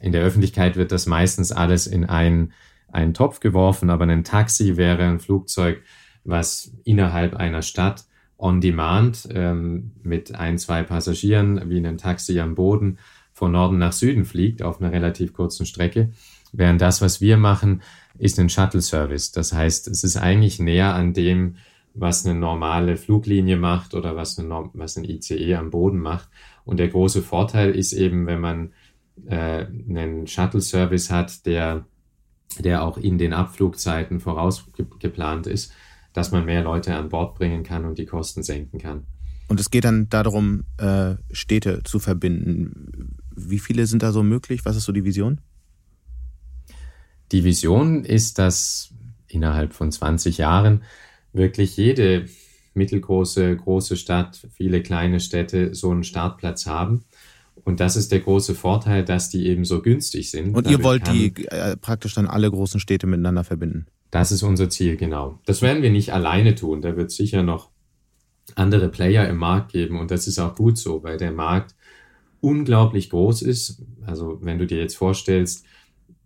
In 0.00 0.12
der 0.12 0.22
Öffentlichkeit 0.22 0.76
wird 0.76 0.92
das 0.92 1.06
meistens 1.06 1.52
alles 1.52 1.86
in 1.86 2.04
einen, 2.04 2.52
einen 2.88 3.14
Topf 3.14 3.40
geworfen, 3.40 3.90
aber 3.90 4.04
ein 4.04 4.24
Taxi 4.24 4.76
wäre 4.76 5.04
ein 5.04 5.20
Flugzeug, 5.20 5.82
was 6.24 6.72
innerhalb 6.84 7.34
einer 7.36 7.62
Stadt 7.62 8.04
on 8.38 8.60
demand 8.60 9.28
ähm, 9.32 9.92
mit 10.02 10.34
ein, 10.34 10.58
zwei 10.58 10.82
Passagieren 10.82 11.68
wie 11.68 11.84
ein 11.84 11.98
Taxi 11.98 12.40
am 12.40 12.54
Boden 12.54 12.98
von 13.32 13.52
Norden 13.52 13.78
nach 13.78 13.92
Süden 13.92 14.24
fliegt 14.24 14.62
auf 14.62 14.80
einer 14.80 14.92
relativ 14.92 15.32
kurzen 15.32 15.66
Strecke. 15.66 16.10
Während 16.52 16.80
das, 16.80 17.00
was 17.00 17.20
wir 17.20 17.36
machen, 17.36 17.82
ist 18.18 18.38
ein 18.38 18.48
Shuttle-Service. 18.48 19.32
Das 19.32 19.52
heißt, 19.52 19.88
es 19.88 20.04
ist 20.04 20.16
eigentlich 20.16 20.58
näher 20.58 20.94
an 20.94 21.14
dem, 21.14 21.56
was 21.94 22.26
eine 22.26 22.38
normale 22.38 22.96
Fluglinie 22.96 23.56
macht 23.56 23.94
oder 23.94 24.16
was, 24.16 24.38
eine, 24.38 24.70
was 24.74 24.96
ein 24.96 25.04
ICE 25.04 25.54
am 25.54 25.70
Boden 25.70 25.98
macht. 25.98 26.28
Und 26.64 26.78
der 26.78 26.88
große 26.88 27.22
Vorteil 27.22 27.70
ist 27.70 27.92
eben, 27.92 28.26
wenn 28.26 28.40
man 28.40 28.72
äh, 29.26 29.66
einen 29.66 30.26
Shuttle-Service 30.26 31.10
hat, 31.10 31.46
der, 31.46 31.86
der 32.58 32.84
auch 32.84 32.96
in 32.96 33.18
den 33.18 33.32
Abflugzeiten 33.32 34.20
vorausgeplant 34.20 35.46
ist, 35.46 35.72
dass 36.12 36.32
man 36.32 36.44
mehr 36.44 36.62
Leute 36.62 36.94
an 36.94 37.08
Bord 37.08 37.36
bringen 37.36 37.62
kann 37.62 37.84
und 37.84 37.98
die 37.98 38.06
Kosten 38.06 38.42
senken 38.42 38.78
kann. 38.78 39.06
Und 39.48 39.58
es 39.58 39.70
geht 39.70 39.84
dann 39.84 40.08
darum, 40.08 40.64
äh, 40.76 41.16
Städte 41.32 41.82
zu 41.82 41.98
verbinden. 41.98 43.16
Wie 43.34 43.58
viele 43.58 43.86
sind 43.86 44.02
da 44.02 44.12
so 44.12 44.22
möglich? 44.22 44.64
Was 44.64 44.76
ist 44.76 44.84
so 44.84 44.92
die 44.92 45.04
Vision? 45.04 45.40
Die 47.32 47.44
Vision 47.44 48.04
ist, 48.04 48.38
dass 48.38 48.92
innerhalb 49.26 49.72
von 49.72 49.90
20 49.90 50.38
Jahren 50.38 50.82
wirklich 51.32 51.76
jede 51.76 52.26
mittelgroße, 52.74 53.56
große 53.56 53.96
Stadt, 53.96 54.40
viele 54.52 54.82
kleine 54.82 55.20
Städte 55.20 55.74
so 55.74 55.90
einen 55.90 56.04
Startplatz 56.04 56.66
haben. 56.66 57.04
Und 57.64 57.80
das 57.80 57.96
ist 57.96 58.10
der 58.12 58.20
große 58.20 58.54
Vorteil, 58.54 59.04
dass 59.04 59.28
die 59.28 59.46
eben 59.46 59.64
so 59.64 59.82
günstig 59.82 60.30
sind. 60.30 60.54
Und 60.54 60.68
ihr 60.68 60.82
wollt 60.82 61.08
die 61.08 61.34
äh, 61.46 61.76
praktisch 61.76 62.14
dann 62.14 62.26
alle 62.26 62.50
großen 62.50 62.80
Städte 62.80 63.06
miteinander 63.06 63.44
verbinden? 63.44 63.86
Das 64.10 64.32
ist 64.32 64.42
unser 64.42 64.68
Ziel, 64.70 64.96
genau. 64.96 65.38
Das 65.46 65.62
werden 65.62 65.82
wir 65.82 65.90
nicht 65.90 66.12
alleine 66.12 66.54
tun. 66.54 66.82
Da 66.82 66.96
wird 66.96 67.10
sicher 67.10 67.42
noch 67.42 67.70
andere 68.56 68.88
Player 68.88 69.28
im 69.28 69.36
Markt 69.36 69.72
geben 69.72 69.98
und 69.98 70.10
das 70.10 70.26
ist 70.26 70.38
auch 70.38 70.56
gut 70.56 70.76
so, 70.76 71.02
weil 71.02 71.16
der 71.16 71.30
Markt 71.30 71.74
unglaublich 72.40 73.10
groß 73.10 73.42
ist. 73.42 73.82
Also 74.04 74.38
wenn 74.42 74.58
du 74.58 74.66
dir 74.66 74.78
jetzt 74.78 74.96
vorstellst, 74.96 75.64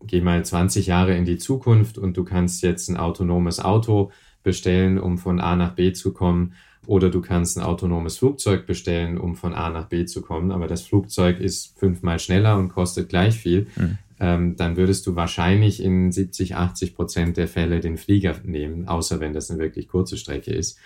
geh 0.07 0.20
mal 0.20 0.45
20 0.45 0.87
Jahre 0.87 1.16
in 1.16 1.24
die 1.24 1.39
Zukunft 1.39 1.99
und 1.99 2.16
du 2.16 2.24
kannst 2.24 2.62
jetzt 2.62 2.89
ein 2.89 2.97
autonomes 2.97 3.61
Auto 3.61 4.11
bestellen, 4.43 4.99
um 4.99 5.18
von 5.18 5.41
A 5.41 5.57
nach 5.57 5.74
B 5.74 5.93
zu 5.93 6.12
kommen. 6.12 6.55
Oder 6.87 7.11
du 7.11 7.20
kannst 7.20 7.57
ein 7.57 7.62
autonomes 7.62 8.18
Flugzeug 8.18 8.66
bestellen, 8.66 9.18
um 9.18 9.37
von 9.37 9.55
A 9.55 9.70
nach 9.70 9.89
B 9.89 10.05
zu 10.05 10.22
kommen. 10.22 10.53
Aber 10.53 10.66
das 10.66 10.82
Flugzeug 10.82 11.41
ist 11.41 11.78
fünfmal 11.78 12.18
schneller 12.18 12.57
und 12.57 12.68
kostet 12.68 13.09
gleich 13.09 13.37
viel. 13.37 13.66
Mhm. 13.76 13.99
Ähm, 14.20 14.57
dann 14.57 14.76
würdest 14.76 15.07
du 15.07 15.16
wahrscheinlich 15.16 15.82
in 15.82 16.12
70, 16.12 16.55
80 16.55 16.95
Prozent 16.95 17.37
der 17.37 17.49
Fälle 17.49 17.80
den 17.80 17.97
Flieger 17.97 18.37
nehmen, 18.45 18.87
außer 18.87 19.20
wenn 19.20 19.32
das 19.32 19.51
eine 19.51 19.61
wirklich 19.61 19.89
kurze 19.89 20.16
Strecke 20.16 20.53
ist. 20.53 20.78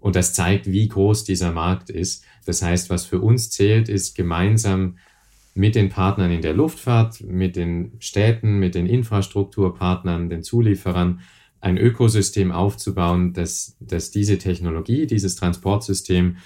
Und 0.00 0.14
das 0.14 0.32
zeigt, 0.32 0.70
wie 0.70 0.86
groß 0.86 1.24
dieser 1.24 1.52
Markt 1.52 1.90
ist. 1.90 2.24
Das 2.46 2.62
heißt, 2.62 2.88
was 2.88 3.04
für 3.04 3.20
uns 3.20 3.50
zählt, 3.50 3.88
ist 3.88 4.14
gemeinsam 4.14 4.96
mit 5.54 5.74
den 5.74 5.88
Partnern 5.88 6.30
in 6.30 6.40
der 6.40 6.54
Luftfahrt, 6.54 7.20
mit 7.20 7.56
den 7.56 7.92
Städten, 7.98 8.58
mit 8.60 8.76
den 8.76 8.86
Infrastrukturpartnern, 8.86 10.30
den 10.30 10.44
Zulieferern, 10.44 11.20
ein 11.60 11.76
Ökosystem 11.76 12.52
aufzubauen, 12.52 13.32
dass, 13.32 13.76
dass 13.80 14.10
diese 14.10 14.38
Technologie, 14.38 15.06
dieses 15.06 15.36
Transportsystem 15.36 16.36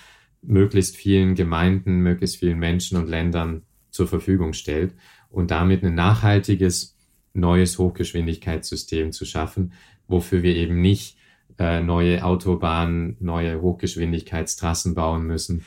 möglichst 0.42 0.96
vielen 0.96 1.34
Gemeinden, 1.34 2.00
möglichst 2.00 2.36
vielen 2.36 2.58
Menschen 2.58 2.98
und 2.98 3.08
Ländern 3.08 3.62
zur 3.90 4.08
Verfügung 4.08 4.52
stellt 4.52 4.94
und 5.30 5.50
damit 5.50 5.84
ein 5.84 5.94
nachhaltiges, 5.94 6.96
neues 7.34 7.78
Hochgeschwindigkeitssystem 7.78 9.12
zu 9.12 9.24
schaffen, 9.24 9.72
wofür 10.08 10.42
wir 10.42 10.56
eben 10.56 10.80
nicht 10.80 11.16
äh, 11.58 11.80
neue 11.80 12.24
Autobahnen, 12.24 13.16
neue 13.20 13.60
Hochgeschwindigkeitstrassen 13.60 14.94
bauen 14.94 15.26
müssen. 15.26 15.64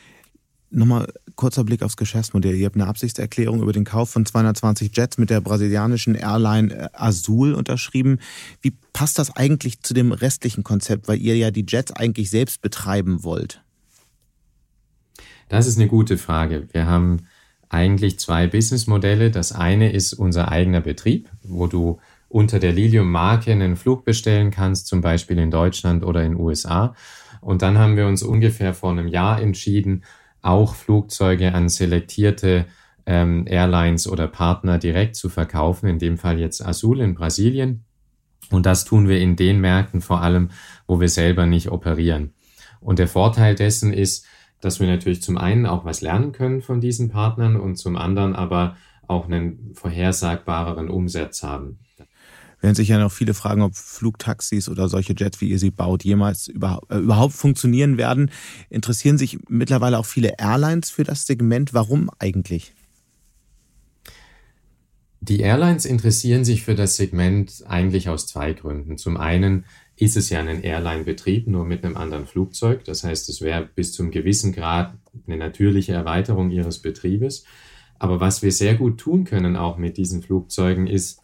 Nochmal 0.75 1.07
kurzer 1.37 1.63
Blick 1.63 1.81
aufs 1.83 1.95
Geschäftsmodell. 1.95 2.53
Ihr 2.53 2.65
habt 2.65 2.75
eine 2.75 2.87
Absichtserklärung 2.87 3.61
über 3.61 3.71
den 3.71 3.85
Kauf 3.85 4.09
von 4.09 4.25
220 4.25 4.91
Jets 4.93 5.17
mit 5.17 5.29
der 5.29 5.39
brasilianischen 5.39 6.15
Airline 6.15 6.73
äh, 6.73 6.89
Azul 6.91 7.53
unterschrieben. 7.53 8.19
Wie 8.61 8.73
passt 8.91 9.17
das 9.17 9.33
eigentlich 9.37 9.81
zu 9.83 9.93
dem 9.93 10.11
restlichen 10.11 10.65
Konzept, 10.65 11.07
weil 11.07 11.21
ihr 11.21 11.37
ja 11.37 11.49
die 11.49 11.65
Jets 11.65 11.93
eigentlich 11.93 12.29
selbst 12.29 12.61
betreiben 12.61 13.23
wollt? 13.23 13.63
Das 15.47 15.65
ist 15.65 15.77
eine 15.77 15.87
gute 15.87 16.17
Frage. 16.17 16.67
Wir 16.73 16.87
haben 16.87 17.21
eigentlich 17.69 18.19
zwei 18.19 18.45
Businessmodelle. 18.47 19.31
Das 19.31 19.53
eine 19.53 19.93
ist 19.93 20.11
unser 20.11 20.51
eigener 20.51 20.81
Betrieb, 20.81 21.29
wo 21.41 21.67
du 21.67 21.99
unter 22.27 22.59
der 22.59 22.73
Lilium-Marke 22.73 23.53
einen 23.53 23.77
Flug 23.77 24.03
bestellen 24.03 24.51
kannst, 24.51 24.87
zum 24.87 24.99
Beispiel 24.99 25.37
in 25.37 25.51
Deutschland 25.51 26.03
oder 26.03 26.21
in 26.21 26.33
den 26.33 26.41
USA. 26.41 26.95
Und 27.39 27.61
dann 27.61 27.77
haben 27.77 27.95
wir 27.95 28.07
uns 28.07 28.23
ungefähr 28.23 28.73
vor 28.73 28.91
einem 28.91 29.07
Jahr 29.07 29.41
entschieden, 29.41 30.03
auch 30.45 30.75
Flugzeuge 30.75 31.53
an 31.53 31.69
selektierte 31.69 32.65
ähm, 33.05 33.45
Airlines 33.47 34.07
oder 34.07 34.27
Partner 34.27 34.77
direkt 34.77 35.15
zu 35.15 35.29
verkaufen, 35.29 35.87
in 35.87 35.99
dem 35.99 36.17
Fall 36.17 36.39
jetzt 36.39 36.65
Azul 36.65 37.01
in 37.01 37.15
Brasilien. 37.15 37.83
Und 38.51 38.65
das 38.65 38.85
tun 38.85 39.07
wir 39.07 39.19
in 39.19 39.35
den 39.35 39.59
Märkten 39.59 40.01
vor 40.01 40.21
allem, 40.21 40.49
wo 40.87 40.99
wir 40.99 41.09
selber 41.09 41.45
nicht 41.45 41.71
operieren. 41.71 42.33
Und 42.79 42.99
der 42.99 43.07
Vorteil 43.07 43.55
dessen 43.55 43.91
ist, 43.91 44.25
dass 44.61 44.79
wir 44.79 44.87
natürlich 44.87 45.21
zum 45.21 45.37
einen 45.37 45.65
auch 45.65 45.85
was 45.85 46.01
lernen 46.01 46.31
können 46.31 46.61
von 46.61 46.81
diesen 46.81 47.09
Partnern 47.09 47.55
und 47.55 47.75
zum 47.77 47.95
anderen 47.95 48.35
aber 48.35 48.77
auch 49.07 49.25
einen 49.25 49.71
vorhersagbareren 49.73 50.89
Umsatz 50.89 51.43
haben 51.43 51.79
werden 52.65 52.75
sich 52.75 52.87
ja 52.87 52.97
noch 52.97 53.11
viele 53.11 53.35
fragen, 53.35 53.61
ob 53.61 53.75
Flugtaxis 53.75 54.69
oder 54.69 54.89
solche 54.89 55.13
Jets, 55.15 55.39
wie 55.39 55.49
ihr 55.49 55.59
sie 55.59 55.69
baut, 55.69 56.03
jemals 56.03 56.47
überhaupt, 56.47 56.91
äh, 56.91 56.97
überhaupt 56.97 57.35
funktionieren 57.35 57.99
werden. 57.99 58.31
Interessieren 58.71 59.19
sich 59.19 59.37
mittlerweile 59.47 59.99
auch 59.99 60.07
viele 60.07 60.33
Airlines 60.39 60.89
für 60.89 61.03
das 61.03 61.27
Segment. 61.27 61.75
Warum 61.75 62.09
eigentlich? 62.17 62.73
Die 65.19 65.41
Airlines 65.41 65.85
interessieren 65.85 66.43
sich 66.43 66.63
für 66.63 66.73
das 66.73 66.95
Segment 66.95 67.63
eigentlich 67.67 68.09
aus 68.09 68.25
zwei 68.25 68.53
Gründen. 68.53 68.97
Zum 68.97 69.17
einen 69.17 69.65
ist 69.95 70.17
es 70.17 70.31
ja 70.31 70.39
ein 70.39 70.63
Airline-Betrieb, 70.63 71.45
nur 71.45 71.65
mit 71.65 71.85
einem 71.85 71.97
anderen 71.97 72.25
Flugzeug. 72.25 72.83
Das 72.85 73.03
heißt, 73.03 73.29
es 73.29 73.41
wäre 73.41 73.69
bis 73.75 73.93
zum 73.93 74.09
gewissen 74.09 74.53
Grad 74.53 74.95
eine 75.27 75.37
natürliche 75.37 75.93
Erweiterung 75.93 76.49
ihres 76.49 76.79
Betriebes. 76.79 77.45
Aber 77.99 78.19
was 78.19 78.41
wir 78.41 78.51
sehr 78.51 78.73
gut 78.73 78.99
tun 78.99 79.23
können 79.23 79.55
auch 79.55 79.77
mit 79.77 79.97
diesen 79.97 80.23
Flugzeugen 80.23 80.87
ist, 80.87 81.21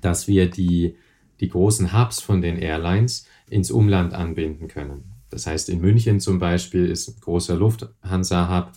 dass 0.00 0.28
wir 0.28 0.50
die, 0.50 0.96
die 1.40 1.48
großen 1.48 1.92
Hubs 1.92 2.20
von 2.20 2.40
den 2.40 2.58
Airlines 2.58 3.26
ins 3.48 3.70
Umland 3.70 4.14
anbinden 4.14 4.68
können. 4.68 5.12
Das 5.30 5.46
heißt, 5.46 5.68
in 5.68 5.80
München 5.80 6.20
zum 6.20 6.38
Beispiel 6.38 6.86
ist 6.86 7.08
ein 7.08 7.20
großer 7.20 7.56
Lufthansa-Hub, 7.56 8.72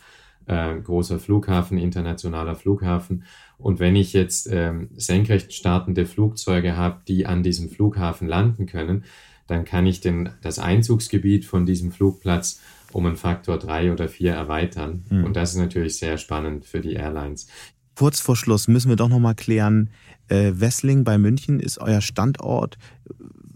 äh, 0.47 0.79
großer 0.79 1.19
Flughafen, 1.19 1.77
internationaler 1.77 2.55
Flughafen. 2.55 3.23
Und 3.57 3.79
wenn 3.79 3.95
ich 3.95 4.13
jetzt 4.13 4.47
ähm, 4.51 4.89
senkrecht 4.95 5.53
startende 5.53 6.05
Flugzeuge 6.05 6.75
habe, 6.75 7.01
die 7.07 7.25
an 7.25 7.43
diesem 7.43 7.69
Flughafen 7.69 8.27
landen 8.27 8.65
können, 8.65 9.03
dann 9.47 9.65
kann 9.65 9.85
ich 9.85 9.99
den, 10.01 10.29
das 10.41 10.59
Einzugsgebiet 10.59 11.45
von 11.45 11.65
diesem 11.65 11.91
Flugplatz 11.91 12.61
um 12.91 13.05
einen 13.05 13.17
Faktor 13.17 13.57
drei 13.59 13.91
oder 13.91 14.07
vier 14.07 14.33
erweitern. 14.33 15.05
Mhm. 15.09 15.25
Und 15.25 15.35
das 15.35 15.51
ist 15.51 15.59
natürlich 15.59 15.97
sehr 15.97 16.17
spannend 16.17 16.65
für 16.65 16.81
die 16.81 16.93
Airlines. 16.93 17.47
Kurz 17.95 18.21
vor 18.21 18.35
Schluss 18.35 18.67
müssen 18.67 18.89
wir 18.89 18.95
doch 18.95 19.09
nochmal 19.09 19.35
klären, 19.35 19.89
äh, 20.29 20.59
Wessling 20.59 21.03
bei 21.03 21.17
München 21.17 21.59
ist 21.59 21.79
euer 21.79 22.01
Standort. 22.01 22.77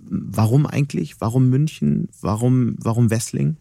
Warum 0.10 0.66
eigentlich? 0.66 1.20
Warum 1.22 1.50
München? 1.50 2.10
Warum, 2.22 2.76
warum 2.80 3.10
Wessling? 3.10 3.58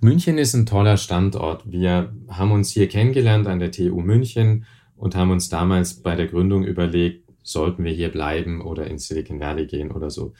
München 0.00 0.38
ist 0.38 0.54
ein 0.54 0.66
toller 0.66 0.96
Standort. 0.96 1.70
Wir 1.70 2.12
haben 2.28 2.52
uns 2.52 2.70
hier 2.70 2.88
kennengelernt 2.88 3.46
an 3.46 3.58
der 3.58 3.72
TU 3.72 4.00
München 4.00 4.64
und 4.96 5.16
haben 5.16 5.30
uns 5.30 5.48
damals 5.48 5.94
bei 5.94 6.14
der 6.14 6.26
Gründung 6.26 6.64
überlegt, 6.64 7.28
sollten 7.42 7.84
wir 7.84 7.92
hier 7.92 8.10
bleiben 8.10 8.60
oder 8.60 8.86
ins 8.86 9.08
Silicon 9.08 9.40
Valley 9.40 9.66
gehen 9.66 9.90
oder 9.90 10.10
so. 10.10 10.34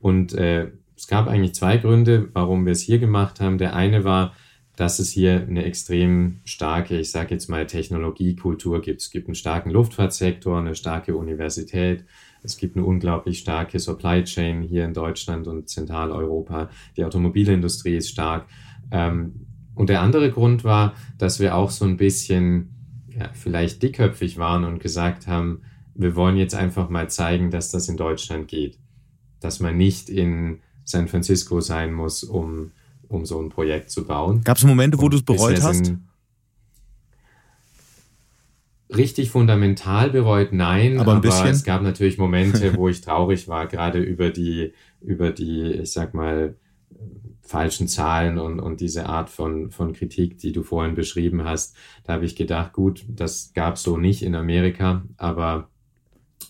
Und 0.00 0.32
äh, 0.34 0.70
es 0.96 1.06
gab 1.08 1.28
eigentlich 1.28 1.54
zwei 1.54 1.76
Gründe, 1.76 2.28
warum 2.32 2.64
wir 2.64 2.72
es 2.72 2.80
hier 2.80 2.98
gemacht 2.98 3.40
haben. 3.40 3.58
Der 3.58 3.74
eine 3.74 4.04
war, 4.04 4.34
dass 4.76 4.98
es 4.98 5.10
hier 5.10 5.46
eine 5.46 5.64
extrem 5.64 6.40
starke, 6.44 6.98
ich 6.98 7.10
sage 7.10 7.34
jetzt 7.34 7.48
mal, 7.48 7.66
Technologiekultur 7.66 8.80
gibt. 8.80 9.02
Es 9.02 9.10
gibt 9.10 9.28
einen 9.28 9.34
starken 9.34 9.70
Luftfahrtsektor, 9.70 10.58
eine 10.58 10.74
starke 10.74 11.14
Universität, 11.16 12.04
es 12.42 12.56
gibt 12.56 12.76
eine 12.76 12.84
unglaublich 12.84 13.38
starke 13.38 13.78
Supply 13.78 14.24
Chain 14.24 14.62
hier 14.62 14.84
in 14.84 14.94
Deutschland 14.94 15.46
und 15.46 15.68
Zentraleuropa. 15.68 16.70
Die 16.96 17.04
Automobilindustrie 17.04 17.96
ist 17.96 18.08
stark. 18.08 18.46
Ähm, 18.90 19.46
und 19.74 19.88
der 19.88 20.00
andere 20.00 20.30
Grund 20.30 20.64
war, 20.64 20.94
dass 21.18 21.38
wir 21.38 21.54
auch 21.54 21.70
so 21.70 21.84
ein 21.84 21.96
bisschen 21.96 23.06
ja, 23.08 23.30
vielleicht 23.32 23.82
dickköpfig 23.82 24.38
waren 24.38 24.64
und 24.64 24.80
gesagt 24.80 25.26
haben, 25.26 25.62
wir 25.94 26.16
wollen 26.16 26.36
jetzt 26.36 26.54
einfach 26.54 26.88
mal 26.88 27.08
zeigen, 27.10 27.50
dass 27.50 27.70
das 27.70 27.88
in 27.88 27.96
Deutschland 27.96 28.48
geht. 28.48 28.78
Dass 29.40 29.60
man 29.60 29.76
nicht 29.76 30.08
in 30.08 30.60
San 30.84 31.08
Francisco 31.08 31.60
sein 31.60 31.92
muss, 31.92 32.24
um 32.24 32.72
um 33.12 33.24
so 33.24 33.40
ein 33.40 33.48
Projekt 33.48 33.90
zu 33.90 34.04
bauen. 34.04 34.42
Gab 34.44 34.56
es 34.56 34.64
Momente, 34.64 35.00
wo 35.00 35.08
du 35.08 35.18
es 35.18 35.22
bereut 35.22 35.62
hast? 35.62 35.92
Richtig 38.94 39.30
fundamental 39.30 40.10
bereut, 40.10 40.52
nein. 40.52 40.98
Aber, 40.98 41.12
ein 41.12 41.18
aber 41.18 41.28
bisschen? 41.28 41.48
es 41.48 41.64
gab 41.64 41.82
natürlich 41.82 42.18
Momente, 42.18 42.74
wo 42.76 42.88
ich 42.88 43.00
traurig 43.00 43.48
war, 43.48 43.66
gerade 43.66 44.00
über 44.00 44.30
die, 44.30 44.72
über 45.00 45.30
die, 45.30 45.72
ich 45.72 45.92
sag 45.92 46.14
mal, 46.14 46.56
falschen 47.40 47.88
Zahlen 47.88 48.38
und, 48.38 48.60
und 48.60 48.80
diese 48.80 49.06
Art 49.06 49.28
von, 49.28 49.70
von 49.70 49.92
Kritik, 49.92 50.38
die 50.38 50.52
du 50.52 50.62
vorhin 50.62 50.94
beschrieben 50.94 51.44
hast. 51.44 51.76
Da 52.04 52.14
habe 52.14 52.24
ich 52.24 52.36
gedacht, 52.36 52.72
gut, 52.72 53.04
das 53.08 53.52
gab 53.54 53.74
es 53.74 53.82
so 53.82 53.98
nicht 53.98 54.22
in 54.22 54.34
Amerika, 54.34 55.02
aber. 55.16 55.68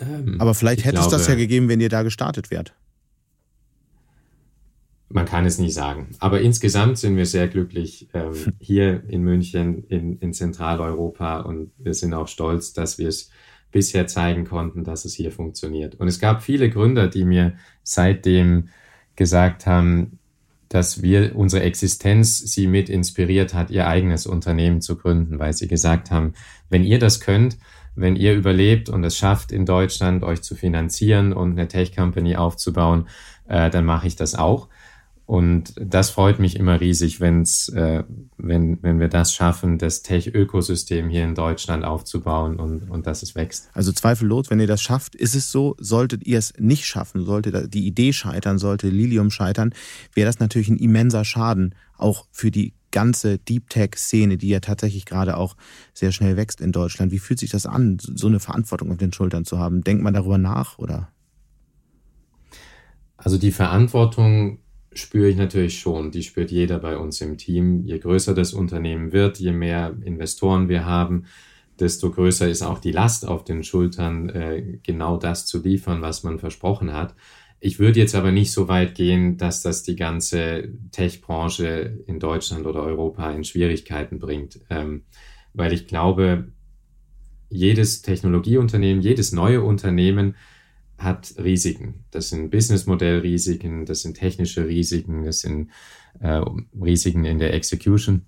Ähm, 0.00 0.40
aber 0.40 0.54
vielleicht 0.54 0.84
hätte 0.84 0.98
glaube, 0.98 1.14
es 1.14 1.22
das 1.22 1.28
ja 1.28 1.34
gegeben, 1.34 1.68
wenn 1.68 1.80
ihr 1.80 1.88
da 1.88 2.02
gestartet 2.02 2.50
wärt. 2.50 2.74
Man 5.12 5.26
kann 5.26 5.44
es 5.44 5.58
nie 5.58 5.70
sagen. 5.70 6.08
Aber 6.20 6.40
insgesamt 6.40 6.98
sind 6.98 7.16
wir 7.16 7.26
sehr 7.26 7.48
glücklich 7.48 8.08
ähm, 8.14 8.34
hier 8.58 9.04
in 9.08 9.22
München, 9.22 9.84
in, 9.88 10.18
in 10.18 10.32
Zentraleuropa 10.32 11.40
und 11.40 11.70
wir 11.78 11.94
sind 11.94 12.14
auch 12.14 12.28
stolz, 12.28 12.72
dass 12.72 12.98
wir 12.98 13.08
es 13.08 13.30
bisher 13.70 14.06
zeigen 14.06 14.44
konnten, 14.44 14.84
dass 14.84 15.04
es 15.04 15.14
hier 15.14 15.32
funktioniert. 15.32 15.96
Und 15.96 16.08
es 16.08 16.18
gab 16.18 16.42
viele 16.42 16.70
Gründer, 16.70 17.08
die 17.08 17.24
mir 17.24 17.54
seitdem 17.82 18.68
gesagt 19.16 19.66
haben, 19.66 20.18
dass 20.68 21.02
wir 21.02 21.36
unsere 21.36 21.62
Existenz 21.62 22.38
sie 22.38 22.66
mit 22.66 22.88
inspiriert 22.88 23.52
hat, 23.52 23.70
ihr 23.70 23.86
eigenes 23.86 24.26
Unternehmen 24.26 24.80
zu 24.80 24.96
gründen, 24.96 25.38
weil 25.38 25.52
sie 25.52 25.68
gesagt 25.68 26.10
haben, 26.10 26.32
wenn 26.70 26.84
ihr 26.84 26.98
das 26.98 27.20
könnt, 27.20 27.58
wenn 27.94 28.16
ihr 28.16 28.34
überlebt 28.34 28.88
und 28.88 29.04
es 29.04 29.16
schafft, 29.16 29.52
in 29.52 29.66
Deutschland 29.66 30.22
euch 30.22 30.40
zu 30.40 30.54
finanzieren 30.54 31.34
und 31.34 31.52
eine 31.52 31.68
Tech-Company 31.68 32.36
aufzubauen, 32.36 33.08
äh, 33.48 33.68
dann 33.68 33.84
mache 33.84 34.06
ich 34.06 34.16
das 34.16 34.34
auch. 34.34 34.68
Und 35.32 35.72
das 35.80 36.10
freut 36.10 36.38
mich 36.40 36.56
immer 36.56 36.78
riesig, 36.78 37.18
wenn's, 37.18 37.70
äh, 37.70 38.04
wenn, 38.36 38.82
wenn 38.82 39.00
wir 39.00 39.08
das 39.08 39.32
schaffen, 39.32 39.78
das 39.78 40.02
Tech-Ökosystem 40.02 41.08
hier 41.08 41.24
in 41.24 41.34
Deutschland 41.34 41.86
aufzubauen 41.86 42.56
und, 42.56 42.90
und 42.90 43.06
dass 43.06 43.22
es 43.22 43.34
wächst. 43.34 43.70
Also 43.72 43.92
zweifellos, 43.92 44.50
wenn 44.50 44.60
ihr 44.60 44.66
das 44.66 44.82
schafft, 44.82 45.14
ist 45.14 45.34
es 45.34 45.50
so, 45.50 45.74
solltet 45.78 46.26
ihr 46.26 46.36
es 46.36 46.52
nicht 46.58 46.84
schaffen, 46.84 47.24
sollte 47.24 47.66
die 47.66 47.86
Idee 47.86 48.12
scheitern, 48.12 48.58
sollte 48.58 48.90
Lilium 48.90 49.30
scheitern, 49.30 49.72
wäre 50.12 50.26
das 50.26 50.38
natürlich 50.38 50.68
ein 50.68 50.76
immenser 50.76 51.24
Schaden, 51.24 51.74
auch 51.96 52.26
für 52.30 52.50
die 52.50 52.74
ganze 52.90 53.38
Deep 53.38 53.70
Tech-Szene, 53.70 54.36
die 54.36 54.50
ja 54.50 54.60
tatsächlich 54.60 55.06
gerade 55.06 55.38
auch 55.38 55.56
sehr 55.94 56.12
schnell 56.12 56.36
wächst 56.36 56.60
in 56.60 56.72
Deutschland. 56.72 57.10
Wie 57.10 57.18
fühlt 57.18 57.38
sich 57.38 57.48
das 57.48 57.64
an, 57.64 57.96
so 57.98 58.26
eine 58.26 58.38
Verantwortung 58.38 58.90
auf 58.90 58.98
den 58.98 59.14
Schultern 59.14 59.46
zu 59.46 59.58
haben? 59.58 59.82
Denkt 59.82 60.02
man 60.02 60.12
darüber 60.12 60.36
nach 60.36 60.76
oder? 60.76 61.08
Also 63.16 63.38
die 63.38 63.52
Verantwortung 63.52 64.58
spüre 64.94 65.28
ich 65.28 65.36
natürlich 65.36 65.78
schon. 65.78 66.10
Die 66.10 66.22
spürt 66.22 66.50
jeder 66.50 66.78
bei 66.78 66.96
uns 66.96 67.20
im 67.20 67.38
Team. 67.38 67.84
Je 67.84 67.98
größer 67.98 68.34
das 68.34 68.52
Unternehmen 68.52 69.12
wird, 69.12 69.38
je 69.38 69.52
mehr 69.52 69.96
Investoren 70.04 70.68
wir 70.68 70.84
haben, 70.84 71.24
desto 71.78 72.10
größer 72.10 72.48
ist 72.48 72.62
auch 72.62 72.78
die 72.78 72.92
Last 72.92 73.26
auf 73.26 73.44
den 73.44 73.64
Schultern, 73.64 74.28
äh, 74.28 74.78
genau 74.82 75.16
das 75.16 75.46
zu 75.46 75.62
liefern, 75.62 76.02
was 76.02 76.22
man 76.22 76.38
versprochen 76.38 76.92
hat. 76.92 77.14
Ich 77.60 77.78
würde 77.78 78.00
jetzt 78.00 78.14
aber 78.14 78.32
nicht 78.32 78.52
so 78.52 78.68
weit 78.68 78.94
gehen, 78.94 79.36
dass 79.36 79.62
das 79.62 79.84
die 79.84 79.96
ganze 79.96 80.72
Tech-Branche 80.90 81.98
in 82.06 82.18
Deutschland 82.18 82.66
oder 82.66 82.82
Europa 82.82 83.30
in 83.30 83.44
Schwierigkeiten 83.44 84.18
bringt, 84.18 84.60
ähm, 84.68 85.02
weil 85.54 85.72
ich 85.72 85.86
glaube, 85.86 86.48
jedes 87.48 88.02
Technologieunternehmen, 88.02 89.02
jedes 89.02 89.32
neue 89.32 89.62
Unternehmen 89.62 90.34
hat 91.02 91.34
Risiken. 91.38 92.04
Das 92.10 92.28
sind 92.28 92.50
Businessmodellrisiken, 92.50 93.86
das 93.86 94.02
sind 94.02 94.16
technische 94.16 94.66
Risiken, 94.66 95.24
das 95.24 95.40
sind 95.40 95.70
äh, 96.20 96.40
Risiken 96.80 97.24
in 97.24 97.38
der 97.38 97.54
Execution. 97.54 98.22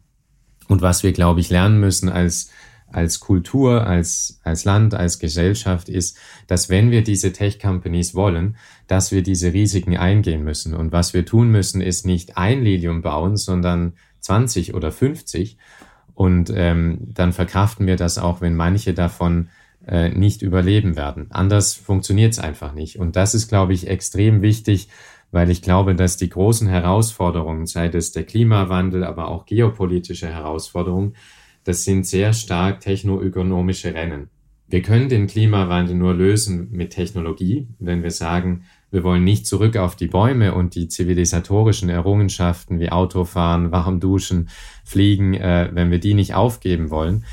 Und 0.68 0.83
was 0.83 1.03
wir, 1.03 1.12
glaube 1.12 1.41
ich, 1.41 1.51
lernen 1.51 1.79
müssen 1.79 2.09
als, 2.09 2.51
als 2.87 3.20
Kultur, 3.20 3.87
als, 3.87 4.41
als 4.45 4.64
Land, 4.64 4.95
als 4.95 5.18
Gesellschaft 5.18 5.89
ist, 5.89 6.16
dass 6.47 6.68
wenn 6.68 6.91
wir 6.91 7.03
diese 7.03 7.33
Tech-Companies 7.33 8.14
wollen, 8.14 8.57
dass 8.87 9.12
wir 9.12 9.22
diese 9.22 9.53
Risiken 9.53 9.97
eingehen 9.97 10.43
müssen. 10.43 10.75
Und 10.75 10.93
was 10.93 11.14
wir 11.14 11.27
tun 11.27 11.51
müssen, 11.51 11.81
ist 11.81 12.07
nicht 12.07 12.37
ein 12.37 12.62
Lilium 12.62 13.03
bauen, 13.03 13.37
sondern 13.37 13.95
20 14.20 14.75
oder 14.75 14.91
50. 14.91 15.59
Und 16.14 16.51
ähm, 16.55 16.99
dann 17.01 17.33
verkraften 17.33 17.87
wir 17.87 17.97
das 17.97 18.18
auch, 18.18 18.41
wenn 18.41 18.55
manche 18.55 18.95
davon 18.95 19.49
äh, 19.87 20.09
nicht 20.09 20.43
überleben 20.43 20.97
werden. 20.97 21.26
Anders 21.30 21.74
funktioniert 21.74 22.32
es 22.32 22.39
einfach 22.39 22.74
nicht. 22.74 22.99
Und 22.99 23.16
das 23.16 23.35
ist, 23.35 23.49
glaube 23.49 23.72
ich, 23.72 23.87
extrem 23.89 24.43
wichtig, 24.43 24.89
weil 25.30 25.51
ich 25.51 25.62
glaube, 25.62 25.95
dass 25.95 26.16
die 26.16 26.28
großen 26.28 26.68
Herausforderungen, 26.68 27.66
sei 27.66 27.89
es 27.89 28.12
der 28.12 28.24
Klimawandel, 28.24 29.05
aber 29.05 29.28
auch 29.28 29.47
geopolitische 29.47 30.28
Herausforderungen, 30.28 31.14
das 31.64 31.85
sind 31.85 32.07
sehr 32.07 32.32
stark 32.32 32.80
technoökonomische 32.80 33.95
Rennen. 33.95 34.28
Wir 34.68 34.82
können 34.82 35.09
den 35.09 35.26
Klimawandel 35.26 35.95
nur 35.95 36.14
lösen 36.14 36.68
mit 36.70 36.91
Technologie, 36.91 37.68
wenn 37.78 38.03
wir 38.03 38.11
sagen, 38.11 38.64
wir 38.91 39.03
wollen 39.03 39.24
nicht 39.24 39.47
zurück 39.47 39.76
auf 39.76 39.97
die 39.97 40.07
Bäume 40.07 40.55
und 40.55 40.76
die 40.76 40.87
zivilisatorischen 40.87 41.89
Errungenschaften 41.89 42.78
wie 42.78 42.91
Autofahren, 42.91 43.72
warm 43.72 43.99
duschen, 43.99 44.49
fliegen, 44.85 45.35
äh, 45.35 45.68
wenn 45.72 45.91
wir 45.91 45.99
die 45.99 46.14
nicht 46.14 46.35
aufgeben 46.35 46.91
wollen, 46.91 47.24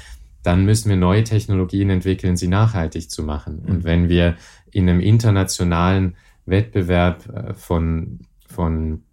dann 0.43 0.65
müssen 0.65 0.89
wir 0.89 0.97
neue 0.97 1.23
Technologien 1.23 1.89
entwickeln, 1.89 2.35
sie 2.35 2.47
nachhaltig 2.47 3.09
zu 3.09 3.23
machen. 3.23 3.59
Und 3.59 3.79
mhm. 3.79 3.83
wenn 3.83 4.09
wir 4.09 4.35
in 4.71 4.89
einem 4.89 4.99
internationalen 4.99 6.15
Wettbewerb 6.45 7.29
äh, 7.29 7.53
von, 7.53 8.19
von, 8.47 9.03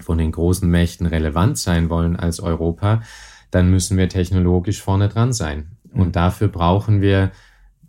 von 0.00 0.18
den 0.18 0.32
großen 0.32 0.68
Mächten 0.68 1.06
relevant 1.06 1.58
sein 1.58 1.90
wollen 1.90 2.16
als 2.16 2.40
Europa, 2.40 3.02
dann 3.50 3.70
müssen 3.70 3.98
wir 3.98 4.08
technologisch 4.08 4.80
vorne 4.80 5.08
dran 5.08 5.32
sein. 5.32 5.72
Und 5.92 6.08
mhm. 6.08 6.12
dafür 6.12 6.48
brauchen 6.48 7.00
wir 7.00 7.32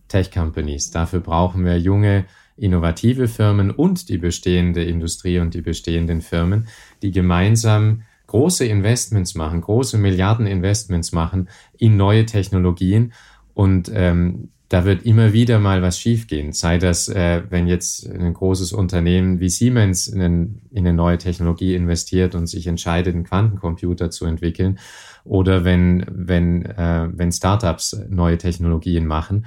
Tech-Companies, 0.08 0.92
dafür 0.92 1.20
brauchen 1.20 1.64
wir 1.64 1.80
junge, 1.80 2.26
innovative 2.58 3.28
Firmen 3.28 3.72
und 3.72 4.10
die 4.10 4.18
bestehende 4.18 4.84
Industrie 4.84 5.40
und 5.40 5.54
die 5.54 5.62
bestehenden 5.62 6.22
Firmen, 6.22 6.68
die 7.02 7.12
gemeinsam 7.12 8.04
große 8.32 8.66
Investments 8.66 9.36
machen, 9.36 9.60
große 9.60 9.98
Milliardeninvestments 9.98 11.12
machen 11.12 11.50
in 11.78 11.98
neue 11.98 12.26
Technologien 12.26 13.12
und 13.54 13.92
ähm, 13.94 14.52
da 14.70 14.86
wird 14.86 15.06
immer 15.06 15.34
wieder 15.34 15.60
mal 15.60 15.82
was 15.82 16.00
schiefgehen. 16.00 16.54
Sei 16.54 16.78
das, 16.78 17.10
äh, 17.10 17.44
wenn 17.50 17.68
jetzt 17.68 18.10
ein 18.10 18.34
großes 18.34 18.72
Unternehmen 18.72 19.42
wie 19.42 19.50
Siemens 19.50 20.08
in, 20.08 20.22
in, 20.22 20.62
eine 20.78 20.94
neue 20.94 21.18
Technologie 21.18 21.76
investiert 21.76 22.34
und 22.34 22.48
sich 22.48 22.68
entscheidet, 22.68 23.14
einen 23.14 23.26
Quantencomputer 23.26 24.12
zu 24.12 24.26
entwickeln, 24.26 24.80
oder 25.26 25.66
wenn, 25.66 26.06
wenn, 26.10 26.66
äh, 26.66 27.10
wenn 27.12 27.34
Startups 27.34 28.00
neue 28.10 28.38
Technologien 28.38 29.06
machen. 29.08 29.46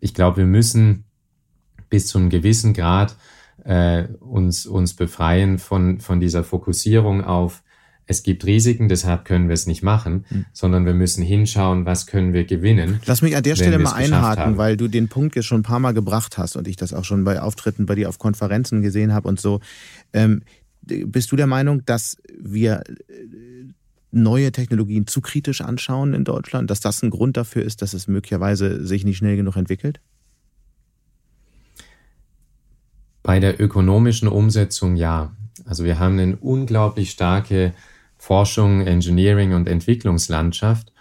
Ich 0.00 0.12
glaube, 0.12 0.38
wir 0.38 0.46
müssen 0.46 1.04
bis 1.88 2.08
zu 2.08 2.18
einem 2.18 2.30
gewissen 2.30 2.74
Grad 2.74 3.14
äh, 3.62 4.08
uns, 4.18 4.66
uns 4.66 4.94
befreien 4.94 5.58
von, 5.58 6.00
von 6.00 6.18
dieser 6.18 6.42
Fokussierung 6.42 7.22
auf 7.22 7.62
es 8.06 8.22
gibt 8.22 8.44
Risiken, 8.44 8.88
deshalb 8.88 9.24
können 9.24 9.48
wir 9.48 9.54
es 9.54 9.66
nicht 9.66 9.82
machen, 9.82 10.24
mhm. 10.28 10.44
sondern 10.52 10.84
wir 10.84 10.94
müssen 10.94 11.22
hinschauen, 11.22 11.86
was 11.86 12.06
können 12.06 12.32
wir 12.32 12.44
gewinnen. 12.44 13.00
Lass 13.06 13.22
mich 13.22 13.36
an 13.36 13.42
der 13.42 13.56
Stelle 13.56 13.78
mal 13.78 13.92
einhaken, 13.92 14.58
weil 14.58 14.76
du 14.76 14.88
den 14.88 15.08
Punkt 15.08 15.36
jetzt 15.36 15.46
schon 15.46 15.60
ein 15.60 15.64
paar 15.64 15.78
Mal 15.78 15.94
gebracht 15.94 16.36
hast 16.36 16.56
und 16.56 16.68
ich 16.68 16.76
das 16.76 16.92
auch 16.92 17.04
schon 17.04 17.24
bei 17.24 17.40
Auftritten 17.40 17.86
bei 17.86 17.94
dir 17.94 18.08
auf 18.08 18.18
Konferenzen 18.18 18.82
gesehen 18.82 19.14
habe 19.14 19.28
und 19.28 19.40
so. 19.40 19.60
Ähm, 20.12 20.42
bist 20.82 21.32
du 21.32 21.36
der 21.36 21.46
Meinung, 21.46 21.84
dass 21.86 22.18
wir 22.38 22.82
äh, 23.08 23.72
neue 24.10 24.52
Technologien 24.52 25.06
zu 25.06 25.22
kritisch 25.22 25.62
anschauen 25.62 26.12
in 26.12 26.24
Deutschland, 26.24 26.70
dass 26.70 26.80
das 26.80 27.02
ein 27.02 27.10
Grund 27.10 27.38
dafür 27.38 27.62
ist, 27.62 27.80
dass 27.80 27.94
es 27.94 28.06
möglicherweise 28.06 28.86
sich 28.86 29.04
nicht 29.04 29.16
schnell 29.16 29.36
genug 29.36 29.56
entwickelt? 29.56 30.00
Bei 33.22 33.40
der 33.40 33.58
ökonomischen 33.58 34.28
Umsetzung 34.28 34.96
ja. 34.96 35.32
Also 35.64 35.84
wir 35.84 35.98
haben 35.98 36.18
eine 36.18 36.36
unglaublich 36.36 37.10
starke 37.10 37.72
Forschung, 38.24 38.80
Engineering 38.86 39.52
und 39.52 39.68
Entwicklungslandschaft. 39.68 40.94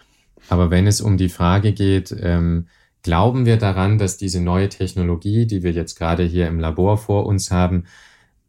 Aber 0.50 0.72
wenn 0.72 0.88
es 0.88 1.00
um 1.00 1.16
die 1.16 1.30
Frage 1.30 1.72
geht, 1.72 2.14
ähm, 2.20 2.68
glauben 3.02 3.46
wir 3.46 3.56
daran, 3.56 3.98
dass 3.98 4.18
diese 4.18 4.42
neue 4.42 4.68
Technologie, 4.68 5.46
die 5.46 5.64
wir 5.64 5.72
jetzt 5.72 5.98
gerade 5.98 6.24
hier 6.24 6.48
im 6.48 6.60
Labor 6.60 6.98
vor 6.98 7.26
uns 7.26 7.50
haben, 7.50 7.86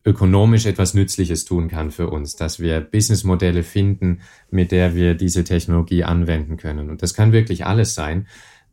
ökonomisch 0.04 0.66
etwas 0.66 0.92
Nützliches 0.92 1.44
tun 1.44 1.68
kann 1.68 1.92
für 1.92 2.10
uns, 2.10 2.34
dass 2.34 2.58
wir 2.58 2.80
Businessmodelle 2.80 3.62
finden, 3.62 4.22
mit 4.50 4.72
der 4.72 4.96
wir 4.96 5.14
diese 5.14 5.44
Technologie 5.44 6.02
anwenden 6.02 6.56
können. 6.56 6.90
Und 6.90 7.00
das 7.00 7.14
kann 7.14 7.30
wirklich 7.30 7.64
alles 7.66 7.94
sein. 7.94 8.26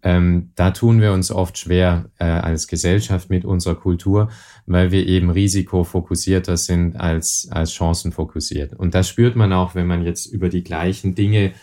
Ähm, 0.04 0.52
da 0.56 0.72
tun 0.72 1.00
wir 1.00 1.14
uns 1.14 1.32
oft 1.32 1.58
schwer 1.58 2.10
äh, 2.18 2.24
als 2.24 2.68
Gesellschaft 2.68 3.30
mit 3.30 3.46
unserer 3.46 3.76
Kultur, 3.76 4.30
weil 4.66 4.92
wir 4.92 5.06
eben 5.06 5.30
risikofokussierter 5.30 6.58
sind 6.58 6.96
als, 7.00 7.48
als 7.52 7.74
chancenfokussiert. 7.74 8.74
Und 8.74 8.96
das 8.96 9.10
spürt 9.10 9.36
man 9.36 9.54
auch, 9.54 9.76
wenn 9.76 9.88
man 9.88 10.04
jetzt 10.04 10.26
über 10.26 10.50
die 10.50 10.64
gleichen 10.64 11.14
Dinge 11.14 11.54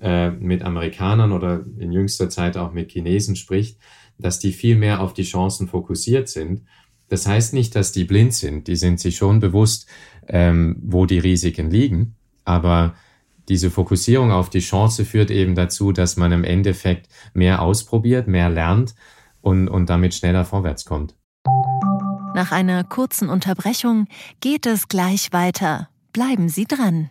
äh, 0.00 0.30
mit 0.30 0.62
Amerikanern 0.62 1.30
oder 1.30 1.64
in 1.78 1.92
jüngster 1.92 2.28
Zeit 2.28 2.56
auch 2.56 2.72
mit 2.72 2.90
Chinesen 2.90 3.36
spricht, 3.36 3.78
dass 4.18 4.40
die 4.40 4.52
viel 4.52 4.76
mehr 4.76 5.00
auf 5.00 5.14
die 5.14 5.22
Chancen 5.22 5.68
fokussiert 5.68 6.28
sind. 6.28 6.62
Das 7.08 7.26
heißt 7.26 7.54
nicht, 7.54 7.76
dass 7.76 7.92
die 7.92 8.04
blind 8.04 8.34
sind. 8.34 8.66
Die 8.66 8.76
sind 8.76 8.98
sich 8.98 9.16
schon 9.16 9.38
bewusst, 9.38 9.86
ähm, 10.26 10.76
wo 10.82 11.06
die 11.06 11.18
Risiken 11.18 11.70
liegen. 11.70 12.16
Aber 12.44 12.94
diese 13.48 13.70
Fokussierung 13.70 14.32
auf 14.32 14.50
die 14.50 14.60
Chance 14.60 15.04
führt 15.04 15.30
eben 15.30 15.54
dazu, 15.54 15.92
dass 15.92 16.16
man 16.16 16.32
im 16.32 16.44
Endeffekt 16.44 17.08
mehr 17.34 17.62
ausprobiert, 17.62 18.26
mehr 18.26 18.48
lernt 18.48 18.94
und, 19.40 19.68
und 19.68 19.90
damit 19.90 20.14
schneller 20.14 20.44
vorwärts 20.44 20.84
kommt. 20.84 21.14
Nach 22.34 22.50
einer 22.50 22.82
kurzen 22.82 23.28
Unterbrechung 23.28 24.08
geht 24.40 24.66
es 24.66 24.88
gleich 24.88 25.32
weiter. 25.32 25.88
Bleiben 26.12 26.48
Sie 26.48 26.64
dran. 26.64 27.10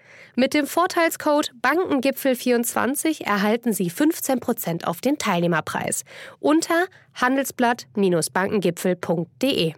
Mit 0.41 0.53
dem 0.55 0.65
Vorteilscode 0.65 1.53
Bankengipfel24 1.61 3.23
erhalten 3.23 3.73
Sie 3.73 3.91
15% 3.91 4.85
auf 4.85 4.99
den 4.99 5.19
Teilnehmerpreis 5.19 6.03
unter 6.39 6.87
handelsblatt-bankengipfel.de. 7.13 9.73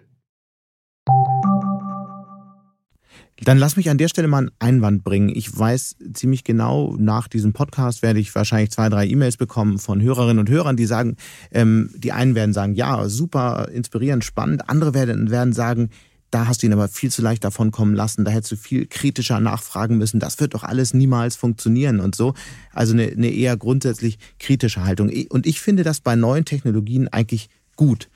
Dann 3.41 3.57
lass 3.57 3.75
mich 3.75 3.89
an 3.89 3.97
der 3.97 4.07
Stelle 4.07 4.29
mal 4.29 4.37
einen 4.37 4.51
Einwand 4.59 5.03
bringen. 5.03 5.27
Ich 5.35 5.59
weiß 5.59 5.97
ziemlich 6.13 6.45
genau, 6.45 6.95
nach 6.97 7.27
diesem 7.27 7.51
Podcast 7.51 8.01
werde 8.01 8.21
ich 8.21 8.33
wahrscheinlich 8.33 8.71
zwei, 8.71 8.87
drei 8.87 9.05
E-Mails 9.05 9.35
bekommen 9.35 9.79
von 9.79 10.01
Hörerinnen 10.01 10.39
und 10.39 10.49
Hörern, 10.49 10.77
die 10.77 10.85
sagen, 10.85 11.17
ähm, 11.51 11.89
die 11.97 12.13
einen 12.13 12.35
werden 12.35 12.53
sagen, 12.53 12.75
ja, 12.75 13.09
super, 13.09 13.67
inspirierend, 13.69 14.23
spannend. 14.23 14.69
Andere 14.69 14.93
werden, 14.93 15.29
werden 15.29 15.51
sagen, 15.51 15.89
da 16.33 16.47
hast 16.47 16.63
du 16.63 16.67
ihn 16.67 16.73
aber 16.73 16.87
viel 16.87 17.11
zu 17.11 17.21
leicht 17.21 17.43
davon 17.43 17.71
kommen 17.71 17.93
lassen. 17.93 18.25
Da 18.25 18.31
hättest 18.31 18.53
du 18.53 18.55
viel 18.55 18.87
kritischer 18.87 19.39
nachfragen 19.39 19.97
müssen. 19.97 20.19
Das 20.19 20.39
wird 20.39 20.55
doch 20.55 20.63
alles 20.63 20.93
niemals 20.93 21.35
funktionieren 21.35 21.99
und 21.99 22.15
so. 22.15 22.33
Also 22.71 22.93
eine, 22.93 23.03
eine 23.03 23.29
eher 23.29 23.55
grundsätzlich 23.55 24.17
kritische 24.39 24.83
Haltung. 24.83 25.11
Und 25.29 25.45
ich 25.45 25.61
finde 25.61 25.83
das 25.83 26.01
bei 26.01 26.15
neuen 26.15 26.45
Technologien 26.45 27.07
eigentlich 27.07 27.49
gut, 27.75 28.09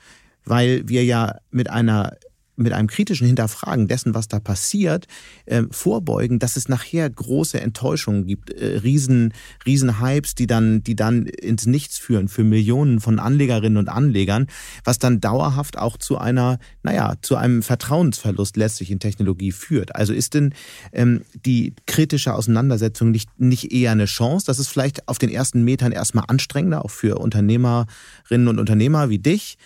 weil 0.44 0.88
wir 0.88 1.04
ja 1.04 1.38
mit 1.50 1.70
einer 1.70 2.16
mit 2.58 2.72
einem 2.72 2.88
kritischen 2.88 3.26
Hinterfragen 3.26 3.88
dessen, 3.88 4.14
was 4.14 4.28
da 4.28 4.40
passiert, 4.40 5.06
äh, 5.46 5.62
vorbeugen, 5.70 6.38
dass 6.38 6.56
es 6.56 6.68
nachher 6.68 7.08
große 7.08 7.60
Enttäuschungen 7.60 8.26
gibt, 8.26 8.50
äh, 8.50 8.78
riesen, 8.78 9.32
riesen 9.64 10.00
Hypes, 10.00 10.34
die 10.34 10.46
dann, 10.46 10.82
die 10.82 10.96
dann 10.96 11.26
ins 11.26 11.66
Nichts 11.66 11.98
führen 11.98 12.28
für 12.28 12.44
Millionen 12.44 13.00
von 13.00 13.18
Anlegerinnen 13.18 13.78
und 13.78 13.88
Anlegern, 13.88 14.46
was 14.84 14.98
dann 14.98 15.20
dauerhaft 15.20 15.78
auch 15.78 15.96
zu 15.96 16.18
einer, 16.18 16.58
naja, 16.82 17.14
zu 17.22 17.36
einem 17.36 17.62
Vertrauensverlust 17.62 18.56
letztlich 18.56 18.90
in 18.90 19.00
Technologie 19.00 19.52
führt. 19.52 19.94
Also 19.94 20.12
ist 20.12 20.34
denn 20.34 20.54
ähm, 20.92 21.22
die 21.46 21.74
kritische 21.86 22.34
Auseinandersetzung 22.34 23.10
nicht, 23.10 23.28
nicht 23.38 23.72
eher 23.72 23.92
eine 23.92 24.06
Chance? 24.06 24.46
Das 24.46 24.58
ist 24.58 24.68
vielleicht 24.68 25.08
auf 25.08 25.18
den 25.18 25.30
ersten 25.30 25.62
Metern 25.62 25.92
erstmal 25.92 26.24
anstrengender, 26.28 26.84
auch 26.84 26.90
für 26.90 27.18
Unternehmerinnen 27.18 28.48
und 28.48 28.58
Unternehmer 28.58 29.10
wie 29.10 29.18
dich, 29.18 29.56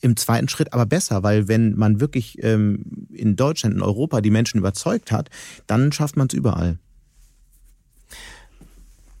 im 0.00 0.16
zweiten 0.16 0.48
Schritt 0.48 0.72
aber 0.72 0.86
besser, 0.86 1.22
weil 1.22 1.48
wenn 1.48 1.74
man 1.76 2.00
wirklich 2.00 2.42
ähm, 2.42 3.08
in 3.12 3.36
Deutschland, 3.36 3.74
in 3.74 3.82
Europa 3.82 4.20
die 4.20 4.30
Menschen 4.30 4.58
überzeugt 4.58 5.12
hat, 5.12 5.28
dann 5.66 5.92
schafft 5.92 6.16
man 6.16 6.28
es 6.30 6.34
überall. 6.34 6.78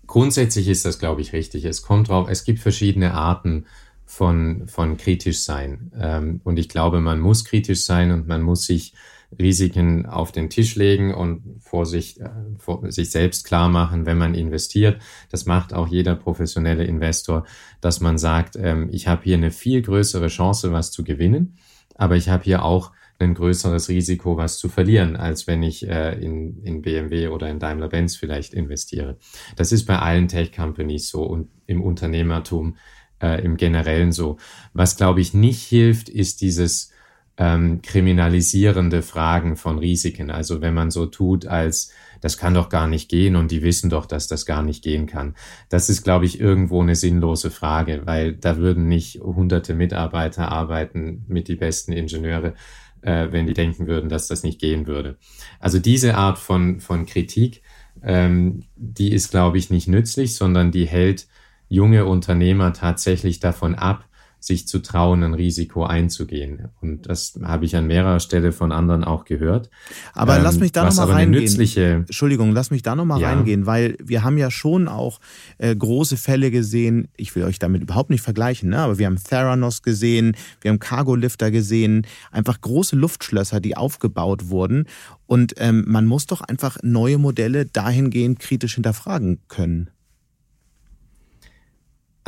Grundsätzlich 0.06 0.68
ist 0.68 0.84
das, 0.84 0.98
glaube 0.98 1.20
ich, 1.20 1.32
richtig. 1.32 1.64
Es 1.64 1.82
kommt 1.82 2.08
drauf, 2.08 2.28
es 2.30 2.44
gibt 2.44 2.60
verschiedene 2.60 3.12
Arten 3.12 3.66
von, 4.06 4.66
von 4.66 4.96
kritisch 4.96 5.40
sein. 5.40 5.92
Ähm, 6.00 6.40
und 6.44 6.58
ich 6.58 6.68
glaube, 6.68 7.00
man 7.00 7.20
muss 7.20 7.44
kritisch 7.44 7.82
sein 7.82 8.10
und 8.10 8.26
man 8.26 8.40
muss 8.40 8.64
sich 8.64 8.94
Risiken 9.36 10.06
auf 10.06 10.32
den 10.32 10.48
Tisch 10.48 10.74
legen 10.76 11.12
und 11.12 11.60
vor 11.60 11.84
sich, 11.84 12.20
äh, 12.20 12.30
vor 12.58 12.90
sich 12.90 13.10
selbst 13.10 13.44
klar 13.44 13.68
machen, 13.68 14.06
wenn 14.06 14.16
man 14.16 14.34
investiert. 14.34 15.00
Das 15.30 15.44
macht 15.44 15.74
auch 15.74 15.88
jeder 15.88 16.14
professionelle 16.14 16.84
Investor, 16.84 17.44
dass 17.80 18.00
man 18.00 18.16
sagt, 18.16 18.56
ähm, 18.56 18.88
ich 18.90 19.06
habe 19.06 19.24
hier 19.24 19.36
eine 19.36 19.50
viel 19.50 19.82
größere 19.82 20.28
Chance, 20.28 20.72
was 20.72 20.90
zu 20.90 21.04
gewinnen, 21.04 21.58
aber 21.94 22.16
ich 22.16 22.28
habe 22.28 22.44
hier 22.44 22.64
auch 22.64 22.92
ein 23.18 23.34
größeres 23.34 23.88
Risiko, 23.88 24.36
was 24.36 24.58
zu 24.58 24.68
verlieren, 24.68 25.16
als 25.16 25.46
wenn 25.46 25.62
ich 25.62 25.86
äh, 25.88 26.12
in, 26.20 26.62
in 26.62 26.82
BMW 26.82 27.28
oder 27.28 27.48
in 27.48 27.58
Daimler-Benz 27.58 28.16
vielleicht 28.16 28.54
investiere. 28.54 29.18
Das 29.56 29.72
ist 29.72 29.86
bei 29.86 29.98
allen 29.98 30.28
Tech-Companies 30.28 31.08
so 31.08 31.24
und 31.24 31.48
im 31.66 31.82
Unternehmertum 31.82 32.76
äh, 33.20 33.42
im 33.44 33.56
Generellen 33.56 34.12
so. 34.12 34.36
Was, 34.72 34.96
glaube 34.96 35.20
ich, 35.20 35.34
nicht 35.34 35.62
hilft, 35.62 36.08
ist 36.08 36.40
dieses 36.40 36.92
ähm, 37.38 37.80
kriminalisierende 37.82 39.02
Fragen 39.02 39.56
von 39.56 39.78
Risiken. 39.78 40.30
Also 40.30 40.60
wenn 40.60 40.74
man 40.74 40.90
so 40.90 41.06
tut, 41.06 41.46
als 41.46 41.92
das 42.20 42.36
kann 42.36 42.54
doch 42.54 42.68
gar 42.68 42.88
nicht 42.88 43.08
gehen 43.08 43.36
und 43.36 43.52
die 43.52 43.62
wissen 43.62 43.90
doch, 43.90 44.04
dass 44.04 44.26
das 44.26 44.44
gar 44.44 44.62
nicht 44.62 44.82
gehen 44.82 45.06
kann. 45.06 45.36
Das 45.68 45.88
ist, 45.88 46.02
glaube 46.02 46.24
ich, 46.24 46.40
irgendwo 46.40 46.82
eine 46.82 46.96
sinnlose 46.96 47.52
Frage, 47.52 48.02
weil 48.06 48.34
da 48.34 48.56
würden 48.56 48.88
nicht 48.88 49.20
hunderte 49.20 49.74
Mitarbeiter 49.74 50.50
arbeiten 50.50 51.24
mit 51.28 51.46
die 51.46 51.54
besten 51.54 51.92
Ingenieure, 51.92 52.54
äh, 53.02 53.28
wenn 53.30 53.46
die 53.46 53.54
denken 53.54 53.86
würden, 53.86 54.08
dass 54.08 54.26
das 54.26 54.42
nicht 54.42 54.60
gehen 54.60 54.88
würde. 54.88 55.16
Also 55.60 55.78
diese 55.78 56.16
Art 56.16 56.38
von, 56.38 56.80
von 56.80 57.06
Kritik, 57.06 57.62
ähm, 58.02 58.64
die 58.74 59.12
ist, 59.12 59.30
glaube 59.30 59.58
ich, 59.58 59.70
nicht 59.70 59.86
nützlich, 59.86 60.34
sondern 60.34 60.72
die 60.72 60.86
hält 60.86 61.28
junge 61.68 62.04
Unternehmer 62.06 62.72
tatsächlich 62.72 63.38
davon 63.38 63.76
ab, 63.76 64.07
sich 64.40 64.68
zu 64.68 64.78
trauen, 64.78 65.22
ein 65.22 65.34
Risiko 65.34 65.84
einzugehen. 65.84 66.68
Und 66.80 67.08
das 67.08 67.38
habe 67.42 67.64
ich 67.64 67.76
an 67.76 67.86
mehrerer 67.86 68.20
Stelle 68.20 68.52
von 68.52 68.72
anderen 68.72 69.04
auch 69.04 69.24
gehört. 69.24 69.68
Aber 70.14 70.36
ähm, 70.36 70.44
lass 70.44 70.58
mich 70.58 70.72
da 70.72 70.84
nochmal 70.84 71.10
reingehen. 71.10 71.42
Nützliche, 71.42 72.04
Entschuldigung, 72.06 72.52
lass 72.52 72.70
mich 72.70 72.82
da 72.82 72.94
nochmal 72.94 73.20
ja. 73.20 73.28
reingehen, 73.28 73.66
weil 73.66 73.96
wir 74.02 74.22
haben 74.22 74.38
ja 74.38 74.50
schon 74.50 74.86
auch 74.88 75.20
äh, 75.58 75.74
große 75.74 76.16
Fälle 76.16 76.50
gesehen. 76.50 77.08
Ich 77.16 77.34
will 77.34 77.44
euch 77.44 77.58
damit 77.58 77.82
überhaupt 77.82 78.10
nicht 78.10 78.22
vergleichen, 78.22 78.70
ne? 78.70 78.78
aber 78.78 78.98
wir 78.98 79.06
haben 79.06 79.16
Theranos 79.22 79.82
gesehen, 79.82 80.36
wir 80.60 80.70
haben 80.70 80.78
Cargo-Lifter 80.78 81.50
gesehen, 81.50 82.06
einfach 82.30 82.60
große 82.60 82.96
Luftschlösser, 82.96 83.60
die 83.60 83.76
aufgebaut 83.76 84.48
wurden. 84.48 84.86
Und 85.26 85.54
ähm, 85.58 85.84
man 85.86 86.06
muss 86.06 86.26
doch 86.26 86.40
einfach 86.40 86.78
neue 86.82 87.18
Modelle 87.18 87.66
dahingehend 87.66 88.38
kritisch 88.38 88.74
hinterfragen 88.74 89.40
können. 89.48 89.90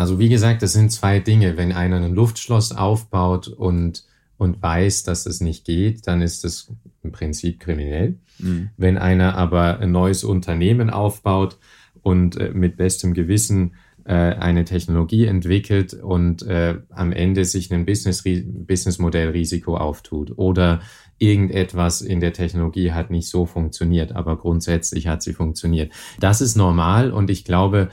Also 0.00 0.18
wie 0.18 0.30
gesagt, 0.30 0.62
das 0.62 0.72
sind 0.72 0.90
zwei 0.90 1.20
Dinge. 1.20 1.58
Wenn 1.58 1.72
einer 1.72 1.96
ein 1.96 2.14
Luftschloss 2.14 2.72
aufbaut 2.72 3.48
und, 3.48 4.04
und 4.38 4.62
weiß, 4.62 5.02
dass 5.02 5.26
es 5.26 5.42
nicht 5.42 5.66
geht, 5.66 6.06
dann 6.06 6.22
ist 6.22 6.42
das 6.42 6.72
im 7.02 7.12
Prinzip 7.12 7.60
kriminell. 7.60 8.16
Mhm. 8.38 8.70
Wenn 8.78 8.96
einer 8.96 9.34
aber 9.34 9.80
ein 9.80 9.92
neues 9.92 10.24
Unternehmen 10.24 10.88
aufbaut 10.88 11.58
und 12.00 12.38
äh, 12.38 12.50
mit 12.50 12.78
bestem 12.78 13.12
Gewissen 13.12 13.74
äh, 14.04 14.14
eine 14.14 14.64
Technologie 14.64 15.26
entwickelt 15.26 15.92
und 15.92 16.44
äh, 16.44 16.78
am 16.88 17.12
Ende 17.12 17.44
sich 17.44 17.70
ein 17.70 17.84
Business, 17.84 18.24
Businessmodellrisiko 18.24 19.76
auftut 19.76 20.32
oder 20.38 20.80
irgendetwas 21.18 22.00
in 22.00 22.20
der 22.20 22.32
Technologie 22.32 22.92
hat 22.92 23.10
nicht 23.10 23.28
so 23.28 23.44
funktioniert, 23.44 24.12
aber 24.16 24.38
grundsätzlich 24.38 25.08
hat 25.08 25.22
sie 25.22 25.34
funktioniert. 25.34 25.92
Das 26.18 26.40
ist 26.40 26.56
normal 26.56 27.12
und 27.12 27.28
ich 27.28 27.44
glaube, 27.44 27.90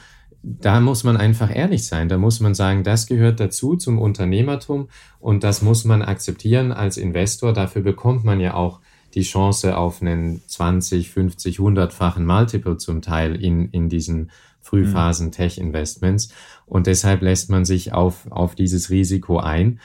da 0.50 0.80
muss 0.80 1.04
man 1.04 1.18
einfach 1.18 1.54
ehrlich 1.54 1.86
sein. 1.86 2.08
Da 2.08 2.18
muss 2.18 2.40
man 2.40 2.56
sagen, 2.56 2.84
das 2.84 3.06
gehört 3.06 3.40
dazu 3.40 3.76
zum 3.76 4.00
Unternehmertum 4.00 4.88
und 5.20 5.44
das 5.44 5.62
muss 5.62 5.84
man 5.84 6.02
akzeptieren 6.02 6.72
als 6.72 6.96
Investor. 6.96 7.52
Dafür 7.52 7.82
bekommt 7.82 8.24
man 8.24 8.40
ja 8.40 8.54
auch 8.54 8.80
die 9.14 9.24
Chance 9.24 9.76
auf 9.76 10.02
einen 10.02 10.42
20, 10.48 11.10
50, 11.10 11.58
100-fachen 11.58 12.26
Multiple 12.26 12.78
zum 12.78 13.02
Teil 13.02 13.36
in, 13.36 13.70
in 13.72 13.90
diesen 13.90 14.32
Frühphasen 14.62 15.28
mhm. 15.28 15.32
Tech-Investments. 15.32 16.30
Und 16.66 16.88
deshalb 16.88 17.22
lässt 17.22 17.50
man 17.50 17.66
sich 17.66 17.94
auf, 17.94 18.32
auf 18.32 18.56
dieses 18.56 18.90
Risiko 18.90 19.40
ein. 19.40 19.80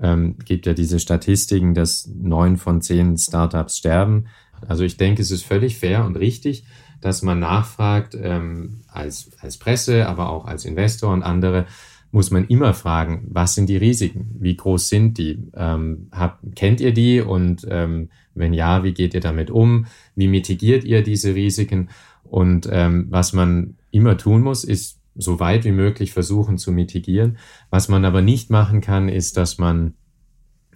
Ähm, 0.00 0.36
gibt 0.44 0.66
ja 0.66 0.74
diese 0.74 0.98
Statistiken, 0.98 1.74
dass 1.74 2.08
neun 2.12 2.56
von 2.56 2.80
zehn 2.80 3.16
Startups 3.18 3.78
sterben. 3.78 4.26
Also 4.66 4.82
ich 4.82 4.96
denke, 4.96 5.22
es 5.22 5.30
ist 5.30 5.44
völlig 5.44 5.78
fair 5.78 6.04
und 6.04 6.16
richtig, 6.16 6.64
dass 7.00 7.22
man 7.22 7.38
nachfragt, 7.38 8.16
ähm, 8.20 8.80
als, 8.88 9.30
als 9.40 9.58
Presse, 9.58 10.08
aber 10.08 10.30
auch 10.30 10.46
als 10.46 10.64
Investor 10.64 11.12
und 11.12 11.22
andere, 11.22 11.66
muss 12.10 12.30
man 12.30 12.46
immer 12.46 12.72
fragen, 12.72 13.26
was 13.28 13.54
sind 13.54 13.68
die 13.68 13.76
Risiken? 13.76 14.34
Wie 14.38 14.56
groß 14.56 14.88
sind 14.88 15.18
die? 15.18 15.38
Ähm, 15.54 16.08
hab, 16.10 16.40
kennt 16.56 16.80
ihr 16.80 16.92
die? 16.92 17.20
Und 17.20 17.66
ähm, 17.68 18.08
wenn 18.34 18.54
ja, 18.54 18.82
wie 18.82 18.94
geht 18.94 19.14
ihr 19.14 19.20
damit 19.20 19.50
um? 19.50 19.86
Wie 20.14 20.28
mitigiert 20.28 20.84
ihr 20.84 21.02
diese 21.02 21.34
Risiken? 21.34 21.90
Und 22.24 22.68
ähm, 22.72 23.08
was 23.10 23.32
man 23.32 23.76
immer 23.90 24.16
tun 24.16 24.42
muss, 24.42 24.64
ist 24.64 25.00
so 25.14 25.40
weit 25.40 25.64
wie 25.64 25.72
möglich 25.72 26.12
versuchen 26.12 26.56
zu 26.56 26.72
mitigieren. 26.72 27.36
Was 27.70 27.88
man 27.88 28.04
aber 28.04 28.22
nicht 28.22 28.50
machen 28.50 28.80
kann, 28.80 29.08
ist, 29.08 29.36
dass 29.36 29.58
man 29.58 29.94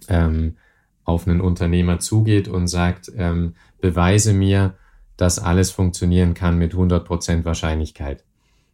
ähm, 0.09 0.57
auf 1.03 1.27
einen 1.27 1.41
Unternehmer 1.41 1.99
zugeht 1.99 2.47
und 2.47 2.67
sagt, 2.67 3.11
ähm, 3.17 3.55
beweise 3.81 4.33
mir, 4.33 4.75
dass 5.17 5.39
alles 5.39 5.71
funktionieren 5.71 6.33
kann 6.33 6.57
mit 6.57 6.73
100% 6.73 7.45
Wahrscheinlichkeit. 7.45 8.23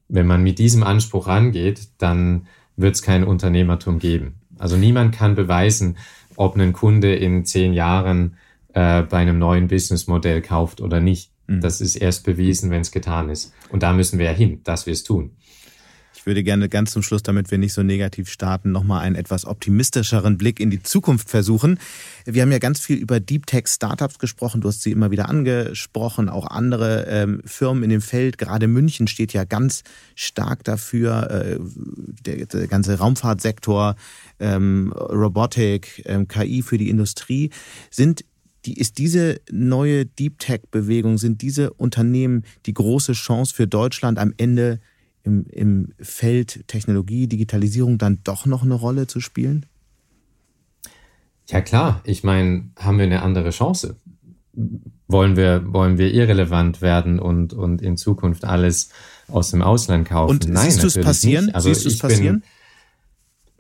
Wenn 0.07 0.27
man 0.27 0.41
mit 0.41 0.59
diesem 0.59 0.83
Anspruch 0.83 1.27
rangeht, 1.27 1.89
dann 1.97 2.47
wird 2.75 2.95
es 2.95 3.01
kein 3.01 3.23
Unternehmertum 3.23 3.99
geben. 3.99 4.35
Also 4.57 4.77
niemand 4.77 5.13
kann 5.15 5.35
beweisen, 5.35 5.97
ob 6.35 6.55
ein 6.55 6.73
Kunde 6.73 7.13
in 7.15 7.45
zehn 7.45 7.73
Jahren 7.73 8.37
äh, 8.73 9.03
bei 9.03 9.17
einem 9.17 9.39
neuen 9.39 9.67
Businessmodell 9.67 10.41
kauft 10.41 10.81
oder 10.81 10.99
nicht. 10.99 11.31
Mhm. 11.47 11.61
Das 11.61 11.81
ist 11.81 11.95
erst 11.95 12.23
bewiesen, 12.23 12.71
wenn 12.71 12.81
es 12.81 12.91
getan 12.91 13.29
ist. 13.29 13.53
Und 13.69 13.83
da 13.83 13.93
müssen 13.93 14.19
wir 14.19 14.27
ja 14.27 14.31
hin, 14.31 14.61
dass 14.63 14.85
wir 14.85 14.93
es 14.93 15.03
tun. 15.03 15.31
Ich 16.19 16.25
würde 16.25 16.43
gerne 16.43 16.67
ganz 16.67 16.91
zum 16.91 17.01
Schluss, 17.01 17.23
damit 17.23 17.49
wir 17.49 17.57
nicht 17.57 17.71
so 17.71 17.81
negativ 17.81 18.29
starten, 18.29 18.73
nochmal 18.73 19.03
einen 19.03 19.15
etwas 19.15 19.45
optimistischeren 19.45 20.37
Blick 20.37 20.59
in 20.59 20.69
die 20.69 20.83
Zukunft 20.83 21.29
versuchen. 21.29 21.79
Wir 22.25 22.41
haben 22.41 22.51
ja 22.51 22.59
ganz 22.59 22.81
viel 22.81 22.97
über 22.97 23.21
Deep 23.21 23.45
Tech 23.45 23.69
Startups 23.69 24.19
gesprochen. 24.19 24.59
Du 24.59 24.67
hast 24.67 24.81
sie 24.81 24.91
immer 24.91 25.11
wieder 25.11 25.29
angesprochen, 25.29 26.27
auch 26.27 26.45
andere 26.45 27.05
ähm, 27.07 27.41
Firmen 27.45 27.83
in 27.83 27.89
dem 27.89 28.01
Feld. 28.01 28.37
Gerade 28.37 28.67
München 28.67 29.07
steht 29.07 29.31
ja 29.31 29.45
ganz 29.45 29.83
stark 30.13 30.65
dafür. 30.65 31.31
Äh, 31.31 31.59
der, 32.25 32.45
der, 32.47 32.67
ganze 32.67 32.97
Raumfahrtsektor, 32.97 33.95
ähm, 34.41 34.91
Robotik, 34.91 36.03
ähm, 36.05 36.27
KI 36.27 36.63
für 36.63 36.77
die 36.77 36.89
Industrie. 36.89 37.49
Sind 37.91 38.25
die, 38.65 38.73
ist 38.73 38.97
diese 38.97 39.39
neue 39.49 40.05
Deep 40.05 40.37
Tech-Bewegung, 40.39 41.17
sind 41.17 41.41
diese 41.41 41.71
Unternehmen 41.71 42.43
die 42.65 42.73
große 42.73 43.13
Chance 43.13 43.55
für 43.55 43.67
Deutschland 43.67 44.19
am 44.19 44.33
Ende 44.35 44.81
im, 45.29 45.45
im 45.45 45.93
Feld 45.99 46.67
Technologie, 46.67 47.27
Digitalisierung 47.27 47.97
dann 47.97 48.19
doch 48.23 48.45
noch 48.45 48.63
eine 48.63 48.73
Rolle 48.73 49.07
zu 49.07 49.19
spielen? 49.19 49.65
Ja 51.47 51.61
klar, 51.61 52.01
ich 52.03 52.23
meine, 52.23 52.69
haben 52.77 52.97
wir 52.97 53.05
eine 53.05 53.21
andere 53.21 53.51
Chance? 53.51 53.95
Wollen 55.07 55.35
wir, 55.35 55.63
wollen 55.73 55.97
wir 55.97 56.13
irrelevant 56.13 56.81
werden 56.81 57.19
und, 57.19 57.53
und 57.53 57.81
in 57.81 57.97
Zukunft 57.97 58.43
alles 58.45 58.89
aus 59.27 59.51
dem 59.51 59.61
Ausland 59.61 60.07
kaufen? 60.07 60.31
Und 60.31 60.49
Nein, 60.49 60.65
siehst 60.65 60.83
du 60.83 60.87
es 60.87 60.99
passieren? 60.99 61.49
Also 61.51 61.73
siehst 61.73 61.85
du 61.85 61.89
es 61.89 61.97
passieren? 61.97 62.41
Bin, 62.41 62.49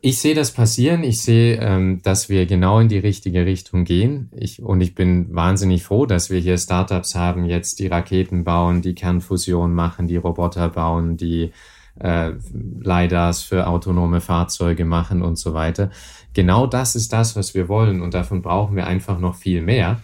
ich 0.01 0.19
sehe 0.19 0.35
das 0.35 0.51
passieren. 0.51 1.03
Ich 1.03 1.21
sehe, 1.21 1.57
ähm, 1.57 2.01
dass 2.01 2.29
wir 2.29 2.45
genau 2.45 2.79
in 2.79 2.87
die 2.87 2.97
richtige 2.97 3.45
Richtung 3.45 3.83
gehen. 3.83 4.29
Ich, 4.35 4.61
und 4.61 4.81
ich 4.81 4.95
bin 4.95 5.33
wahnsinnig 5.33 5.83
froh, 5.83 6.05
dass 6.05 6.29
wir 6.29 6.39
hier 6.39 6.57
Startups 6.57 7.15
haben, 7.15 7.45
jetzt 7.45 7.79
die 7.79 7.87
Raketen 7.87 8.43
bauen, 8.43 8.81
die 8.81 8.95
Kernfusion 8.95 9.73
machen, 9.73 10.07
die 10.07 10.17
Roboter 10.17 10.69
bauen, 10.69 11.17
die 11.17 11.51
äh, 11.99 12.31
LiDARs 12.53 13.43
für 13.43 13.67
autonome 13.67 14.21
Fahrzeuge 14.21 14.85
machen 14.85 15.21
und 15.21 15.37
so 15.37 15.53
weiter. 15.53 15.91
Genau 16.33 16.67
das 16.67 16.95
ist 16.95 17.11
das, 17.11 17.35
was 17.35 17.53
wir 17.53 17.67
wollen 17.67 18.01
und 18.01 18.13
davon 18.13 18.41
brauchen 18.41 18.75
wir 18.75 18.87
einfach 18.87 19.19
noch 19.19 19.35
viel 19.35 19.61
mehr. 19.61 19.99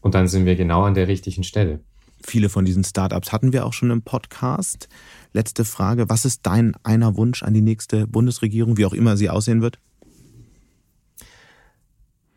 Und 0.00 0.14
dann 0.14 0.28
sind 0.28 0.46
wir 0.46 0.56
genau 0.56 0.84
an 0.84 0.94
der 0.94 1.08
richtigen 1.08 1.44
Stelle. 1.44 1.80
Viele 2.22 2.48
von 2.48 2.64
diesen 2.64 2.84
Startups 2.84 3.32
hatten 3.32 3.52
wir 3.52 3.66
auch 3.66 3.72
schon 3.72 3.90
im 3.90 4.02
Podcast. 4.02 4.88
Letzte 5.32 5.64
Frage, 5.64 6.08
was 6.08 6.24
ist 6.24 6.46
dein 6.46 6.74
einer 6.82 7.16
Wunsch 7.16 7.42
an 7.42 7.54
die 7.54 7.62
nächste 7.62 8.06
Bundesregierung, 8.06 8.76
wie 8.76 8.86
auch 8.86 8.94
immer 8.94 9.16
sie 9.16 9.30
aussehen 9.30 9.62
wird? 9.62 9.78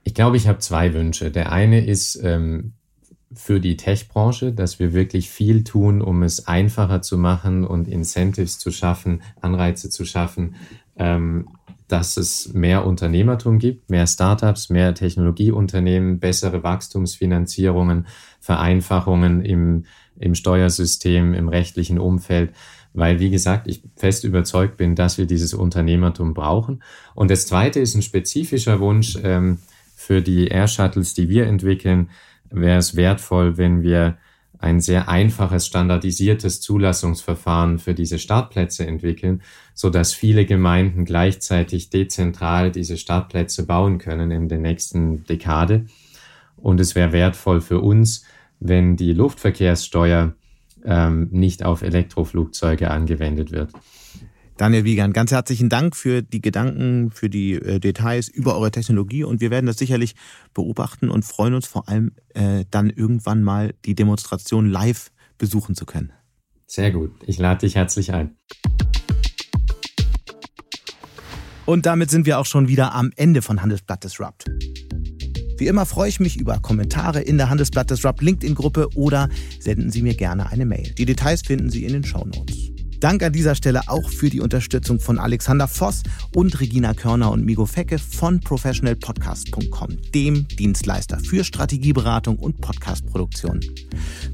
Ich 0.03 0.13
glaube, 0.13 0.37
ich 0.37 0.47
habe 0.47 0.59
zwei 0.59 0.93
Wünsche. 0.93 1.31
Der 1.31 1.51
eine 1.51 1.85
ist 1.85 2.19
ähm, 2.21 2.73
für 3.33 3.59
die 3.59 3.77
Tech-Branche, 3.77 4.51
dass 4.51 4.79
wir 4.79 4.93
wirklich 4.93 5.29
viel 5.29 5.63
tun, 5.63 6.01
um 6.01 6.23
es 6.23 6.47
einfacher 6.47 7.01
zu 7.01 7.17
machen 7.17 7.65
und 7.65 7.87
Incentives 7.87 8.59
zu 8.59 8.71
schaffen, 8.71 9.21
Anreize 9.39 9.89
zu 9.89 10.03
schaffen, 10.05 10.55
ähm, 10.97 11.47
dass 11.87 12.17
es 12.17 12.53
mehr 12.53 12.85
Unternehmertum 12.85 13.59
gibt, 13.59 13.89
mehr 13.89 14.07
Startups, 14.07 14.69
mehr 14.69 14.93
Technologieunternehmen, 14.95 16.19
bessere 16.19 16.63
Wachstumsfinanzierungen, 16.63 18.07
Vereinfachungen 18.39 19.43
im, 19.43 19.85
im 20.17 20.35
Steuersystem, 20.35 21.33
im 21.33 21.49
rechtlichen 21.49 21.99
Umfeld, 21.99 22.53
weil, 22.93 23.19
wie 23.19 23.29
gesagt, 23.29 23.67
ich 23.67 23.81
fest 23.95 24.23
überzeugt 24.23 24.77
bin, 24.77 24.95
dass 24.95 25.17
wir 25.17 25.25
dieses 25.25 25.53
Unternehmertum 25.53 26.33
brauchen. 26.33 26.83
Und 27.15 27.31
das 27.31 27.47
Zweite 27.47 27.79
ist 27.79 27.95
ein 27.95 28.01
spezifischer 28.01 28.79
Wunsch 28.79 29.17
ähm, 29.23 29.59
für 29.95 30.21
die 30.21 30.47
Air 30.47 30.67
Shuttles, 30.67 31.13
die 31.13 31.29
wir 31.29 31.45
entwickeln, 31.45 32.09
wäre 32.49 32.79
es 32.79 32.95
wertvoll, 32.95 33.57
wenn 33.57 33.83
wir 33.83 34.17
ein 34.61 34.79
sehr 34.79 35.09
einfaches, 35.09 35.65
standardisiertes 35.65 36.61
Zulassungsverfahren 36.61 37.79
für 37.79 37.95
diese 37.95 38.19
Startplätze 38.19 38.85
entwickeln, 38.85 39.41
so 39.73 39.89
dass 39.89 40.13
viele 40.13 40.45
Gemeinden 40.45 41.03
gleichzeitig 41.03 41.89
dezentral 41.89 42.71
diese 42.71 42.97
Startplätze 42.97 43.65
bauen 43.65 43.97
können 43.97 44.29
in 44.29 44.49
der 44.49 44.59
nächsten 44.59 45.25
Dekade. 45.25 45.85
Und 46.57 46.79
es 46.79 46.93
wäre 46.93 47.11
wertvoll 47.11 47.59
für 47.59 47.79
uns, 47.79 48.23
wenn 48.59 48.95
die 48.95 49.13
Luftverkehrssteuer 49.13 50.35
ähm, 50.85 51.29
nicht 51.31 51.63
auf 51.63 51.81
Elektroflugzeuge 51.81 52.89
angewendet 52.89 53.51
wird. 53.51 53.71
Daniel 54.57 54.83
Wiegand, 54.83 55.13
ganz 55.13 55.31
herzlichen 55.31 55.69
Dank 55.69 55.95
für 55.95 56.21
die 56.21 56.41
Gedanken, 56.41 57.09
für 57.09 57.29
die 57.29 57.53
äh, 57.53 57.79
Details 57.79 58.27
über 58.27 58.55
eure 58.55 58.69
Technologie 58.69 59.23
und 59.23 59.41
wir 59.41 59.49
werden 59.49 59.65
das 59.65 59.77
sicherlich 59.77 60.13
beobachten 60.53 61.09
und 61.09 61.25
freuen 61.25 61.55
uns 61.55 61.65
vor 61.65 61.89
allem 61.89 62.11
äh, 62.35 62.65
dann 62.69 62.89
irgendwann 62.89 63.41
mal 63.43 63.73
die 63.85 63.95
Demonstration 63.95 64.69
live 64.69 65.11
besuchen 65.39 65.73
zu 65.73 65.85
können. 65.85 66.13
Sehr 66.67 66.91
gut. 66.91 67.11
Ich 67.25 67.39
lade 67.39 67.61
dich 67.61 67.75
herzlich 67.75 68.13
ein. 68.13 68.37
Und 71.65 71.85
damit 71.85 72.11
sind 72.11 72.25
wir 72.25 72.37
auch 72.37 72.45
schon 72.45 72.67
wieder 72.67 72.93
am 72.93 73.11
Ende 73.15 73.41
von 73.41 73.61
Handelsblatt 73.61 74.03
Disrupt. 74.03 74.45
Wie 75.61 75.67
immer 75.67 75.85
freue 75.85 76.09
ich 76.09 76.19
mich 76.19 76.37
über 76.37 76.57
Kommentare 76.57 77.21
in 77.21 77.37
der 77.37 77.51
Handelsblatt 77.51 77.91
Disrupt 77.91 78.23
LinkedIn-Gruppe 78.23 78.87
oder 78.95 79.29
senden 79.59 79.91
Sie 79.91 80.01
mir 80.01 80.15
gerne 80.15 80.49
eine 80.49 80.65
Mail. 80.65 80.91
Die 80.97 81.05
Details 81.05 81.43
finden 81.43 81.69
Sie 81.69 81.85
in 81.85 81.93
den 81.93 82.03
Show 82.03 82.25
Notes. 82.25 82.71
Dank 82.99 83.21
an 83.21 83.31
dieser 83.31 83.53
Stelle 83.53 83.81
auch 83.85 84.09
für 84.09 84.31
die 84.31 84.39
Unterstützung 84.39 84.99
von 84.99 85.19
Alexander 85.19 85.67
Voss 85.67 86.01
und 86.35 86.59
Regina 86.59 86.95
Körner 86.95 87.29
und 87.29 87.45
Migo 87.45 87.67
Fecke 87.67 87.99
von 87.99 88.39
professionalpodcast.com, 88.39 89.99
dem 90.15 90.47
Dienstleister 90.47 91.19
für 91.19 91.43
Strategieberatung 91.43 92.39
und 92.39 92.59
Podcastproduktion. 92.59 93.59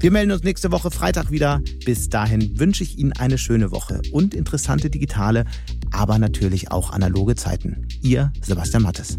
Wir 0.00 0.10
melden 0.10 0.32
uns 0.32 0.44
nächste 0.44 0.72
Woche 0.72 0.90
Freitag 0.90 1.30
wieder. 1.30 1.60
Bis 1.84 2.08
dahin 2.08 2.58
wünsche 2.58 2.84
ich 2.84 2.96
Ihnen 2.96 3.12
eine 3.12 3.36
schöne 3.36 3.70
Woche 3.70 4.00
und 4.12 4.32
interessante 4.32 4.88
digitale, 4.88 5.44
aber 5.90 6.18
natürlich 6.18 6.70
auch 6.70 6.90
analoge 6.90 7.34
Zeiten. 7.34 7.86
Ihr 8.00 8.32
Sebastian 8.40 8.82
Mattes. 8.82 9.18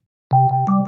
you 0.31 0.80